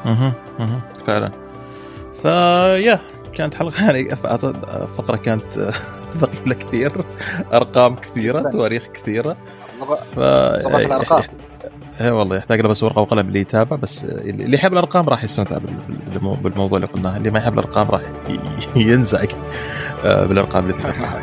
أها 0.06 0.32
أها 0.60 0.80
فعلا 1.06 1.32
فيا 2.22 3.00
كانت 3.34 3.54
حلقة 3.54 3.82
يعني 3.84 4.16
فقره 4.98 5.16
كانت 5.16 5.72
ثقيلة 6.20 6.54
كثير 6.54 7.04
أرقام 7.52 7.94
كثيرة 7.96 8.40
جداً. 8.40 8.50
تواريخ 8.50 8.86
كثيرة 8.86 9.36
ف 9.80 10.14
طبعا 10.64 10.80
الأرقام 10.80 11.22
اي 12.00 12.10
والله 12.10 12.36
يحتاج 12.36 12.60
له 12.60 12.68
بس 12.68 12.82
ورقة 12.82 13.00
وقلم 13.02 13.28
اللي 13.28 13.40
يتابع 13.40 13.76
بس 13.76 14.04
اللي 14.04 14.54
يحب 14.56 14.72
الأرقام 14.72 15.08
راح 15.08 15.24
يستمتع 15.24 15.58
بال- 15.58 15.74
بالمو- 16.14 16.42
بالموضوع 16.42 16.76
اللي 16.76 16.86
قلناه. 16.88 17.16
اللي 17.16 17.30
ما 17.30 17.38
يحب 17.38 17.52
الأرقام 17.58 17.88
راح 17.90 18.00
ينزعج 18.76 19.28
آه، 20.04 20.26
بالأرقام 20.26 20.62
اللي 20.66 20.74
ذكرناها 20.76 21.22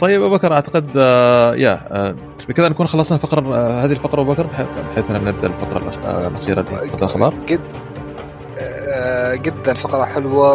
طيب 0.00 0.22
أبو 0.22 0.34
بكر 0.34 0.52
أعتقد 0.52 0.90
آه، 0.96 1.54
يا 1.54 1.80
آه، 1.90 2.14
بكذا 2.48 2.68
نكون 2.68 2.86
خلصنا 2.86 3.18
آه، 3.34 3.84
هذه 3.84 3.92
الفقرة 3.92 4.20
أبو 4.20 4.32
بكر 4.32 4.46
بحيث 4.92 5.10
أن 5.10 5.24
نبدأ 5.24 5.46
الفقرة 5.48 5.78
الأخيرة 6.28 6.62
فقرة 6.62 6.96
الأخبار. 6.96 7.34
جد 7.48 7.60
جدا 9.42 9.74
فقره 9.74 10.04
حلوة 10.04 10.54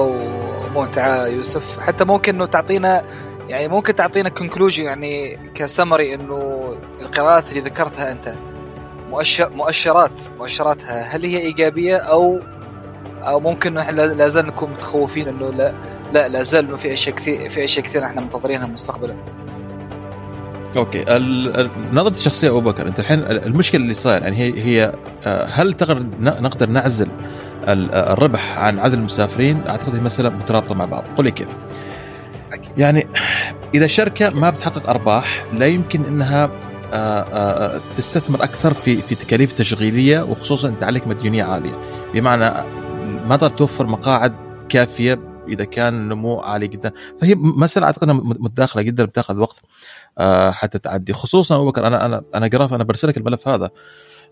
وممتعة 0.75 1.25
يوسف. 1.27 1.79
حتى 1.79 2.05
ممكن 2.05 2.35
إنه 2.35 2.45
تعطينا 2.45 3.03
يعني 3.49 3.67
ممكن 3.67 3.95
تعطينا 3.95 4.29
كونكلوجن 4.29 4.83
يعني 4.83 5.37
كسمري 5.55 6.13
إنه 6.13 6.59
القراءات 7.01 7.49
اللي 7.49 7.59
ذكرتها 7.61 8.11
أنت. 8.11 8.33
مؤشر 9.09 9.49
مؤشرات. 9.49 10.11
مؤشراتها 10.37 11.01
هل 11.15 11.23
هي 11.25 11.37
إيجابية 11.37 11.95
أو 11.97 12.39
أو 13.21 13.39
ممكن 13.39 13.77
إحنا 13.77 14.01
لا 14.01 14.27
زال 14.27 14.45
نكون 14.45 14.69
متخوفين 14.71 15.27
إنه 15.27 15.49
لا 15.51 15.73
لا 16.13 16.27
لا 16.27 16.41
زال 16.41 16.65
إنه 16.67 16.77
في 16.77 16.93
أشياء 16.93 17.15
كثير 17.15 17.49
في 17.49 17.63
أشياء 17.63 17.85
كثير 17.85 18.03
إحنا 18.05 18.21
منتظرينها 18.21 18.67
مستقبلا. 18.67 19.15
أوكي. 20.77 21.01
ال- 21.01 21.59
ال- 21.59 21.69
نظرتي 21.93 22.19
الشخصية 22.19 22.49
أبو 22.49 22.61
بكر 22.61 22.87
أنت 22.87 22.99
الحين 22.99 23.19
المشكلة 23.19 23.81
اللي 23.81 23.93
صاير 23.93 24.21
يعني 24.23 24.37
هي 24.37 24.63
هي 24.63 24.91
آه، 25.25 25.45
هل 25.45 25.73
تقدر 25.73 26.05
نقدر 26.19 26.69
نعزل 26.69 27.07
آه، 27.67 28.13
الربح 28.13 28.57
عن 28.59 28.79
عدد 28.79 28.93
المسافرين؟ 28.93 29.67
أعتقد 29.67 29.95
هي 29.95 30.01
مسألة 30.01 30.29
مترابطة 30.29 30.75
مع 30.75 30.85
بعض. 30.85 31.03
قل 31.17 31.23
لي 31.23 31.31
كيف. 31.31 31.47
يعني 32.77 33.07
إذا 33.75 33.87
شركة 33.87 34.29
ما 34.29 34.49
بتحقق 34.49 34.89
أرباح 34.89 35.45
لا 35.53 35.65
يمكن 35.65 36.05
إنها 36.05 36.49
تستثمر 37.97 38.43
أكثر 38.43 38.73
في 38.73 39.01
في 39.01 39.15
تكاليف 39.15 39.53
تشغيلية 39.53 40.21
وخصوصا 40.21 40.67
انت 40.67 40.83
عليك 40.83 41.07
مديونية 41.07 41.43
عالية. 41.43 41.81
بمعنى 42.13 42.67
ما 43.27 43.35
تقدر 43.35 43.49
توفر 43.49 43.87
مقاعد 43.87 44.33
كافية 44.69 45.19
إذا 45.47 45.63
كان 45.63 45.93
النمو 45.93 46.39
عالي 46.39 46.67
جدا. 46.67 46.91
فهي 47.21 47.35
مساله 47.35 47.85
أعتقد 47.85 48.03
إنها 48.03 48.23
متداخلة 48.23 48.81
جدا 48.81 49.05
بتاخذ 49.05 49.39
وقت 49.39 49.61
آه، 50.17 50.51
حتى 50.51 50.79
تعدي. 50.79 51.13
خصوصا 51.13 51.55
أبو 51.55 51.65
بكر 51.65 51.87
أنا 51.87 52.05
أنا 52.05 52.23
أنا 52.35 52.47
graph 52.47 52.73
أنا 52.73 52.83
برسل 52.83 53.07
لك 53.07 53.17
الملف 53.17 53.47
هذا. 53.47 53.69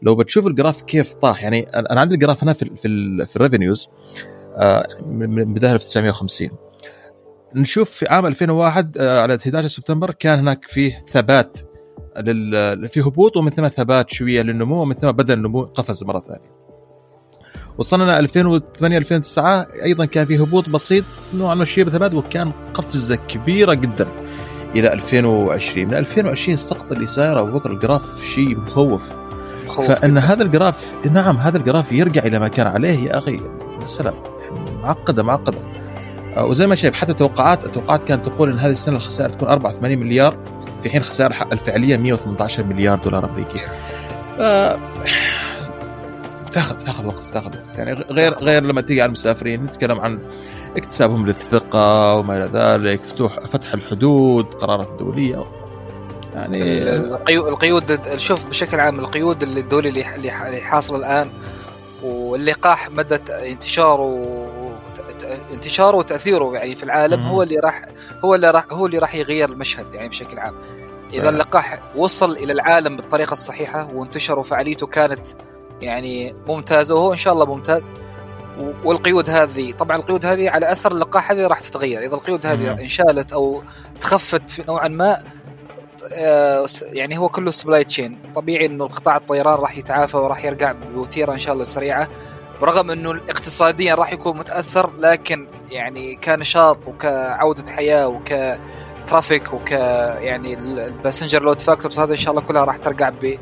لو 0.01 0.15
بتشوف 0.15 0.47
ال 0.47 0.53
graph 0.53 0.81
كيف 0.81 1.13
طاح 1.13 1.43
يعني 1.43 1.63
أنا 1.63 2.01
عندي 2.01 2.15
ال 2.15 2.20
graph 2.20 2.43
هنا 2.43 2.53
في 2.53 2.61
ال 2.61 2.77
في 2.77 2.87
ال 2.87 3.27
في 3.27 3.35
ال 3.35 3.41
revenues 3.41 3.87
آه، 4.57 4.87
من 5.05 5.53
بداية 5.53 5.73
1950 5.73 6.49
نشوف 7.55 7.89
في 7.89 8.07
عام 8.07 8.25
2001 8.25 8.97
آه، 8.97 9.21
على 9.21 9.35
11 9.35 9.67
سبتمبر 9.67 10.11
كان 10.11 10.39
هناك 10.39 10.67
فيه 10.67 11.03
ثبات 11.11 11.57
لل 12.17 12.89
في 12.89 13.01
هبوط 13.01 13.37
ومن 13.37 13.51
ثم 13.51 13.67
ثبات 13.67 14.09
شوية 14.09 14.41
للنمو 14.41 14.81
ومن 14.81 14.95
ثم 14.95 15.11
بدا 15.11 15.33
النمو 15.33 15.61
قفز 15.61 16.03
مرة 16.03 16.19
ثانية. 16.19 16.55
وصلنا 17.77 18.19
2008 18.19 18.97
2009 18.97 19.67
أيضا 19.83 20.05
كان 20.05 20.25
في 20.25 20.37
هبوط 20.37 20.69
بسيط 20.69 21.03
نوعا 21.33 21.55
ما 21.55 21.65
شبه 21.65 21.91
ثبات 21.91 22.13
وكان 22.13 22.51
قفزة 22.73 23.15
كبيرة 23.15 23.73
جدا 23.73 24.07
إلى 24.75 24.93
2020 24.93 25.87
من 25.87 25.93
2020 25.93 26.53
السقط 26.53 26.91
اللي 26.91 27.07
صاير 27.07 27.39
ابو 27.39 27.51
بكر 27.59 27.71
ال 27.71 27.80
graph 27.80 28.23
شيء 28.23 28.57
مخوف. 28.57 29.11
مخوف 29.65 29.91
فإن 29.91 30.11
جداً. 30.11 30.19
هذا 30.19 30.43
ال 30.43 30.52
graph 30.52 30.95
نعم 31.11 31.37
هذا 31.37 31.57
ال 31.57 31.63
graph 31.63 31.91
يرجع 31.91 32.23
إلى 32.23 32.39
ما 32.39 32.47
كان 32.47 32.67
عليه 32.67 32.99
يا 32.99 33.17
أخي. 33.17 33.39
مساله 33.83 34.13
معقدة 34.83 35.23
معقدة. 35.23 35.57
آه، 36.37 36.45
وزي 36.45 36.67
ما 36.67 36.75
شايف 36.75 36.93
حتى 36.93 37.11
التوقعات 37.11 37.65
التوقعات 37.65 38.03
كانت 38.03 38.25
تقول 38.25 38.51
إن 38.51 38.59
هذه 38.59 38.71
السنة 38.71 38.95
الخسائر 38.95 39.29
تكون 39.29 39.49
84 39.49 39.99
مليار. 39.99 40.37
في 40.85 40.91
حين 40.91 41.03
خسائر 41.03 41.31
الح- 41.31 41.47
الفعلية 41.51 41.97
118 41.97 42.63
مليار 42.63 42.97
دولار 42.99 43.25
أمريكي. 43.25 43.59
ف 44.37 44.41
بتاخذ 46.49 46.75
بتاخذ 46.75 47.05
وقت 47.05 47.27
بتاخذ 47.27 47.47
وقت. 47.57 47.77
يعني 47.77 47.93
غير 47.93 48.33
غير 48.33 48.63
لما 48.63 48.81
تيجي 48.81 49.01
على 49.01 49.07
المسافرين 49.07 49.63
نتكلم 49.63 49.99
عن 49.99 50.19
اكتسابهم 50.77 51.25
للثقة 51.27 52.15
وما 52.15 52.37
إلى 52.37 52.49
ذلك 52.53 53.03
فتوح 53.03 53.39
فتح 53.39 53.73
الحدود 53.73 54.45
قرارات 54.45 54.89
دولية. 54.99 55.43
يعني 56.35 56.83
القيود 56.93 57.47
القيود 57.47 57.99
شوف 58.17 58.45
بشكل 58.45 58.79
عام 58.79 58.99
القيود 58.99 59.43
الدولي 59.43 59.89
اللي 60.15 60.31
حاصله 60.61 60.97
الآن 60.97 61.29
واللقاح 62.03 62.89
مدى 62.91 63.15
انتشاره 63.51 64.19
انتشاره 65.53 65.97
وتأثيره 65.97 66.53
يعني 66.53 66.75
في 66.75 66.83
العالم 66.83 67.19
مم. 67.19 67.27
هو 67.27 67.43
اللي 67.43 67.55
راح 67.55 67.85
هو 68.25 68.35
اللي 68.35 68.51
راح 68.51 68.65
هو 68.71 68.85
اللي 68.85 68.97
راح 68.97 69.15
يغير 69.15 69.49
المشهد 69.49 69.93
يعني 69.93 70.09
بشكل 70.09 70.39
عام 70.39 70.55
إذا. 71.13 71.29
اللقاح 71.29 71.79
وصل 71.95 72.31
إلى 72.31 72.53
العالم 72.53 72.95
بالطريقة 72.95 73.33
الصحيحة 73.33 73.89
وانتشر 73.93 74.39
وفعاليته 74.39 74.87
كانت 74.87 75.27
يعني 75.81 76.35
ممتازة 76.47 76.95
وهو 76.95 77.11
إن 77.11 77.17
شاء 77.17 77.33
الله 77.33 77.45
ممتاز 77.45 77.93
والقيود 78.83 79.29
هذه 79.29 79.71
طبعا 79.71 79.97
القيود 79.97 80.25
هذه 80.25 80.49
على 80.49 80.71
أثر 80.71 80.91
اللقاح 80.91 81.31
هذه 81.31 81.47
راح 81.47 81.59
تتغير 81.59 82.01
إذا 82.01 82.15
القيود 82.15 82.45
هذه. 82.45 82.71
انشالت 82.71 83.33
أو 83.33 83.63
تخفت 84.01 84.49
في 84.49 84.63
نوعا 84.67 84.87
ما 84.87 85.23
آه، 86.13 86.65
يعني 86.81 87.17
هو 87.17 87.29
كله 87.29 87.51
supply 87.51 87.83
chain 87.83 88.19
طبيعي 88.35 88.65
إنه 88.65 88.85
القطاع 88.85 89.17
الطيران 89.17 89.59
راح 89.59 89.77
يتعافى 89.77 90.17
وراح 90.17 90.45
يرجع 90.45 90.71
بوتيرة 90.71 91.33
إن 91.33 91.37
شاء 91.37 91.53
الله 91.53 91.63
سريعة 91.63 92.07
برغم 92.61 92.91
انه 92.91 93.11
اقتصاديا 93.11 93.95
راح 93.95 94.13
يكون 94.13 94.37
متأثر 94.37 94.89
لكن 94.97 95.47
يعني 95.71 96.15
كنشاط 96.15 96.77
وكعودة 96.87 97.71
حياة 97.71 98.07
وك 98.07 98.33
traffic 99.07 99.53
وك 99.53 99.71
يعني 99.71 100.53
ال 100.53 100.62
passenger 100.62 101.43
load 101.43 101.61
factors 101.61 101.99
هذا 101.99 102.11
إن 102.11 102.17
شاء 102.17 102.31
الله 102.33 102.43
كلها 102.47 102.63
راح 102.63 102.77
ترجع 102.77 103.09
ب 103.09 103.35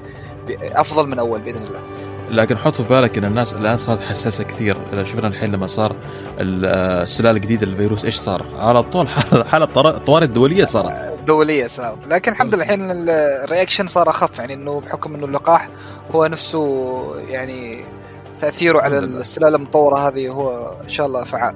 أفضل 0.62 1.08
من 1.10 1.20
أول 1.20 1.42
بإذن 1.42 1.64
الله. 1.64 1.82
لكن 2.30 2.58
حط 2.58 2.74
في 2.76 2.84
بالك 2.84 3.18
إن 3.18 3.26
الناس 3.26 3.54
الآن 3.54 3.78
صارت 3.78 4.02
حساسة 4.04 4.44
كثير. 4.44 4.78
شفنا 5.04 5.28
الحين 5.28 5.52
لما 5.52 5.68
صار 5.68 5.96
ال- 6.40 6.66
السلالة 7.04 7.38
الجديدة 7.38 7.66
للفيروس 7.66 8.06
إيش 8.06 8.16
صار؟ 8.16 8.46
على 8.60 8.84
طول 8.84 9.08
حالة 9.52 9.66
طوارئ 10.06 10.26
دوليه 10.28 10.66
صارت. 10.66 11.14
دوليه 11.28 11.68
صارت. 11.68 12.08
لكن 12.08 12.32
الحمد 12.32 12.56
لله 12.56 12.64
الحين 12.64 12.80
الرياكشن 13.10 13.88
صار 13.88 14.10
أخف 14.10 14.40
يعني 14.40 14.54
إنه 14.54 14.80
بحكم 14.82 15.16
إنه 15.16 15.26
اللقاح 15.26 15.70
هو 16.12 16.26
نفسه 16.26 17.04
يعني 17.30 17.86
تأثيره 18.40 18.80
على 18.80 19.00
السلاله 19.00 19.56
المطوره 19.56 20.08
هذه 20.08 20.30
هو 20.30 20.72
إن 20.84 20.90
شاء 20.90 21.08
الله 21.08 21.24
فعال. 21.24 21.56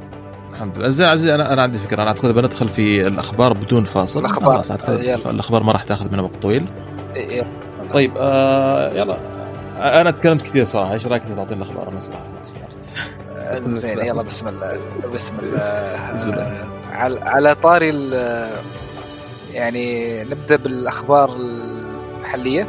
الحمد 0.54 0.78
لله. 0.78 0.90
زين 0.90 1.06
عزيز 1.06 1.30
أنا 1.30 1.54
أنا 1.54 1.62
عندي 1.62 1.80
فكرة. 1.80 2.02
أنا 2.02 2.08
أعتقد 2.08 2.34
بندخل 2.34 2.70
في 2.70 3.08
الأخبار 3.08 3.54
بدون 3.54 3.86
فاصل. 3.86 4.20
الأخبار. 4.20 4.64
الأخبار 5.26 5.64
ما 5.64 5.72
راح 5.72 5.84
تأخذ 5.84 6.12
منها 6.12 6.24
وقت 6.24 6.36
طويل. 6.42 6.66
إيه. 7.16 7.60
طيب 7.94 8.12
آه 8.18 8.94
يلا. 8.94 9.18
أنا 10.02 10.12
تكلمت 10.12 10.42
كثير 10.42 10.66
صراحة. 10.66 10.94
إيش 10.94 11.08
رأيك 11.08 11.24
تعطينا 11.24 11.64
الأخبار؟ 11.64 11.90
أنا 11.90 12.00
صراحة 12.00 12.28
زين 13.58 14.00
يلا 14.00 14.22
بسم 14.22 14.48
الله. 14.48 14.80
بسم 15.14 15.40
الله. 15.40 16.64
على 16.92 17.20
على 17.20 17.56
طاري 17.56 18.12
يعني 19.52 20.24
نبدأ 20.24 20.56
بالأخبار 20.56 21.36
المحليه 21.36 22.68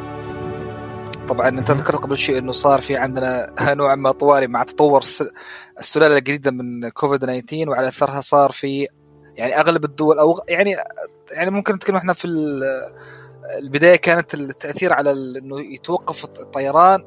طبعا 1.29 1.49
أنت 1.49 1.70
ذكرت 1.70 1.97
قبل 1.97 2.16
شيء 2.16 2.39
إنه 2.39 2.53
صار 2.53 2.81
في 2.81 2.97
عندنا 2.97 3.55
نوع 3.61 3.95
ما 3.95 4.12
طوارئ 4.12 4.47
مع 4.47 4.62
تطور 4.62 5.03
السلالة 5.79 6.16
الجديده 6.16 6.51
من 6.51 6.89
كوفيد 6.89 7.20
19 7.20 7.70
وعلى 7.70 7.89
أثرها 7.89 8.20
صار 8.20 8.53
في 8.53 8.87
يعني 9.37 9.61
أغلب 9.61 9.85
الدول 9.85 10.18
أو 10.18 10.41
يعني 10.49 10.76
يعني 11.31 11.51
ممكن 11.51 11.74
نتكلم 11.74 11.97
إحنا 11.97 12.12
في 12.12 12.29
البداية 13.59 13.97
كانت 13.97 14.35
التأثير 14.35 14.93
على 14.93 15.12
إنه 15.12 15.61
يتوقف 15.61 16.24
الطيران 16.24 17.05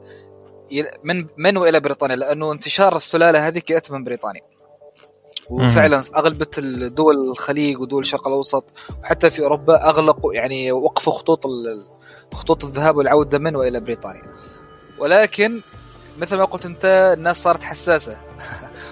من 1.03 1.27
من 1.37 1.57
وإلى 1.57 1.79
بريطانيا؟ 1.79 2.15
لأنه 2.15 2.51
انتشار 2.51 2.95
السلالة 2.95 3.47
هذه 3.47 3.61
جاءت 3.69 3.91
من 3.91 4.03
بريطانيا. 4.03 4.41
وفعلا 5.49 6.01
اغلبيه 6.15 6.49
الدول 6.57 7.29
الخليج 7.29 7.79
ودول 7.79 8.01
الشرق 8.01 8.27
الأوسط 8.27 8.71
وحتى 9.03 9.31
في 9.31 9.43
أوروبا 9.43 9.89
أغلقوا 9.89 10.33
يعني 10.33 10.71
وقفوا 10.71 11.13
خطوط 11.13 11.45
خطوط 12.33 12.65
الذهاب 12.65 12.97
والعودة 12.97 13.39
من 13.39 13.55
وإلى 13.55 13.79
بريطانيا. 13.79 14.23
ولكن 14.99 15.61
مثل 16.17 16.37
ما 16.37 16.45
قلت 16.45 16.65
أنت 16.65 17.13
الناس 17.17 17.43
صارت 17.43 17.63
حساسة. 17.63 18.21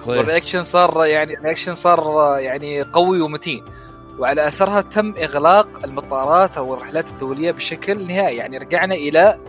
وال 0.07 0.18
reaction 0.18 0.63
صار 0.63 1.05
يعني 1.05 1.33
ال 1.33 1.38
reaction 1.38 1.73
صار 1.73 2.35
يعني 2.39 2.81
قوي 2.81 3.21
ومتين. 3.21 3.65
وعلى 4.19 4.47
أثرها 4.47 4.81
تم 4.81 5.13
إغلاق 5.17 5.67
المطارات 5.83 6.57
أو 6.57 6.73
الرحلات 6.73 7.09
الدولية 7.09 7.51
بشكل 7.51 8.07
نهائي. 8.07 8.37
يعني 8.37 8.57
رجعنا 8.57 8.95
إلى 8.95 9.39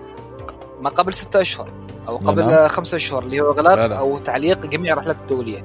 ما 0.81 0.91
قبل 0.91 1.15
ستة 1.15 1.41
أشهر 1.41 1.73
أو 2.09 2.17
قبل 2.17 2.47
نعم. 2.47 2.69
خمسة 2.69 2.97
أشهر 2.97 3.23
اللي 3.23 3.41
هو 3.41 3.51
إغلاق 3.51 3.97
أو 3.97 4.19
تعليق 4.19 4.67
جميع 4.67 4.93
الرحلات 4.93 5.21
الدولية. 5.21 5.65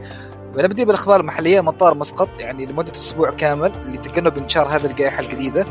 ونبدا 0.56 0.84
بالأخبار 0.84 1.20
المحلية 1.20 1.62
مطار 1.62 1.94
مسقط 1.94 2.30
يعني 2.40 2.66
لمدة 2.66 2.92
أسبوع 2.92 3.32
كامل 3.32 3.94
لتجنب 3.94 4.38
انتشار 4.38 4.68
هذه 4.68 4.86
الجائحة 4.86 5.20
الجديدة. 5.20 5.66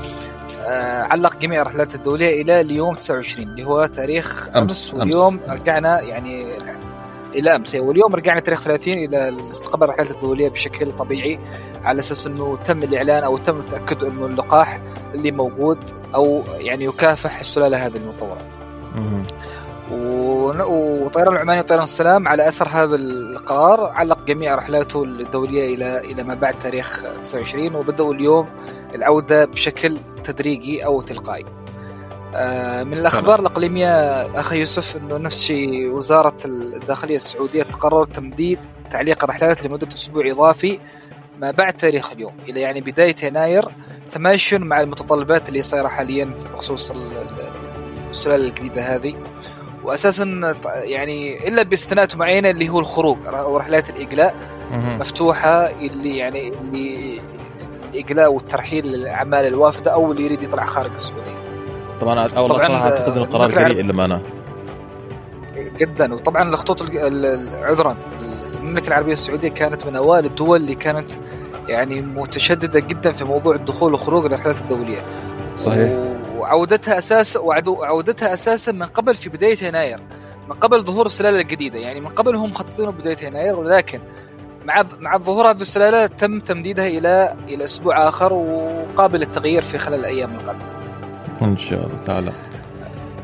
علق 1.10 1.36
جميع 1.36 1.62
الرحلات 1.62 1.94
الدولية 1.94 2.42
إلى 2.42 2.60
اليوم 2.60 2.94
29 2.94 3.48
اللي 3.48 3.64
هو 3.64 3.86
تاريخ 3.86 4.48
أمس, 4.48 4.56
أمس. 4.56 4.94
واليوم 4.94 5.40
أمس. 5.48 5.60
رجعنا 5.60 6.00
يعني 6.00 6.58
إلى 7.34 7.56
أمس 7.56 7.74
واليوم 7.74 8.14
رجعنا 8.14 8.40
تاريخ 8.40 8.60
30 8.62 8.94
إلى 8.94 9.48
استقبال 9.50 9.84
الرحلات 9.84 10.10
الدولية 10.10 10.48
بشكل 10.48 10.92
طبيعي 10.92 11.38
على 11.84 12.00
أساس 12.00 12.26
إنه 12.26 12.56
تم 12.56 12.82
الإعلان 12.82 13.24
أو 13.24 13.36
تم 13.36 13.58
التأكد 13.60 14.04
إنه 14.04 14.26
اللقاح 14.26 14.80
اللي 15.14 15.30
موجود 15.32 15.78
أو 16.14 16.42
يعني 16.54 16.84
يكافح 16.84 17.40
السلالة 17.40 17.86
هذه 17.86 17.96
المطورة. 17.96 18.38
وطيران 19.91 21.32
العماني 21.32 21.61
وطيران 21.61 21.82
السلام 21.82 22.28
على 22.28 22.49
أثر 22.49 22.68
هذا 22.68 22.97
القرار 22.97 23.80
علق 23.80 24.24
جميع 24.24 24.55
رحلاته 24.55 25.05
الدولية 25.05 25.74
إلى 25.74 25.99
إلى 25.99 26.22
ما 26.22 26.35
بعد 26.35 26.59
تاريخ 26.59 27.05
29 27.22 27.74
وبدأوا 27.74 28.14
اليوم 28.14 28.49
العودة 28.95 29.45
بشكل 29.45 29.99
تدريجي 30.24 30.85
أو 30.85 31.01
تلقائي. 31.01 31.45
آه، 32.35 32.82
من 32.85 32.93
الأخبار 32.93 33.41
الإقليمية 33.41 34.22
أخي 34.41 34.59
يوسف 34.61 34.97
إنه 34.97 35.16
نفس 35.16 35.37
الشيء 35.37 35.89
وزارة 35.89 36.37
الداخلية 36.45 37.16
السعودية 37.16 37.62
تقرر 37.62 38.05
تمديد 38.05 38.59
تعليق 38.91 39.24
الرحلات 39.24 39.64
لمدة 39.64 39.89
أسبوع 39.95 40.30
إضافي 40.30 40.80
ما 41.41 41.51
بعد 41.51 41.72
تاريخ 41.72 42.12
اليوم 42.12 42.32
إلى 42.49 42.61
يعني 42.61 42.80
بداية 42.80 43.14
يناير 43.22 43.68
تماشيا 44.11 44.59
مع 44.59 44.80
المتطلبات 44.80 45.49
اللي 45.49 45.62
صايره 45.62 45.89
حاليا 45.89 46.35
بخصوص 46.55 46.93
السلالة 48.11 48.49
الجديدة 48.49 48.82
هذه 48.82 49.14
واساسا 49.85 50.55
يعني 50.66 51.49
إلا 51.49 51.62
باستثناءات 51.62 52.16
معينة 52.16 52.51
اللي 52.51 52.68
هو 52.68 52.78
الخروج 52.78 53.16
أو 53.26 53.57
رحلات 53.57 53.91
الإقلاع 53.91 54.35
مفتوحة 54.72 55.66
اللي 55.66 56.16
يعني 56.16 56.49
اللي 56.49 57.20
الإقلاع 57.95 58.28
والترحيل 58.28 58.87
للأعمال 58.87 59.47
الوافدة 59.47 59.91
أو 59.91 60.12
اللي 60.12 60.24
يريد 60.24 60.43
يطلع 60.43 60.64
خارج 60.64 60.93
السعودية. 60.93 61.45
طبعا 62.01 62.28
أول 62.28 62.51
صراحة 62.51 62.85
أعتقد 62.85 63.16
إنه 63.16 63.24
قرار 63.24 63.51
جريء 63.51 63.82
للأمانة. 63.82 64.22
جدا 65.78 66.14
وطبعا 66.14 66.49
الخطوط 66.49 66.82
عذرا 67.62 67.97
المملكة 68.55 68.89
العربية 68.89 69.12
السعودية 69.12 69.49
كانت 69.49 69.87
من 69.87 69.97
أوائل 69.97 70.24
الدول 70.24 70.61
اللي 70.61 70.74
كانت 70.74 71.11
يعني 71.68 72.03
متشددة 72.03 72.80
جدا 72.80 73.12
في 73.12 73.24
موضوع 73.24 73.55
الدخول 73.55 73.93
والخروج 73.93 74.24
الرحلات 74.24 74.61
الدولية. 74.61 75.05
صحيح. 75.57 75.93
وعودتها 76.45 76.99
أساس 76.99 77.36
وعودتها 77.66 78.32
أساسا 78.32 78.72
من 78.72 78.86
قبل 78.86 79.14
في 79.14 79.28
بداية 79.28 79.64
يناير 79.64 80.01
من 80.49 80.55
قبل 80.55 80.82
ظهور 80.82 81.07
السلالة 81.07 81.40
الجديدة 81.40 81.78
يعني 81.78 82.01
من 82.01 82.09
قبل 82.09 82.36
هم 82.36 82.51
مخططين 82.51 82.90
بدايه 82.90 83.16
يناير 83.26 83.59
ولكن 83.59 84.01
مع 84.64 84.84
مع 85.01 85.18
ظهور 85.18 85.51
هذه 85.51 85.61
السلالة 85.61 86.07
تم 86.07 86.40
تمديدها 86.40 86.86
إلى 86.86 87.34
إلى 87.49 87.64
أسبوع 87.64 88.09
آخر 88.09 88.32
وقابل 88.32 89.18
للتغيير 89.18 89.62
في 89.62 89.78
خلال 89.78 90.01
الأيام 90.01 90.34
القادمة. 90.34 90.64
إن 91.42 91.57
شاء 91.57 91.86
الله 91.86 92.03
تعالى. 92.03 92.32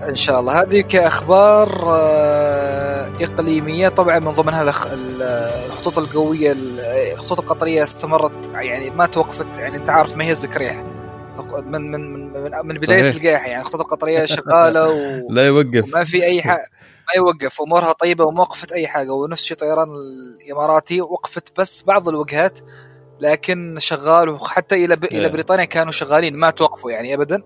إن 0.09 0.15
شاء 0.15 0.41
الله 0.41 0.63
هذه 0.63 0.81
كأخبار 0.81 1.85
آه، 1.89 3.11
إقليمية 3.21 3.89
طبعا 3.89 4.19
من 4.19 4.31
ضمنها 4.31 4.73
الخطوط 5.67 5.99
القوية 5.99 6.55
الخطوط 7.15 7.41
القطرية 7.41 7.83
استمرت 7.83 8.51
يعني 8.55 8.91
ما 8.91 9.07
توقفت 9.07 9.59
يعني 9.59 9.77
أنت 9.77 9.91
عارف 9.91 10.17
ما 10.17 10.25
هي 10.25 10.31
الزكريح 10.31 10.85
من 11.39 11.91
من 11.91 12.33
من, 12.33 12.53
من 12.65 12.75
بداية 12.75 13.03
الجائحة 13.11 13.47
يعني 13.47 13.63
الخطوط 13.63 13.81
القطرية 13.81 14.25
شغالة 14.25 14.89
و... 14.89 14.95
لا 15.35 15.47
يوقف. 15.47 15.95
ما 15.95 16.05
في 16.05 16.25
أي 16.25 16.43
حاجة 16.43 16.67
ما 17.09 17.17
يوقف 17.17 17.61
امورها 17.61 17.93
طيبة 17.93 18.25
وما 18.25 18.41
وقفت 18.41 18.73
أي 18.73 18.87
حاجة 18.87 19.13
ونفس 19.13 19.43
الشيء 19.43 19.57
طيران 19.57 19.89
الإماراتي 19.91 21.01
وقفت 21.01 21.61
بس 21.61 21.83
بعض 21.83 22.09
الوجهات 22.09 22.59
لكن 23.21 23.77
شغال 23.79 24.29
وحتى 24.29 24.85
إلى 24.85 24.97
ب... 24.97 25.05
إلى 25.05 25.29
بريطانيا 25.29 25.65
كانوا 25.65 25.93
شغالين 25.93 26.37
ما 26.37 26.51
توقفوا 26.51 26.91
يعني 26.91 27.15
ابدا. 27.15 27.43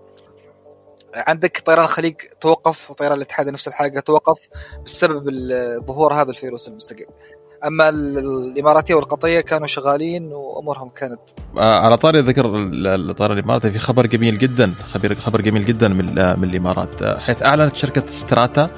عندك 1.15 1.61
طيران 1.65 1.83
الخليج 1.85 2.15
توقف 2.41 2.91
وطيران 2.91 3.17
الاتحاد 3.17 3.49
نفس 3.49 3.67
الحاجة 3.67 3.99
توقف 3.99 4.39
بسبب 4.85 5.31
ظهور 5.87 6.13
هذا 6.13 6.29
الفيروس 6.29 6.67
المستقل 6.67 7.05
أما 7.67 7.89
الإماراتية 7.89 8.95
والقطرية 8.95 9.41
كانوا 9.41 9.67
شغالين 9.67 10.33
وأمورهم 10.33 10.89
كانت 10.89 11.19
آه، 11.57 11.79
على 11.79 11.97
طاري 11.97 12.19
ذكر 12.19 12.45
الطيران 12.45 13.37
الإماراتي 13.37 13.71
في 13.71 13.79
خبر 13.79 14.05
جميل 14.05 14.37
جدا 14.37 14.73
خبر 14.83 15.15
خبر 15.15 15.41
جميل 15.41 15.65
جدا 15.65 15.87
من 15.87 16.05
من 16.39 16.43
الإمارات 16.43 17.01
آه، 17.01 17.19
حيث 17.19 17.43
أعلنت 17.43 17.75
شركة 17.75 18.07
ستراتا 18.07 18.69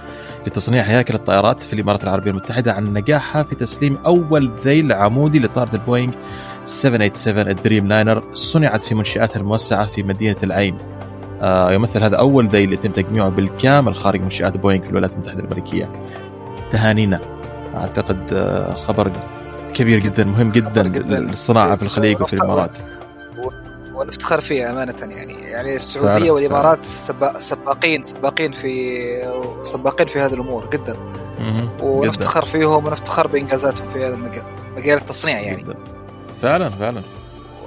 لتصنيع 0.47 0.83
هياكل 0.83 1.13
الطائرات 1.13 1.63
في 1.63 1.73
الإمارات 1.73 2.03
العربية 2.03 2.31
المتحدة 2.31 2.73
عن 2.73 2.93
نجاحها 2.93 3.43
في 3.43 3.55
تسليم 3.55 3.97
أول 3.97 4.51
ذيل 4.63 4.93
عمودي 4.93 5.39
لطائرة 5.39 5.73
البوينغ 5.73 6.13
787 6.65 7.51
الدريم 7.51 7.87
لاينر 7.87 8.23
صنعت 8.33 8.83
في 8.83 8.95
منشآتها 8.95 9.39
الموسعة 9.39 9.85
في 9.85 10.03
مدينة 10.03 10.37
العين. 10.43 10.77
آه 11.41 11.71
يمثل 11.71 12.03
هذا 12.03 12.15
أول 12.15 12.47
ذيل 12.47 12.73
يتم 12.73 12.91
تجميعه 12.91 13.29
بالكامل 13.29 13.95
خارج 13.95 14.21
منشآت 14.21 14.57
بوينغ 14.57 14.83
في 14.83 14.89
الولايات 14.89 15.13
المتحدة 15.13 15.39
الأمريكية. 15.39 15.91
تهانينا 16.71 17.36
أعتقد 17.81 18.33
آه، 18.33 18.73
خبر 18.73 19.11
كبير 19.73 19.99
جدا 19.99 20.23
مهم 20.23 20.51
جدا, 20.51 20.87
جداً 20.87 21.19
للصناعة 21.19 21.75
في 21.75 21.83
الخليج 21.83 22.21
وفي 22.21 22.33
الإمارات 22.33 22.71
ونفتخر 23.93 24.41
فيها 24.41 24.71
أمانة 24.71 24.95
يعني 25.01 25.33
يعني 25.33 25.75
السعودية 25.75 26.31
والإمارات 26.31 26.85
سباقين 27.37 28.03
سباقين 28.03 28.51
في 28.51 28.97
سباقين 29.61 30.07
في 30.07 30.19
هذه 30.19 30.33
الأمور 30.33 30.69
جدا 30.69 30.97
ونفتخر. 31.81 32.45
فيهم 32.45 32.85
ونفتخر 32.85 33.27
بإنجازاتهم 33.27 33.89
في 33.89 34.05
هذا 34.05 34.15
المجال 34.15 34.43
مجال 34.77 34.97
التصنيع 34.97 35.39
يعني 35.39 35.61
جداً. 35.61 35.75
فعلا 36.41 36.69
فعلا 36.69 37.03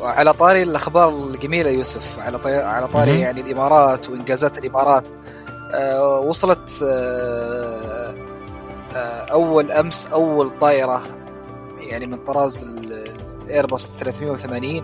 وعلى 0.00 0.32
طاري 0.32 0.62
الأخبار 0.62 1.08
الجميلة 1.08 1.70
يوسف 1.70 2.18
على. 2.18 2.38
على 2.46 2.88
طاري 2.88 3.20
يعني 3.20 3.40
الإمارات 3.40 4.08
وإنجازات 4.08 4.58
الإمارات 4.58 5.04
آه 5.74 6.20
وصلت 6.20 6.82
آه، 6.82 8.14
أول 9.32 9.70
أمس 9.72 10.07
أول 10.07 10.51
طائرة 10.59 11.03
يعني 11.91 12.07
من 12.07 12.16
طراز 12.24 12.62
الايرباص 12.68 13.91
380 13.99 14.82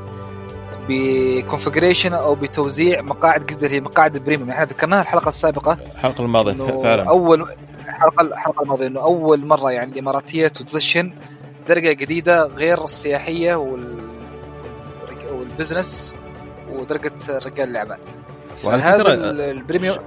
ب 0.89 0.97
configuration 0.97 2.13
أو 2.15 2.35
بتوزيع 2.35 3.03
مقاعد 3.03 3.43
قدر 3.53 3.71
هي 3.71 3.81
مقاعد 3.81 4.15
ال 4.17 4.21
premium 4.21 4.51
إحنا 4.51 4.65
ذكرناها 4.65 5.03
الحلقة 5.03 5.29
السابقة. 5.29 5.79
الحلقة 5.97 6.25
الماضية 6.25 6.83
فعلا. 6.83 7.09
اول 7.09 7.47
الحلقة 7.89 8.21
الحلقة 8.23 8.63
الماضية 8.63 8.87
إنه 8.87 9.01
أول 9.01 9.47
مرة 9.47 9.71
يعني 9.73 9.93
الإماراتية 9.93 10.49
تدشن 10.49 11.13
درجة 11.69 11.93
جديدة 11.93 12.47
غير 12.47 12.85
السياحية 12.85 13.55
وال 13.55 14.07
وال 15.33 15.49
business 15.49 16.15
ودرجة 16.73 17.13
رجال 17.47 17.69
الأعمال. 17.69 17.99
وعلى 18.65 18.97
ال- 19.15 19.41
ال 19.41 19.48
premium 19.48 19.99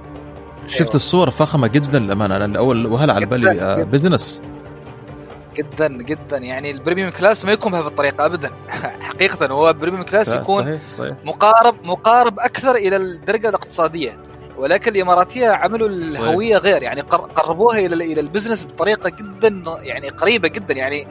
شفت 0.66 0.80
أيوة. 0.80 0.94
الصور 0.94 1.30
فخمة 1.30 1.66
جدا 1.66 1.98
للأمانة. 1.98 2.36
أنا 2.36 2.44
الأول 2.44 2.86
وهلا 2.86 3.12
على 3.12 3.26
بالي 3.26 3.50
جداً، 3.54 3.64
آه، 3.72 3.76
جداً. 3.76 3.84
business 3.84 4.40
جدا 5.56 5.88
جدا. 5.88 6.36
يعني 6.38 6.70
ال 6.70 6.75
premium 6.75 7.10
class 7.10 7.44
ما 7.44 7.52
يكون 7.52 7.72
بهذه 7.72 7.86
الطريقة 7.86 8.26
ابدا. 8.26 8.50
حقيقة 9.00 9.46
هو 9.46 9.70
ال 9.70 9.74
premium 9.74 10.02
class 10.02 10.34
يكون 10.34 10.64
صحيح 10.64 10.78
صحيح. 10.98 11.14
مقارب 11.24 11.74
مقارب 11.84 12.40
أكثر 12.40 12.74
إلى 12.76 12.96
الدرجة 12.96 13.48
الاقتصادية. 13.48 14.18
ولكن 14.56 14.90
الإماراتية 14.96 15.48
عملوا 15.48 15.88
الهوية 15.88 16.56
غير. 16.56 16.82
يعني 16.82 17.00
قر- 17.00 17.20
قربوها 17.20 17.78
إلى 17.78 18.12
إلى 18.12 18.20
ال 18.20 18.25
business 18.25 18.64
بطريقة 18.64 19.10
جدا 19.10 19.62
يعني 19.82 20.08
قريبة 20.08 20.48
جدا. 20.48 20.74
يعني 20.74 21.06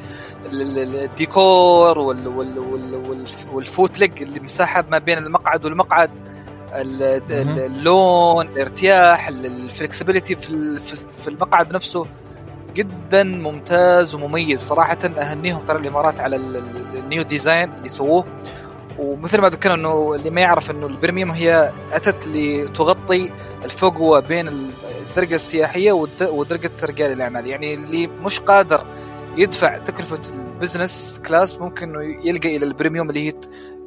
ال- 0.51 0.77
ال- 0.77 0.95
الديكور 1.03 1.99
وال 1.99 2.27
وال 2.27 2.59
وال 2.59 2.95
والف- 3.09 3.45
وال 3.53 3.69
foot 3.69 3.99
leg 3.99 4.21
اللي 4.21 4.39
مساحة 4.39 4.85
ما 4.91 4.97
بين 4.97 5.17
المقعد 5.17 5.65
والمقعد. 5.65 6.11
اللون 6.73 8.47
الارتياح 8.47 9.27
ال 9.27 9.36
flexibility 9.36 10.35
في 10.35 10.79
في 11.11 11.27
المقعد 11.27 11.73
نفسه 11.75 12.05
جدا 12.75 13.23
ممتاز 13.23 14.15
ومميز. 14.15 14.59
صراحة 14.59 14.97
أهنيهم 15.17 15.65
ترى 15.65 15.77
الإمارات 15.79 16.19
على 16.19 16.35
ال- 16.35 16.55
ال- 16.55 16.97
ال 16.97 17.03
new 17.03 17.21
design 17.23 17.73
اللي 17.73 17.89
سووه. 17.89 18.25
ومثل 18.99 19.41
ما 19.41 19.49
ذكرنا 19.49 19.75
إنه 19.75 20.13
اللي 20.15 20.29
ما 20.29 20.41
يعرف 20.41 20.71
إنه 20.71 20.85
ال 20.87 20.93
premium 20.93 21.31
هي 21.31 21.71
أتت 21.91 22.27
لتغطي 22.27 23.31
الفجوه 23.65 24.19
بين 24.19 24.47
الدرجة 24.47 25.35
السياحية 25.35 25.91
ودرجة 26.21 26.71
رجال 26.83 27.11
الأعمال. 27.11 27.47
يعني 27.47 27.73
اللي 27.73 28.07
مش 28.07 28.39
قادر 28.39 28.85
يدفع 29.37 29.77
تكلفة 29.77 30.19
ال 30.33 30.43
business 30.43 31.19
class 31.27 31.59
ممكن 31.61 31.89
إنه 31.89 32.17
يلقى 32.25 32.55
إلى 32.55 32.65
ال 32.65 32.71
premium 32.71 33.09
اللي 33.09 33.27
هي 33.27 33.33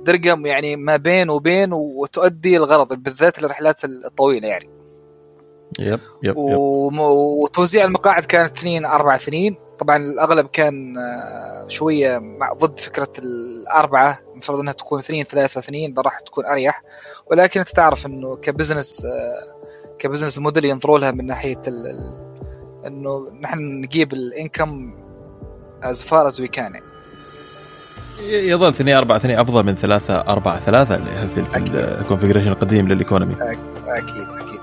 درجة 0.05 0.39
يعني 0.45 0.77
ما 0.77 0.97
بين 0.97 1.31
وبين 1.31 1.73
وتؤدي 1.73 2.57
الغرض 2.57 2.95
بالذات 3.03 3.39
الرحلات 3.39 3.85
الطويلة 3.85 4.49
يعني. 4.49 4.71
yep 5.79 5.87
yep 5.89 6.01
yep. 6.23 6.37
وم- 6.37 7.01
وتوزيع 7.01 7.85
المقاعد 7.85 8.25
كانت 8.25 8.59
اثنين 8.59 8.85
أربع 8.85 9.15
اثنين. 9.15 9.57
طبعا 9.79 9.97
الأغلب 9.97 10.47
كان 10.47 10.99
آه، 10.99 11.65
شوية 11.69 12.19
مع 12.19 12.53
ضد 12.53 12.81
فكرة 12.81 13.13
الأربعة. 13.19 14.19
المفروض 14.33 14.61
إنها 14.61 14.73
تكون 14.73 14.99
اثنين 14.99 15.25
ثلاثة 15.25 15.59
اثنين 15.59 15.95
راح 15.99 16.21
تكون 16.21 16.47
أريح. 16.47 16.83
ولكن 17.31 17.61
أنت 17.61 17.69
تعرف 17.69 18.07
إنه 18.07 18.37
ك 18.37 18.44
business 18.44 19.05
آه، 19.05 19.97
ك 19.99 20.03
business 20.03 20.39
model 20.39 20.65
ينظروا 20.65 20.99
لها 20.99 21.11
من 21.11 21.27
ناحية 21.27 21.61
ال- 21.69 22.33
إنه 22.87 23.29
نحن 23.41 23.59
نجيب 23.61 24.13
ال 24.13 24.24
income 24.24 24.95
as 25.83 26.03
far 26.03 26.27
as 26.27 26.41
we 26.41 26.49
can 26.49 26.81
يظل 28.21 28.69
2 28.69 28.97
4 28.97 29.17
2 29.17 29.39
أفضل 29.39 29.67
من 29.67 29.75
3 29.75 30.15
4 30.21 30.61
3 30.67 30.95
اللي 30.95 31.11
هي 31.11 31.29
في. 31.29 31.45
configuration 32.01 32.45
ال 32.45 32.49
القديم 32.49 32.89
لل 32.89 32.99
economy 32.99 33.35
أكيد 33.35 34.27
أكيد. 34.41 34.61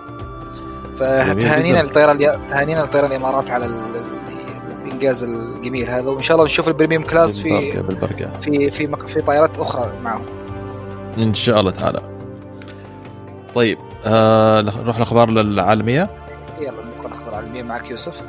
فتهانينا. 0.96 1.80
للطيران 1.82 2.20
تهانينا 2.48 2.80
للطيران 2.80 3.12
الإمارات 3.12 3.50
على 3.52 3.66
ال- 3.66 3.72
ال- 3.72 4.86
الانجاز 4.86 5.24
الجميل 5.24 5.86
هذا 5.88 6.10
وإن 6.10 6.22
شاء 6.22 6.36
الله 6.36 6.46
نشوف 6.46 6.68
ال 6.68 6.72
premium 6.72 7.04
class 7.04 7.40
في 7.40 7.72
بالبركة 7.82 8.32
في 8.40 8.70
في 8.72 8.88
مق- 8.88 9.08
في 9.08 9.22
طائرات 9.22 9.60
أخرى 9.60 9.94
معهم 10.04 10.26
إن 11.18 11.34
شاء 11.34 11.60
الله 11.60 11.72
تعالى. 11.72 12.00
طيب 13.56 13.78
آه 14.06 14.62
نروح 14.62 14.96
الاخبار 14.96 15.30
العالمية. 15.30 16.10
يلا 16.62 16.72
ندخل 16.72 17.08
الأخبار 17.08 17.30
العالمية 17.30 17.64
معك 17.64 17.92
يوسف. 17.92 18.22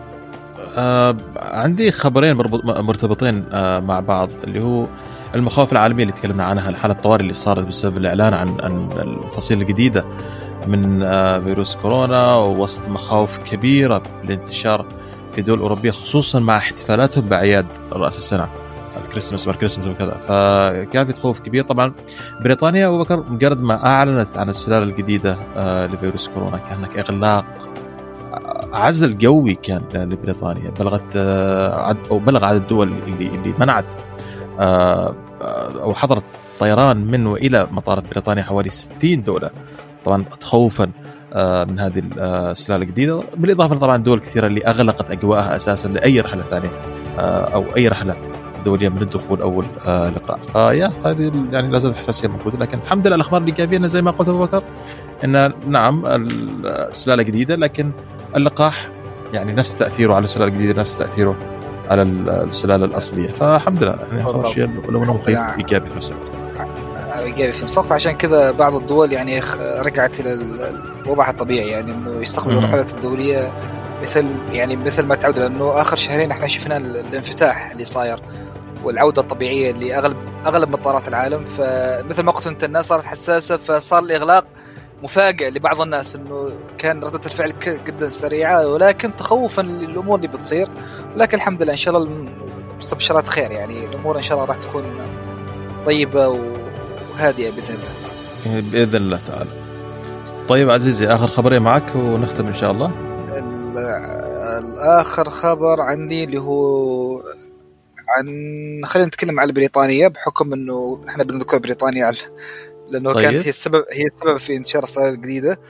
آه 0.79 1.17
عندي 1.37 1.93
خبرين 1.93 2.37
مرتبطين 2.65 3.45
آه 3.53 3.81
مع 3.81 4.01
بعض 4.01 4.29
اللي 4.45 4.65
هو 4.65 4.87
المخاوف 5.35 5.73
العالمية 5.73 6.03
اللي 6.03 6.13
تكلمنا 6.13 6.45
عنها 6.45 6.71
الحالة 6.71 6.95
الطوارئ 6.95 7.23
اللي 7.23 7.35
صارت 7.35 7.67
بسبب 7.67 7.97
الإعلان 7.97 8.35
عن 8.35 8.49
عن 8.61 8.89
الفصيلة 8.99 9.63
الجديدة 9.63 10.05
من 10.67 11.03
آه 11.03 11.41
فيروس 11.41 11.77
كورونا 11.77 12.35
ووسط 12.35 12.89
مخاوف 12.89 13.39
كبيرة 13.39 14.03
بالانتشار 14.23 14.87
في 15.33 15.43
دول 15.43 15.59
أوروبية 15.59 15.91
خصوصا 15.91 16.39
مع 16.39 16.57
احتفالاتهم 16.57 17.25
بأعياد 17.25 17.67
رأس 17.93 18.17
السنة 18.17 18.49
الكريسماس 19.05 19.49
والكريسماس 19.49 19.89
وكذا. 19.89 20.13
فكان 20.29 21.07
في 21.07 21.13
خوف 21.13 21.41
كبير. 21.41 21.65
طبعا 21.65 21.93
بريطانيا 22.41 22.89
أبو 22.89 22.99
بكر 22.99 23.25
مجرد 23.31 23.63
ما 23.63 23.87
أعلنت 23.87 24.37
عن 24.37 24.49
السلالة 24.49 24.85
الجديدة 24.85 25.39
آه 25.57 25.87
لفيروس 25.87 26.29
كورونا 26.29 26.59
كان 26.59 26.79
هناك 26.79 26.99
إغلاق 26.99 27.45
عزل 28.73 29.19
جوي 29.19 29.55
كان 29.55 29.83
لبريطانيا 29.95 30.71
بلغت 30.71 31.17
آه، 31.17 31.83
عد 31.83 31.97
أو 32.11 32.19
بلغ 32.19 32.45
عدد 32.45 32.61
الدول 32.61 32.93
اللي 33.07 33.27
اللي 33.27 33.55
منعت 33.59 33.85
آه، 33.85 33.93
آه، 33.93 34.10
أو 34.61 35.95
حظرت 35.95 36.25
طيران 36.61 36.97
من 36.97 37.27
وإلى 37.27 37.69
مطارات 37.71 38.05
بريطانيا 38.11 38.43
حوالي 38.43 38.71
60 38.71 39.23
دوله 39.23 39.51
طبعا 40.05 40.25
خوفا 40.41 40.91
آه، 41.33 41.65
من 41.65 41.81
هذه 41.81 42.03
السلالة 42.19 42.83
الجديدة. 42.83 43.23
بالإضافة 43.37 43.77
طبعا 43.77 43.97
دول 43.97 44.21
كثيرة 44.21 44.47
اللي 44.47 44.61
أغلقت 44.67 45.11
أجواءها 45.11 45.57
أساسا 45.57 45.89
لأي 45.89 46.21
رحلة 46.21 46.43
ثانية 46.51 46.71
آه، 47.19 47.55
أو 47.55 47.65
أي 47.77 47.89
رحلة 47.89 48.17
دولية 48.65 48.89
من 48.89 49.03
الدخول 49.03 49.41
أو 49.41 49.63
اللقاء 49.87 50.39
فيا 50.53 50.93
هذه 51.05 51.33
يعني 51.53 51.73
لا 51.73 51.79
زالت 51.79 51.95
الحساسية 51.95 52.29
موجودة 52.29 52.59
لكن 52.59 52.79
الحمد 52.79 53.07
لله 53.07 53.17
الأخبار 53.17 53.43
الايجابيه 53.43 53.77
إنه 53.77 53.87
زي 53.87 54.03
ما 54.03 54.11
قلت 54.11 54.29
أبو 54.29 54.39
بكر 54.39 54.63
إن 55.25 55.53
نعم 55.67 56.03
السلالة 56.65 57.23
جديدة 57.23 57.57
لكن 57.57 57.91
اللقاح 58.37 58.91
يعني 59.33 59.53
نفس 59.53 59.75
تأثيره 59.75 60.15
على 60.15 60.25
السلالة 60.25 60.53
الجديدة 60.53 60.81
نفس 60.81 60.99
تأثيره 60.99 61.60
على 61.91 62.03
السلالة 62.03 62.85
الأصلية 62.85 63.31
فالحمد 63.33 63.83
لله 63.83 63.99
يعني 64.13 64.25
اول 64.25 64.53
شيء 64.55 64.67
لو 64.89 65.03
أنه 65.05 65.13
مخيف 65.15 65.39
نعم. 65.39 65.59
إيجابي 65.59 65.87
في 65.91 65.97
نفس 65.97 66.11
الوقت 66.11 66.31
إيجابي 67.25 67.53
في 67.53 67.65
نفس 67.65 67.73
الوقت 67.79 67.93
عشان 67.93 68.13
كذا 68.13 68.51
بعض 68.51 68.75
الدول 68.75 69.13
يعني 69.13 69.41
رجعت 69.61 70.21
إلى 70.21 70.33
ال- 70.33 70.81
وضعها 71.07 71.31
الطبيعي 71.31 71.69
يعني 71.69 71.93
إنه 71.93 72.21
يستقبلوا. 72.21 72.59
الرحلات 72.59 72.91
الدولية 72.95 73.53
مثل 74.01 74.27
يعني 74.53 74.77
مثل 74.77 75.07
ما 75.07 75.15
تعود 75.15 75.39
لأنه 75.39 75.81
آخر 75.81 75.97
شهرين 75.97 76.31
إحنا 76.31 76.47
شفنا 76.47 76.77
ال- 76.77 76.97
الانفتاح 76.97 77.71
اللي 77.71 77.85
صاير 77.85 78.21
والعودة 78.85 79.23
الطبيعية 79.23 79.71
اللي 79.71 79.97
اغلب 79.99 80.17
أغلب 80.47 80.71
مطارات 80.71 81.09
العالم 81.09 81.45
فمثل 81.45 82.23
ما 82.23 82.33
قلت 82.33 82.47
أنت 82.47 82.65
الناس 82.65 82.87
صارت 82.89 83.05
حساسة 83.05 83.57
فصار 83.57 84.03
الإغلاق 84.03 84.45
مفاجئ 85.03 85.51
لبعض 85.51 85.81
الناس 85.81 86.17
إنه 86.17 86.51
كان 86.79 87.05
ردة 87.05 87.21
الفعل 87.27 87.53
جدا 87.87 88.09
سريعة 88.09 88.69
ولكن 88.69 89.17
تخوفا 89.17 89.63
للأمور 89.63 90.17
اللي 90.17 90.29
بتصير. 90.29 90.69
ولكن 91.15 91.37
الحمد 91.37 91.63
لله 91.63 91.73
إن 91.73 91.77
شاء 91.77 91.97
الله 91.97 92.09
المستبشرات 92.73 93.27
خير 93.27 93.51
يعني. 93.51 93.87
الأمور 93.87 94.17
إن 94.17 94.23
شاء 94.23 94.35
الله 94.39 94.49
راح 94.49 94.57
تكون 94.57 94.85
طيبة 95.87 96.29
وهادئه 96.29 97.51
بإذن 97.51 97.75
الله. 97.75 98.61
بإذن 98.61 98.97
الله 98.97 99.21
تعالى. 99.29 99.51
طيب 100.49 100.71
عزيزي 100.71 101.07
آخر 101.07 101.27
خبرين 101.27 101.63
معك 101.63 101.95
ونختم 101.97 102.47
إن 102.47 102.55
شاء 102.55 102.71
الله. 102.71 102.87
ال- 103.29 103.79
الآخر 104.65 105.31
خبر 105.31 105.81
عندي 105.81 106.25
اللي 106.25 106.39
هو 106.39 107.21
عن 108.09 108.27
خلينا 108.85 109.09
نتكلم 109.09 109.41
على 109.41 109.53
بريطانيا 109.53 110.09
بحكم 110.09 110.53
إنه 110.53 111.05
إحنا 111.09 111.25
بنذكر 111.25 111.59
بريطانيا 111.59 112.05
على 112.05 112.17
لأنه 112.91 113.13
طيب. 113.13 113.23
كانت 113.31 113.43
هي 113.43 113.49
السبب 113.49 113.85
هي 113.93 114.05
السبب 114.07 114.37
في 114.37 114.57
انتشار 114.57 114.83
الصيدلات 114.83 115.15
الجديده 115.15 115.61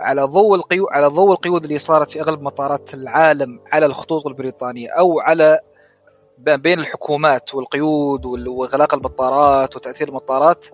على 0.00 0.22
ضوء 0.22 0.54
القيود 0.56 0.88
على 0.90 1.06
ضوء 1.06 1.32
القيود 1.32 1.64
اللي 1.64 1.78
صارت 1.78 2.10
في 2.10 2.20
أغلب 2.20 2.42
مطارات 2.42 2.94
العالم 2.94 3.60
على 3.72 3.86
الخطوط 3.86 4.26
البريطانية 4.26 4.88
أو 4.90 5.20
على 5.20 5.60
بين 6.38 6.78
الحكومات 6.78 7.54
والقيود 7.54 8.26
وال- 8.26 8.48
واغلاق 8.48 8.94
المطارات 8.94 9.76
وتأثير 9.76 10.08
المطارات 10.08 10.66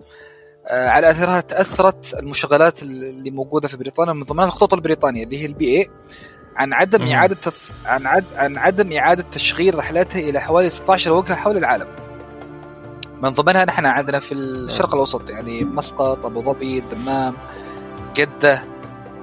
آه، 0.67 0.89
على 0.89 1.09
أثرها 1.09 1.39
تأثرت 1.39 2.13
المشغلات 2.19 2.83
اللي 2.83 3.31
موجودة 3.31 3.67
في 3.67 3.77
بريطانيا 3.77 4.13
من 4.13 4.23
ضمنها 4.23 4.45
الخطوط 4.45 4.73
البريطانية 4.73 5.23
اللي 5.23 5.41
هي 5.41 5.45
البي 5.45 5.77
اي 5.77 5.89
عن 6.55 6.73
عدم. 6.73 7.01
إعادة. 7.07 7.37
عن 7.85 8.07
عد... 8.07 8.25
عن 8.35 8.57
عدم 8.57 8.91
إعادة 8.93 9.23
تشغيل 9.31 9.75
رحلاتها 9.77 10.19
إلى 10.19 10.39
حوالي 10.41 10.69
16 10.69 11.11
وجهة 11.11 11.35
حول 11.35 11.57
العالم. 11.57 11.87
من 13.23 13.29
ضمنها 13.29 13.65
نحن 13.65 13.85
عندنا 13.85 14.19
في 14.19 14.31
الشرق 14.33 14.93
الأوسط 14.93 15.29
يعني 15.29 15.63
مسقط، 15.63 16.25
أبو 16.25 16.41
ظبي، 16.43 16.79
الدمام، 16.79 17.35
جدة. 18.15 18.63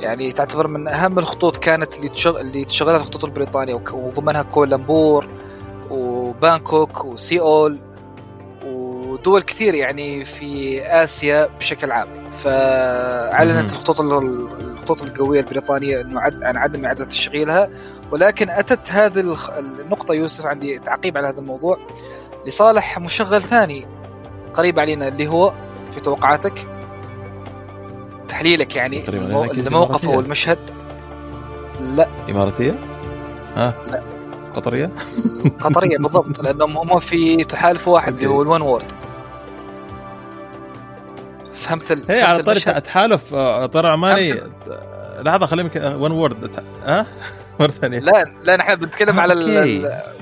يعني 0.01 0.33
تعتبر 0.33 0.67
من 0.69 0.89
أهم 0.89 1.19
الخطوط 1.19 1.57
كانت 1.57 1.97
اللي 1.97 2.09
تشغل 2.09 2.41
اللي 2.41 2.65
تشغلها 2.65 2.97
الخطوط 2.97 3.25
البريطانية 3.25 3.75
وك- 3.75 3.93
وضمنها 3.95 4.43
كولامبور 4.43 5.29
وبانكوك 5.91 7.05
وسيول 7.05 7.79
ودول 8.67 9.43
كثير 9.43 9.75
يعني 9.75 10.25
في 10.25 10.83
آسيا 10.83 11.47
بشكل 11.59 11.93
عام. 11.93 12.31
فأعلنت 12.31 13.57
مهم. 13.57 13.65
الخطوط 13.65 14.01
ال- 14.01 14.49
الخطوط 14.61 15.03
القوية 15.03 15.41
البريطانية 15.41 16.01
إنه 16.01 16.21
عد 16.21 16.43
عن 16.43 16.57
عدم 16.57 16.85
اعاده 16.85 17.05
تشغيلها. 17.05 17.71
ولكن 18.13 18.51
أتت 18.51 18.93
هذه 18.93 19.37
النقطة 19.59 20.15
يوسف 20.15 20.47
عندي 20.47 20.79
تعقيب 20.79 21.17
على 21.19 21.29
هذا 21.29 21.39
الموضوع. 21.41 21.79
لصالح 22.47 22.99
مشغل 22.99 23.43
ثاني. 23.43 23.87
قريب 24.55 24.79
علينا 24.79 25.09
اللي 25.09 25.29
هو 25.29 25.53
في 25.91 26.01
توقعاتك. 26.01 26.69
تحليلك 28.29 28.77
يعني 28.77 29.09
الموقف. 29.09 30.09
أو 30.09 30.21
المشهد. 30.21 30.59
لا. 31.81 32.09
إماراتية؟ 32.31 32.79
ها؟ 33.57 33.75
لا. 33.87 34.03
قطرية؟ 34.55 34.91
قطرية 35.61 35.99
بالضبط 35.99 36.41
لأنهم 36.45 36.79
هم 36.79 36.99
في 36.99 37.37
تحالف 37.37 37.89
واحد 37.89 38.15
اللي 38.15 38.27
هو 38.27 38.43
ال 38.43 38.63
oneworld. 38.63 38.93
فهمت 41.53 41.93
ال... 41.93 42.05
هي 42.09 42.23
على 42.23 42.43
طاري 42.43 42.59
المشهد؟ 42.59 42.83
تحالف 42.83 43.35
آه، 43.35 43.67
طار 43.67 43.87
عماني 43.87 44.43
لحظة 45.19 45.47
خليني 45.47 45.71
oneworld 45.95 46.65
ها؟ 46.85 47.07
مرة 47.61 47.71
ثانية 47.71 47.99
لا 47.99 48.25
لا 48.43 48.57
نحن 48.57 48.75
بنتكلم 48.75 49.19
آه، 49.19 49.23
على 49.23 49.35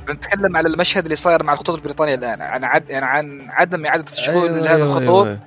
بنتكلم 0.08 0.56
على 0.56 0.68
المشهد 0.68 1.02
اللي 1.04 1.16
صاير 1.16 1.42
مع 1.42 1.52
الخطوط 1.52 1.74
البريطانيه 1.74 2.14
الآن 2.14 2.42
عن 2.42 2.64
عد... 2.64 2.90
يعني 2.90 3.04
عن 3.06 3.46
عدم 3.50 3.86
إعادة 3.86 4.12
الشغل 4.12 4.34
أيوة، 4.36 4.58
لهذه 4.58 4.76
أيوة، 4.76 4.98
الخطوط 4.98 5.26
أيوة. 5.26 5.38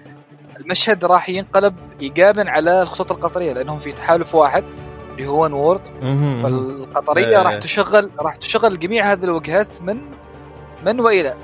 المشهد 0.62 1.06
راح 1.06 1.30
ينقلب 1.30 1.76
ايجابا 2.02 2.50
على 2.50 2.82
الخطوط 2.82 3.12
القطرية 3.12 3.54
لأنهم 3.54 3.80
في 3.80 3.92
تحالف 3.92 4.36
واحد 4.36 4.64
اللي 5.12 5.28
هو 5.28 5.44
ون 5.44 5.54
وورد. 5.54 5.82
فالقطرية 6.44 7.28
إيه. 7.38 7.42
راح 7.42 7.56
تشغل 7.56 8.10
راح 8.20 8.36
تشغل 8.36 8.80
جميع 8.80 9.12
هذه 9.12 9.24
الوجهات 9.24 9.82
من 9.82 9.98
من 10.86 11.00
وإلى. 11.00 11.36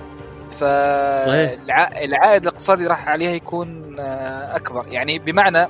فالعائد 0.51 2.41
الاقتصادي 2.41 2.87
راح 2.87 3.07
عليها 3.07 3.31
يكون 3.31 3.95
آه، 3.99 4.55
أكبر 4.55 4.85
يعني 4.89 5.19
بمعنى 5.19 5.67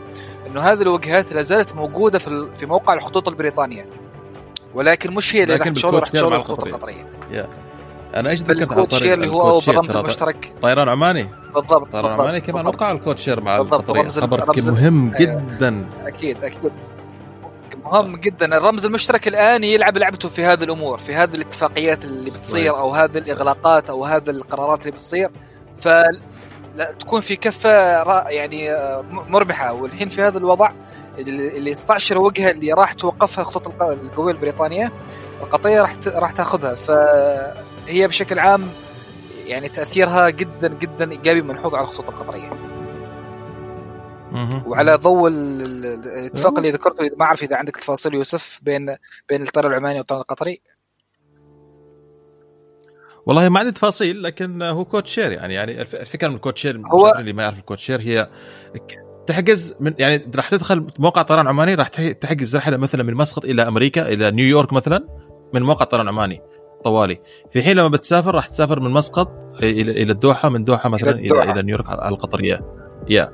إنه 0.47 0.61
هذه 0.61 0.81
الوجهات 0.81 1.33
لا 1.33 1.41
زالت 1.41 1.75
موجودة 1.75 2.19
في 2.19 2.27
ال- 2.27 2.53
في 2.53 2.65
موقع 2.65 2.93
الخطوط 2.93 3.27
البريطانية 3.27 3.85
ولكن 4.77 5.13
مش 5.13 5.35
هي 5.35 5.43
اللي 5.43 5.55
راح 5.55 5.69
تشغل 5.69 5.93
راح 5.93 5.99
بال 5.99 6.04
code 6.04 6.15
share 6.15 6.19
تشغل 6.19 6.29
مع 6.29 6.35
الخطوط. 6.35 6.67
القطريه 6.67 7.07
أنا 8.15 8.29
إيش 8.29 8.41
ذكرت 8.41 8.57
على 8.57 8.65
بالكود 8.65 8.87
طاري 8.87 9.03
share 9.03 9.13
اللي 9.13 9.27
هو 9.27 9.49
أو 9.49 9.61
ترى. 9.61 9.79
المشترك. 9.79 10.53
طيران 10.61 10.89
عماني. 10.89 11.29
بالضبط 11.53 11.91
طيران 11.91 12.03
بالضبط، 12.03 12.19
عماني 12.19 12.41
كمان. 12.41 12.67
وقع 12.67 12.91
ال 12.91 12.96
code 12.96 13.17
share 13.17 13.41
مع 13.41 13.57
بالضبط، 13.57 13.91
خبر 14.19 14.71
مهم. 14.71 15.13
جدا. 15.19 15.89
أكيد 16.05 16.43
أكيد. 16.43 16.71
مهم 17.85 18.15
جدا. 18.15 18.57
الرمز 18.57 18.85
المشترك 18.85 19.27
الآن 19.27 19.63
يلعب 19.63 19.97
لعبته 19.97 20.29
في 20.29 20.45
هذه 20.45 20.63
الأمور 20.63 20.97
في 20.97 21.15
هذه 21.15 21.35
الاتفاقيات 21.35 22.05
اللي 22.05 22.29
بتصير. 22.29 22.77
أو 22.77 22.91
هذه 22.91 23.17
الإغلاقات 23.17 23.89
أو 23.89 24.05
هذه 24.05 24.29
القرارات 24.29 24.81
اللي 24.81 24.91
بتصير. 24.91 25.29
ف 25.79 25.87
تكون 26.99 27.21
في 27.21 27.35
كفة 27.35 27.69
يعني 28.29 28.71
آه، 28.71 29.05
مربحة. 29.11 29.73
والحين 29.73 30.07
في 30.07 30.21
هذا 30.21 30.37
الوضع 30.37 30.71
اللي 31.19 31.75
16 31.75 32.17
وجهه 32.19 32.51
اللي 32.51 32.73
راح 32.73 32.93
توقفها 32.93 33.41
الخطوط 33.41 33.67
الق- 33.67 33.83
القويه 33.83 34.33
البريطانية 34.33 34.91
القطريه 35.41 35.81
راح 35.81 35.95
راح 36.07 36.31
تاخذها. 36.31 36.73
فهي 36.73 38.07
بشكل 38.07 38.39
عام 38.39 38.67
يعني 39.45 39.69
تأثيرها 39.69 40.29
جدا 40.29 40.67
جدا 40.67 41.11
إيجابي 41.11 41.41
ملحوظ 41.41 41.75
على 41.75 41.83
الخطوط 41.83 42.09
القطرية. 42.09 42.49
وعلى 44.65 44.95
ضوء 44.95 45.27
ال- 45.29 45.61
ال- 45.61 46.07
الاتفاق 46.19 46.57
اللي 46.57 46.71
ذكرته 46.71 47.09
ما 47.17 47.25
أعرف 47.25 47.43
إذا 47.43 47.55
عندك 47.55 47.77
تفاصيل 47.77 48.13
يوسف 48.13 48.59
بين 48.61 48.95
بين 49.29 49.41
الطيران 49.41 49.71
العماني 49.71 49.97
والطيران 49.99 50.21
القطري؟ 50.21 50.61
والله 53.25 53.49
ما 53.49 53.59
عندي 53.59 53.71
تفاصيل 53.71 54.23
لكن 54.23 54.61
هو 54.61 54.85
code 54.85 55.07
share 55.07 55.31
يعني 55.31 55.53
يعني 55.53 55.81
الف- 55.81 55.95
الفكرة 55.95 56.27
من 56.27 56.35
ال 56.35 56.40
code 56.40 56.57
share 56.57 56.81
هو- 56.93 57.15
اللي 57.19 57.33
ما 57.33 57.43
يعرف 57.43 57.57
ال 57.57 57.61
code 57.61 57.77
share 57.79 58.01
هي 58.01 58.29
تحجز 59.27 59.75
من 59.79 59.93
يعني 59.99 60.31
راح 60.35 60.49
تدخل 60.49 60.87
موقع 60.99 61.21
طيران 61.21 61.47
عماني 61.47 61.75
راح 61.75 61.87
تح- 61.87 62.11
تحجز 62.11 62.55
رحله 62.55 62.77
مثلا 62.77 63.03
من 63.03 63.13
مسقط 63.13 63.45
إلى 63.45 63.67
أمريكا 63.67 64.09
إلى 64.09 64.31
نيويورك 64.31 64.73
مثلا 64.73 65.07
من 65.53 65.63
موقع 65.63 65.85
طيران 65.85 66.07
عماني 66.07 66.41
طوالي. 66.83 67.19
في 67.51 67.63
حين 67.63 67.77
لما 67.77 67.87
بتسافر 67.87 68.35
راح 68.35 68.47
تسافر 68.47 68.79
من 68.79 68.91
مسقط 68.91 69.31
إلى 69.63 69.91
إلى 69.91 70.11
الدوحه 70.11 70.49
من 70.49 70.63
دوحة 70.65 70.89
مثلا 70.89 71.11
إلى 71.11 71.23
الدوحة. 71.23 71.51
إلى, 71.51 71.61
نيويورك 71.61 71.89
على 71.89 72.09
القطرية. 72.09 72.61
يا. 73.09 73.31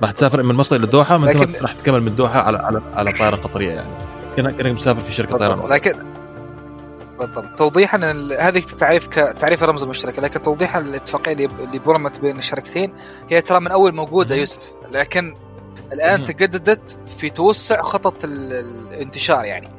راح 0.00 0.10
تسافر 0.10 0.42
من 0.42 0.54
مسقط 0.54 0.72
إلى 0.72 0.84
الدوحه 0.84 1.18
من 1.18 1.24
لكن- 1.28 1.62
راح 1.62 1.72
تكمل 1.72 2.00
من 2.00 2.08
الدوحه 2.08 2.40
على 2.40 2.58
على 2.58 2.82
على 2.94 3.12
طائرة 3.12 3.36
قطرية 3.36 3.70
يعني. 3.72 3.88
كانك 4.36 4.66
مسافر 4.66 5.00
في 5.00 5.12
شركة 5.12 5.36
طيران. 5.38 5.70
لكن 5.70 5.92
بالضبط 7.18 7.58
توضيحا 7.58 7.98
هذه 8.40 8.60
تعريف. 8.60 9.06
تعريف 9.08 9.64
الرمز 9.64 9.82
المشترك 9.82 10.18
لكن 10.18 10.42
توضيحا 10.42 10.78
الاتفاقية 10.78 11.32
اللي 11.32 11.78
برمت 11.78 12.20
بين 12.20 12.38
الشركتين 12.38 12.92
هي 13.30 13.40
ترى 13.40 13.60
من 13.60 13.70
أول 13.70 13.94
موجودة. 13.94 14.34
يوسف 14.34 14.72
لكن 14.90 15.34
الآن. 15.92 16.24
تجددت 16.24 16.98
في 17.18 17.30
توسع 17.30 17.82
خطط 17.82 18.24
ال... 18.24 18.52
الانتشار 18.52 19.44
يعني 19.44 19.70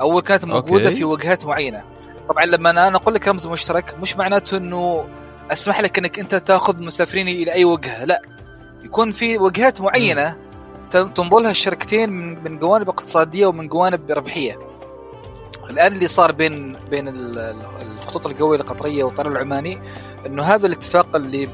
أول 0.00 0.22
كانت 0.22 0.44
موجودة 0.44 0.84
أوكي. 0.84 0.96
في 0.96 1.04
وجهات 1.04 1.44
معينة 1.44 1.84
طبعا 2.28 2.44
لما 2.44 2.70
أنا 2.70 2.96
أقول 2.96 3.14
لك 3.14 3.28
رمز 3.28 3.46
مشترك 3.46 3.94
مش 3.98 4.16
معناته 4.16 4.56
إنه 4.56 5.08
أسمح 5.52 5.80
لك 5.80 5.98
إنك 5.98 6.18
أنت 6.18 6.34
تأخذ 6.34 6.82
مسافرين 6.82 7.28
إلى 7.28 7.52
أي 7.52 7.64
وجهة 7.64 8.04
لا 8.04 8.22
يكون 8.84 9.10
في 9.10 9.38
وجهات 9.38 9.80
معينة 9.80 10.36
تنظلها 10.90 11.50
الشركتين 11.50 12.10
من 12.10 12.44
من 12.44 12.58
جوانب 12.58 12.88
اقتصادية 12.88 13.46
ومن 13.46 13.68
جوانب 13.68 14.10
ربحية 14.10 14.58
الآن 15.70 15.92
اللي 15.92 16.06
صار 16.06 16.32
بين 16.32 16.76
بين 16.90 17.08
ال- 17.08 17.38
ال- 17.38 17.56
الخطوط 17.98 18.26
القوية 18.26 18.60
القطرية 18.60 19.04
والطيران 19.04 19.32
العماني 19.32 19.80
إنه 20.26 20.42
هذا 20.42 20.66
الاتفاق 20.66 21.16
اللي 21.16 21.48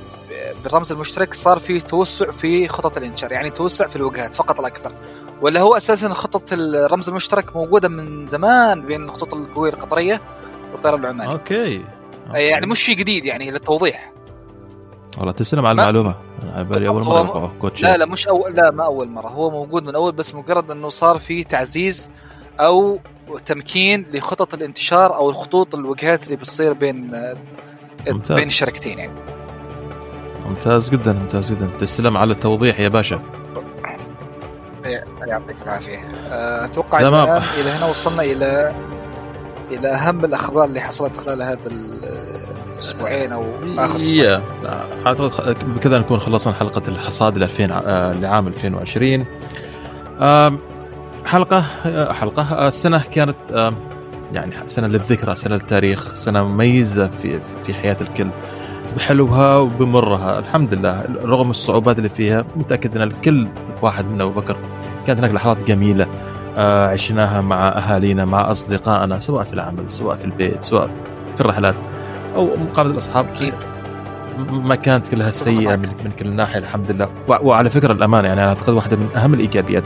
بالرمز 0.65 0.93
المشترك 0.93 1.35
صار 1.35 1.59
فيه 1.59 1.81
توسع 1.81 2.31
في 2.31 2.69
خطط 2.69 2.97
الإنشار 2.97 3.33
يعني 3.33 3.51
توسع 3.51 3.87
في 3.87 3.97
الوجهات 3.97 4.37
فقط 4.37 4.61
لا 4.61 4.67
أكثر. 4.67 4.93
ولا 5.41 5.61
هو 5.61 5.77
أساسا 5.77 6.09
خطه 6.09 6.55
الرمز 6.55 7.09
المشترك 7.09 7.57
موجودة 7.57 7.89
من 7.89 8.27
زمان 8.27 8.87
بين 8.87 9.05
الخطوط 9.05 9.35
القوية 9.35 9.71
القطرية 9.73 10.21
والطيران 10.73 11.01
العماني. 11.01 11.33
أوكي. 11.33 11.85
أي 12.35 12.47
يعني 12.47 12.67
مش 12.67 12.81
شيء 12.81 12.97
جديد 12.97 13.25
يعني 13.25 13.51
للتوضيح. 13.51 14.13
والله 15.19 15.33
تسلم 15.33 15.67
على 15.67 15.73
المعلومة. 15.73 16.15
أنا 16.43 16.63
بالي 16.63 16.89
أول 16.89 17.05
مرة 17.05 17.53
لا 17.81 17.97
لا 17.97 18.07
مش 18.07 18.29
اول 18.29 18.53
لا 18.53 18.71
ما 18.71 18.85
أول 18.85 19.09
مرة. 19.09 19.29
هو 19.29 19.51
موجود 19.51 19.85
من 19.85 19.95
أول 19.95 20.13
بس 20.13 20.35
مجرد 20.35 20.71
إنه 20.71 20.89
صار 20.89 21.19
في 21.19 21.45
تعزيز 21.45 22.11
أو 22.61 22.99
تمكين 23.47 24.07
لخطط 24.13 24.55
الانتشار 24.55 25.17
أو 25.17 25.31
الخطوط 25.31 25.75
الوجهات 25.75 26.25
اللي 26.25 26.37
بتصير 26.37 26.73
بين 26.73 27.11
ممتاز. 28.11 28.37
بين 28.37 28.47
الشركتين 28.49 28.99
يعني. 28.99 29.13
ممتاز 30.47 30.91
جدا 30.91 31.13
ممتاز 31.13 31.53
جدا. 31.53 31.71
تسلم 31.81 32.17
على 32.17 32.33
التوضيح 32.33 32.81
يا 32.81 32.89
باشا. 32.89 33.21
يعطيك 35.27 35.57
العافية. 35.63 35.99
أه، 36.29 36.65
أتوقع 36.65 37.01
تمام. 37.01 37.25
الآن 37.29 37.43
إلى 37.61 37.71
هنا 37.71 37.87
وصلنا 37.87 38.23
إلى 38.23 38.75
إلى 39.71 39.89
أهم 39.89 40.25
الأخبار 40.25 40.65
اللي 40.65 40.81
حصلت 40.81 41.17
خلال 41.17 41.43
هذا 41.43 41.59
الاسبوعين 42.77 43.33
أو 43.33 43.45
آخر 43.79 43.97
أسبوع. 43.97 44.17
يا 44.25 44.43
اعتقد 45.07 45.75
بكذا 45.75 45.99
نكون 45.99 46.19
خلصنا 46.21 46.53
حلقة 46.53 46.83
الحصاد 46.89 47.39
ل 47.39 47.43
2000 47.43 47.71
آه، 47.73 48.13
لعام 48.13 48.47
2020 48.49 49.25
آم، 50.21 50.59
حلقة 51.27 51.65
حلقة 52.13 52.69
السنة 52.69 53.03
كانت 53.11 53.73
يعني 54.33 54.55
سنة 54.67 54.87
للذكرى 54.87 55.35
سنة 55.37 55.55
للتاريخ 55.55 56.15
سنة 56.15 56.45
مميزة 56.45 57.09
في 57.09 57.41
في 57.67 57.75
حياة 57.75 57.97
الكل 58.01 58.29
بحلوها 58.97 59.57
وبمرها. 59.57 60.39
الحمد 60.39 60.75
لله. 60.75 61.05
رغم 61.25 61.51
الصعوبات 61.51 61.99
اللي 61.99 62.09
فيها 62.09 62.45
متأكد 62.57 62.97
إن 62.97 63.03
الكل 63.03 63.49
واحد 63.83 64.05
منا 64.09 64.25
أبو 64.25 64.41
بكر 64.41 64.57
كانت 65.07 65.19
هناك 65.19 65.35
لحظات 65.35 65.65
جميلة 65.65 66.07
آه، 66.57 66.89
عشناها 66.89 67.41
مع 67.41 67.69
أهالينا 67.69 68.25
مع 68.25 68.51
أصدقائنا 68.51 69.19
سواء 69.19 69.45
في 69.45 69.53
العمل 69.53 69.91
سواء 69.91 70.17
في 70.17 70.25
البيت 70.25 70.63
سواء 70.65 70.91
في 71.35 71.41
الرحلات 71.41 71.75
أو 72.37 72.49
مقابلة 72.57 72.93
الأصحاب. 72.93 73.27
أكيد. 73.27 73.55
ما 74.51 74.75
كانت 74.75 75.09
كلها 75.09 75.31
سيئة. 75.31 75.77
من, 75.77 75.89
من 76.05 76.11
كل 76.19 76.35
ناحية 76.37 76.59
الحمد 76.59 76.91
لله. 76.91 77.09
وعلى 77.29 77.71
فكرة 77.71 77.93
الأمانة 77.93 78.29
يعني 78.29 78.41
أنا 78.41 78.49
أعتقد 78.49 78.73
واحدة 78.73 78.97
من 78.97 79.09
أهم 79.17 79.35
الإيجابيات 79.35 79.85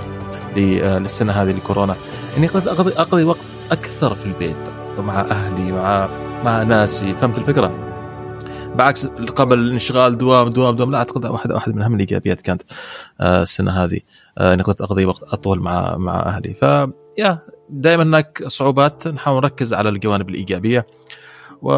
للسنة 0.57 1.33
هذه 1.33 1.53
لكورونا. 1.53 1.95
اني 2.37 2.47
قد 2.47 2.69
اقضي 2.69 2.93
أقضي 2.93 3.25
وقت 3.25 3.39
أكثر 3.73 4.15
في 4.15 4.27
البيت 4.27 4.57
مع 4.99 5.21
أهلي 5.21 5.73
مع 5.73 6.09
مع 6.45 6.63
ناسي. 6.63 7.15
فهمت 7.15 7.39
الفكرة؟ 7.39 7.85
بعكس 8.75 9.07
قبل 9.37 9.59
الانشغال 9.59 10.19
دوام 10.19 10.49
دوام 10.49 10.77
دوام 10.77 10.91
لا 10.91 10.99
أعتقد 10.99 11.27
واحدة 11.27 11.55
واحدة 11.55 11.75
من 11.75 11.83
أهم 11.83 11.95
الإيجابيات 11.95 12.41
كانت 12.41 12.63
آه، 13.21 13.43
السنة 13.43 13.71
هذه 13.71 14.01
آه، 14.39 14.55
إني 14.55 14.63
قد 14.63 14.83
أقضي 14.83 15.07
وقت 15.07 15.23
أطول 15.23 15.61
مع 15.61 15.97
مع 15.97 16.21
أهلي. 16.21 16.55
ف 16.55 16.63
يا 17.19 17.39
دائما 17.71 18.03
هناك 18.03 18.43
صعوبات 18.47 19.09
نحاول 19.09 19.37
نركز 19.43 19.75
على 19.75 19.89
الجوانب 19.89 20.29
الإيجابية. 20.29 20.87
و 21.63 21.73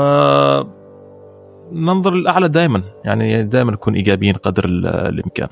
ننظر 1.73 2.15
للأعلى 2.15 2.49
دائما 2.49 2.83
يعني 3.05 3.43
دائما 3.43 3.73
نكون 3.73 3.95
إيجابيين 3.95 4.35
قدر 4.35 4.65
ال- 4.65 4.87
الإمكان. 4.87 5.49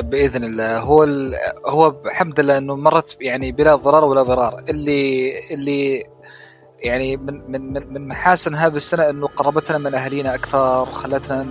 بإذن 0.00 0.44
الله. 0.44 0.78
هو 0.78 1.04
ال... 1.04 1.34
هو 1.66 1.96
الحمد 2.06 2.40
لله 2.40 2.58
إنه 2.58 2.76
مرت 2.76 3.16
يعني 3.20 3.52
بلا 3.52 3.74
ضرر 3.74 4.04
ولا 4.04 4.22
ضرار. 4.22 4.62
اللي 4.68 5.32
اللي 5.50 6.04
يعني 6.78 7.16
من 7.16 7.50
من 7.50 7.92
من, 7.92 8.08
محاسن 8.08 8.54
هذه 8.54 8.76
السنة 8.76 9.10
إنه 9.10 9.26
قربتنا 9.26 9.78
من 9.78 9.94
اهالينا 9.94 10.34
أكثر 10.34 10.86
خلتنا 10.86 11.46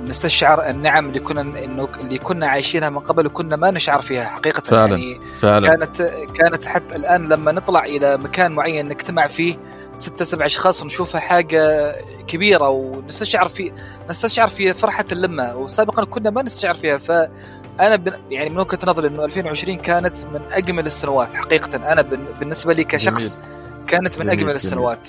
نستشعر 0.00 0.68
النعم 0.68 1.08
اللي 1.08 1.20
كنا 1.20 1.40
إنه 1.40 1.88
اللي 2.00 2.18
كنا 2.18 2.46
عايشينها 2.46 2.90
من 2.90 2.98
قبل 2.98 3.26
وكنا 3.26 3.56
ما 3.56 3.70
نشعر 3.70 4.00
فيها 4.00 4.24
حقيقة. 4.24 4.60
فعلا. 4.60 4.96
يعني 4.96 5.20
فعلا. 5.40 5.68
كانت 5.68 6.02
كانت 6.34 6.64
حتى 6.64 6.96
الآن 6.96 7.28
لما 7.28 7.52
نطلع 7.52 7.84
إلى 7.84 8.16
مكان 8.16 8.52
معين 8.52 8.88
نجتمع 8.88 9.26
فيه 9.26 9.56
ستة 9.96 10.24
سبع 10.24 10.46
أشخاص 10.46 10.82
ونشوفها 10.82 11.20
حاجة 11.20 11.92
كبيرة 12.26 12.68
ونستشعر 12.68 13.48
في 13.48 13.72
نستشعر 14.10 14.48
في 14.48 14.74
فرحة 14.74 15.04
اللمة. 15.12 15.56
وسابقا 15.56 16.04
كنا 16.04 16.30
ما 16.30 16.42
نستشعر 16.42 16.74
فيها. 16.74 16.98
فأنا 16.98 17.96
بن 17.96 18.12
يعني 18.30 18.50
من 18.50 18.58
وجهة 18.58 18.78
نظري 18.86 19.08
إنه 19.08 19.24
2020 19.24 19.76
كانت 19.76 20.24
من 20.24 20.40
أجمل 20.52 20.86
السنوات 20.86 21.34
حقيقة. 21.34 21.92
أنا 21.92 22.02
بن- 22.02 22.26
بالنسبة 22.40 22.72
لي 22.74 22.84
كشخص 22.84 23.38
كانت 23.86 24.18
من 24.18 24.26
جميل. 24.26 24.50
السنوات. 24.50 25.08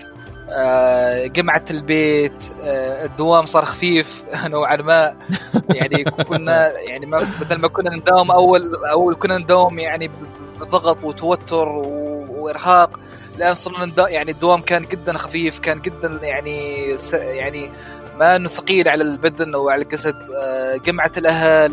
آه، 0.50 1.26
جمعة 1.28 1.66
البيت 1.72 2.44
آه، 2.64 3.06
الدوام 3.06 3.46
صار 3.46 3.66
خفيف 3.66 4.24
نوعا 4.48 4.76
ما. 4.76 5.18
يعني 5.70 6.04
كنا 6.04 6.72
يعني 6.80 7.06
ما 7.06 7.28
بدل 7.42 7.60
ما 7.62 7.68
كنا 7.68 7.96
نداوم 7.96 8.32
اول 8.32 8.76
أول 8.86 9.16
كنا 9.16 9.38
نداوم 9.38 9.80
يعني 9.80 10.12
بضغط 10.60 11.04
وتوتر 11.04 11.68
وإرهاق. 12.30 13.00
الان 13.38 13.54
صرنا 13.54 14.10
يعني 14.10 14.32
الدوام 14.32 14.62
كان 14.62 14.82
جدا 14.82 15.14
خفيف 15.14 15.60
كان 15.60 15.82
جدا 15.82 16.20
يعني 16.24 16.86
يعني 17.12 17.72
ما 18.20 18.36
أنه 18.36 18.50
ثقيل 18.50 18.90
على 18.90 19.04
البدن 19.04 19.56
أو 19.56 19.70
على 19.70 19.82
الجسد. 19.82 20.16
آه، 20.42 20.78
جمعة 20.78 21.12
الأهل 21.18 21.72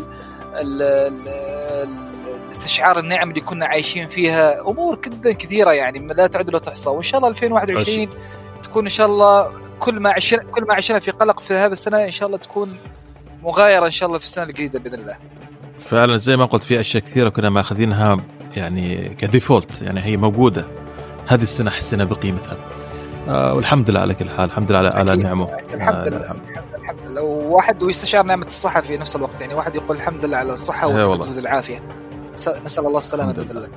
استشعار 2.51 2.99
النعم 2.99 3.29
اللي 3.29 3.41
كنا 3.41 3.65
عايشين 3.65 4.07
فيها 4.07 4.61
أمور 4.61 4.99
جدا 5.05 5.31
كثيرة 5.31 5.71
يعني 5.71 5.99
لا 5.99 6.27
تعد 6.27 6.49
ولا 6.49 6.59
تحصى. 6.59 6.89
وإن 6.89 7.01
شاء 7.01 7.17
الله 7.17 7.29
2021 7.29 8.09
تكون 8.63 8.83
إن 8.83 8.89
شاء 8.89 9.07
الله 9.07 9.51
كل 9.79 9.99
ما 9.99 10.09
عشنا 10.09 10.43
كل 10.43 10.65
ما 10.67 10.73
عشنا 10.73 10.99
في 10.99 11.11
قلق 11.11 11.39
في 11.39 11.53
هذه 11.53 11.71
السنة 11.71 12.05
إن 12.05 12.11
شاء 12.11 12.27
الله 12.27 12.37
تكون 12.37 12.77
مغايرة 13.43 13.85
إن 13.85 13.91
شاء 13.91 14.07
الله 14.07 14.19
في 14.19 14.25
السنة 14.25 14.43
الجديدة 14.43 14.79
بإذن 14.79 14.99
الله. 14.99 15.17
فعلا 15.89 16.17
زي 16.17 16.37
ما 16.37 16.45
قلت 16.45 16.63
في 16.63 16.79
أشياء 16.79 17.03
كثيرة 17.03 17.29
كنا 17.29 17.49
ماخذينها 17.49 18.17
يعني 18.55 19.09
كديفولت 19.09 19.81
يعني 19.81 20.01
هي 20.01 20.17
موجودة. 20.17 20.82
هذه 21.27 21.41
السنة 21.41 21.71
حسنا 21.71 22.03
بقيمتها. 22.03 22.57
آه 23.27 23.53
والحمد 23.53 23.89
لله 23.89 23.99
على 23.99 24.13
كل 24.13 24.29
حال. 24.29 24.45
الحمد 24.45 24.71
لله 24.71 24.89
على 24.89 25.15
نعمه 25.15 25.49
الحمد 25.73 26.07
لله 26.07 26.17
آه 26.17 26.35
الحمد 26.75 26.99
لله 27.09 27.21
وواحد 27.21 27.83
ويستشعر 27.83 28.23
نعمة 28.23 28.45
الصحة 28.45 28.81
في 28.81 28.97
نفس 28.97 29.15
الوقت. 29.15 29.41
يعني 29.41 29.53
واحد 29.53 29.75
يقول 29.75 29.97
الحمد 29.97 30.25
لله 30.25 30.37
على 30.37 30.53
الصحة 30.53 30.87
والتجدد 30.87 31.37
العافيه 31.37 31.83
نسأل 32.65 32.85
الله 32.85 32.97
السلامة 32.97 33.33
باذن 33.33 33.57
الله. 33.57 33.69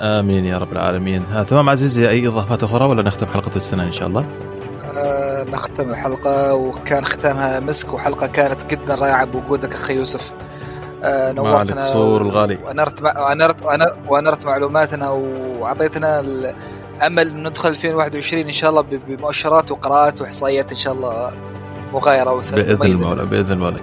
آمين 0.00 0.44
يا 0.44 0.58
رب 0.58 0.72
العالمين. 0.72 1.24
ها 1.30 1.42
تمام 1.42 1.68
عزيزي 1.68 2.08
أي 2.08 2.28
إضافات 2.28 2.62
أخرى 2.62 2.84
ولا 2.84 3.02
نختم 3.02 3.26
حلقة 3.26 3.56
السنة 3.56 3.82
إن 3.82 3.92
شاء 3.92 4.08
الله؟ 4.08 4.26
آه 4.96 5.44
نختم 5.44 5.90
الحلقة. 5.90 6.54
وكان 6.54 7.04
ختامها 7.04 7.60
مسك 7.60 7.94
وحلقة 7.94 8.26
كانت 8.26 8.66
جدا 8.66 8.94
رائعة 8.94 9.24
بوجودك 9.24 9.74
أخي 9.74 9.94
يوسف. 9.94 10.32
آه 10.32 10.43
نورتنا 11.06 11.84
صور 11.84 12.22
الغالي. 12.22 12.58
وانرت 12.64 13.02
وانرت 13.02 13.62
وانرت 14.08 14.46
معلوماتنا 14.46 15.10
وأعطيتنا 15.10 16.20
الأمل 16.20 17.42
ندخل 17.42 17.68
2021 17.68 18.46
إن 18.46 18.52
شاء 18.52 18.70
الله 18.70 18.84
بمؤشرات 19.08 19.70
وقراءات 19.70 20.20
وإحصائيات 20.20 20.70
إن 20.70 20.76
شاء 20.76 20.92
الله 20.92 21.32
مغايرة 21.92 22.34
بإذن 22.34 22.82
المولى 22.82 23.26
بإذن 23.26 23.52
المولى. 23.52 23.76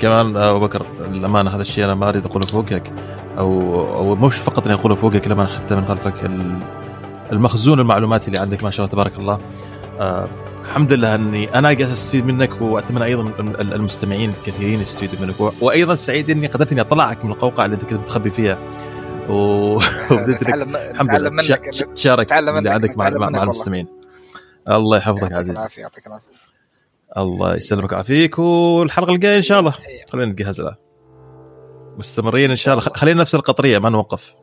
كمان 0.00 0.36
أبو 0.36 0.60
بكر 0.60 0.86
الأمانة 1.00 1.50
هذا 1.54 1.62
الشيء 1.62 1.84
أنا 1.84 1.94
ما 1.94 2.08
أريد 2.08 2.26
أقوله 2.26 2.46
فوقك 2.46 2.92
أو 3.38 3.50
أو 3.94 4.14
مش 4.14 4.36
فقط 4.36 4.66
أني 4.66 4.74
أقوله 4.74 4.94
فوقك 4.94 5.28
لما 5.28 5.46
حتى 5.46 5.74
من 5.74 5.86
خلفك 5.86 6.14
المخزون 7.32 7.80
المعلوماتي 7.80 8.26
اللي 8.26 8.38
عندك 8.38 8.64
ما 8.64 8.70
شاء 8.70 8.86
الله 8.86 8.92
تبارك 8.92 9.18
الله. 9.18 9.38
آه 10.00 10.28
الحمد 10.68 10.92
لله 10.92 11.14
أني 11.14 11.54
أنا 11.54 11.68
قاعد 11.68 11.80
أستفيد 11.80 12.26
منك 12.26 12.62
وأتمنى 12.62 13.04
أيضا 13.04 13.22
المستمعين 13.60 14.30
الكثيرين 14.30 14.80
يستفيدوا 14.80 15.26
منك. 15.26 15.62
وأيضا 15.62 15.94
سعيد 15.94 16.30
أني 16.30 16.46
قدرت 16.46 16.72
أني 16.72 16.80
أطلعك 16.80 17.24
من 17.24 17.30
القوقعة 17.30 17.64
اللي 17.64 17.74
أنت 17.74 17.84
كنت 17.84 17.92
متخبي 17.92 18.30
فيها. 18.30 18.58
وبديت 19.30 20.48
الحمد 20.48 21.10
لله. 21.10 21.30
منك 21.30 21.74
تشارك 21.94 22.32
اللي 22.32 22.70
عندك 22.70 22.98
مع, 22.98 23.10
مع 23.10 23.42
المستمعين. 23.42 23.86
الله 24.70 24.96
يحفظك 24.96 25.32
عزيز 25.32 25.58
العافية 25.58 25.82
يعطيك 25.82 26.06
العافية. 26.06 26.28
الله 27.18 27.56
يسلمك 27.56 27.92
ويعافيك. 27.92 28.38
والحلقة 28.38 29.12
الجاية 29.12 29.36
إن 29.36 29.42
شاء 29.42 29.60
الله. 29.60 29.74
خلينا 30.12 30.32
نجهز 30.32 30.60
لها. 30.60 30.78
مستمرين 31.98 32.50
إن 32.50 32.56
شاء 32.56 32.78
الله. 32.78 32.84
خلينا 32.88 33.20
نفس 33.20 33.34
القطرية 33.34 33.78
ما 33.78 33.90
نوقف. 33.90 34.34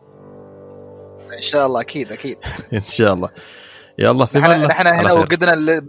إن 1.38 1.42
شاء 1.42 1.66
الله 1.66 1.82
أكيد 1.82 2.12
أكيد. 2.12 2.38
إن 2.74 2.84
شاء 2.84 3.14
الله. 3.14 3.30
يلا 4.00 4.26
في 4.26 4.38
نحن 4.38 4.62
نحن 4.68 4.88
هنا 4.88 5.14
وجدنا 5.14 5.82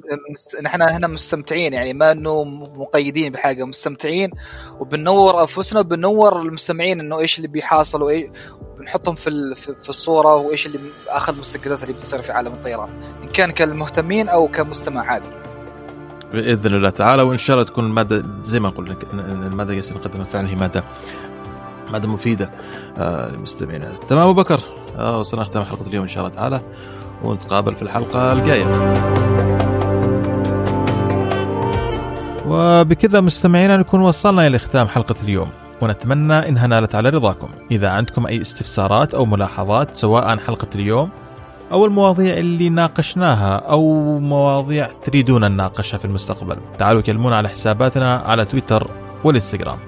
نحن 0.63 0.83
هنا 0.83 1.07
مستمتعين 1.07 1.73
يعني 1.73 1.93
ما 1.93 2.13
إنه 2.13 2.45
مقيدين 2.75 3.33
بحاجة 3.33 3.65
مستمتعين 3.65 4.31
وبنور 4.81 5.41
أنفسنا 5.41 5.81
وبنور 5.81 6.43
المستمعين 6.43 7.01
إنه 7.01 7.19
إيش 7.19 7.37
اللي 7.37 7.49
بيحاصل 7.49 8.03
وايش 8.03 8.27
بنحطهم 8.79 9.15
في 9.15 9.55
في 9.55 9.89
الصورة 9.89 10.35
وإيش 10.35 10.67
اللي 10.67 10.79
آخر 11.09 11.33
المستجدات 11.33 11.83
اللي 11.83 11.95
بتصير 11.95 12.23
في 12.23 12.33
عالم 12.33 12.53
الطيران 12.53 12.91
إن 13.23 13.29
كان 13.29 13.51
كالمهتمين 13.51 14.29
أو 14.29 14.49
كمستمع 14.49 15.05
عادي. 15.05 15.29
بإذن 16.33 16.75
الله 16.75 16.91
تعالى 16.91 17.23
وإن 17.23 17.39
شاء 17.39 17.57
الله 17.57 17.69
تكون 17.69 17.85
الماده 17.87 18.25
زي 18.45 18.61
ما 18.61 18.69
قلنا 18.69 18.97
المادة 19.13 19.75
اللي 19.75 19.91
نقدمها 19.91 20.25
فعلا 20.25 20.49
هي 20.49 20.55
ماده 20.55 20.85
مادة 21.91 22.09
مفيدة 22.09 22.51
آه 22.99 23.31
للمستمعين. 23.31 23.85
تمام 24.09 24.23
أبو 24.23 24.33
بكر. 24.33 24.61
آه 24.97 25.19
وصلنا 25.19 25.43
نختم 25.43 25.65
حلقة 25.65 25.87
اليوم 25.87 26.03
إن 26.03 26.09
شاء 26.09 26.25
الله 26.25 26.37
تعالى. 26.37 26.61
ونتقابل 27.25 27.75
في 27.75 27.83
الحلقة 27.83 28.33
الجاية. 28.33 28.67
وبكذا 32.49 33.21
مستمعينا 33.21 33.77
نكون 33.77 34.01
وصلنا 34.01 34.47
إلى 34.47 34.59
ختام 34.59 34.89
حلقة 34.89 35.14
اليوم. 35.23 35.51
ونتمنى 35.83 36.49
إنها 36.49 36.67
نالت 36.67 36.95
على 36.95 37.09
رضاكم. 37.09 37.49
إذا 37.71 37.89
عندكم 37.89 38.27
أي 38.27 38.41
استفسارات 38.41 39.14
أو 39.14 39.25
ملاحظات 39.25 39.97
سواء 39.97 40.25
عن 40.25 40.41
حلقة 40.41 40.69
اليوم 40.75 41.09
أو 41.73 41.85
المواضيع 41.85 42.37
اللي 42.37 42.69
ناقشناها 42.69 43.57
أو 43.57 43.83
مواضيع 44.19 44.91
تريدون 45.07 45.45
نناقشها 45.45 45.99
في 45.99 46.05
المستقبل 46.05 46.57
تعالوا 46.79 47.01
كلمونا 47.01 47.37
على 47.37 47.49
حساباتنا 47.49 48.17
على 48.17 48.45
تويتر 48.45 48.91
والإنستغرام. 49.25 49.79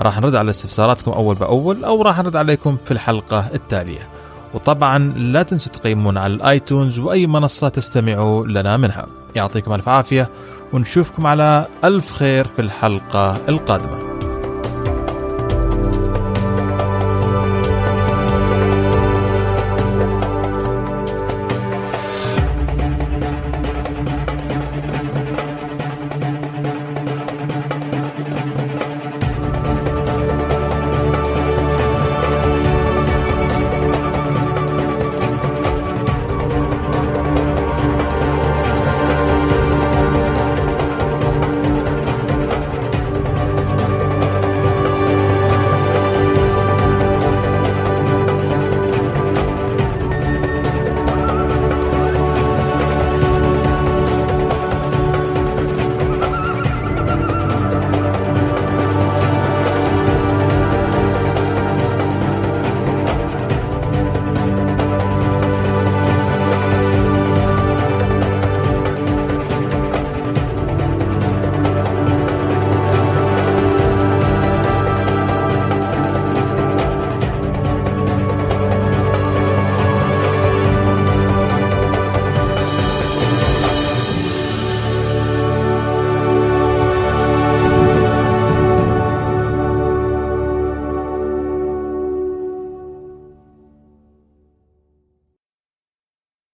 راح 0.00 0.20
نرد 0.20 0.34
على 0.34 0.50
استفساراتكم 0.50 1.10
أول 1.10 1.34
بأول 1.34 1.84
أو 1.84 2.02
راح 2.02 2.18
نرد 2.18 2.36
عليكم 2.36 2.76
في 2.84 2.90
الحلقة 2.90 3.50
التالية. 3.54 4.08
وطبعا 4.54 4.98
لا 4.98 5.42
تنسوا 5.42 5.72
تقيمونا 5.72 6.20
على 6.20 6.34
الآيتونز 6.34 6.98
وأي 6.98 7.26
منصة 7.26 7.68
تستمعوا 7.68 8.46
لنا 8.46 8.76
منها. 8.76 9.06
يعطيكم 9.34 9.72
ألف 9.72 9.88
عافية 9.88 10.28
ونشوفكم 10.72 11.26
على 11.26 11.66
ألف 11.84 12.12
خير 12.12 12.46
في 12.46 12.62
الحلقة 12.62 13.36
القادمة. 13.48 13.98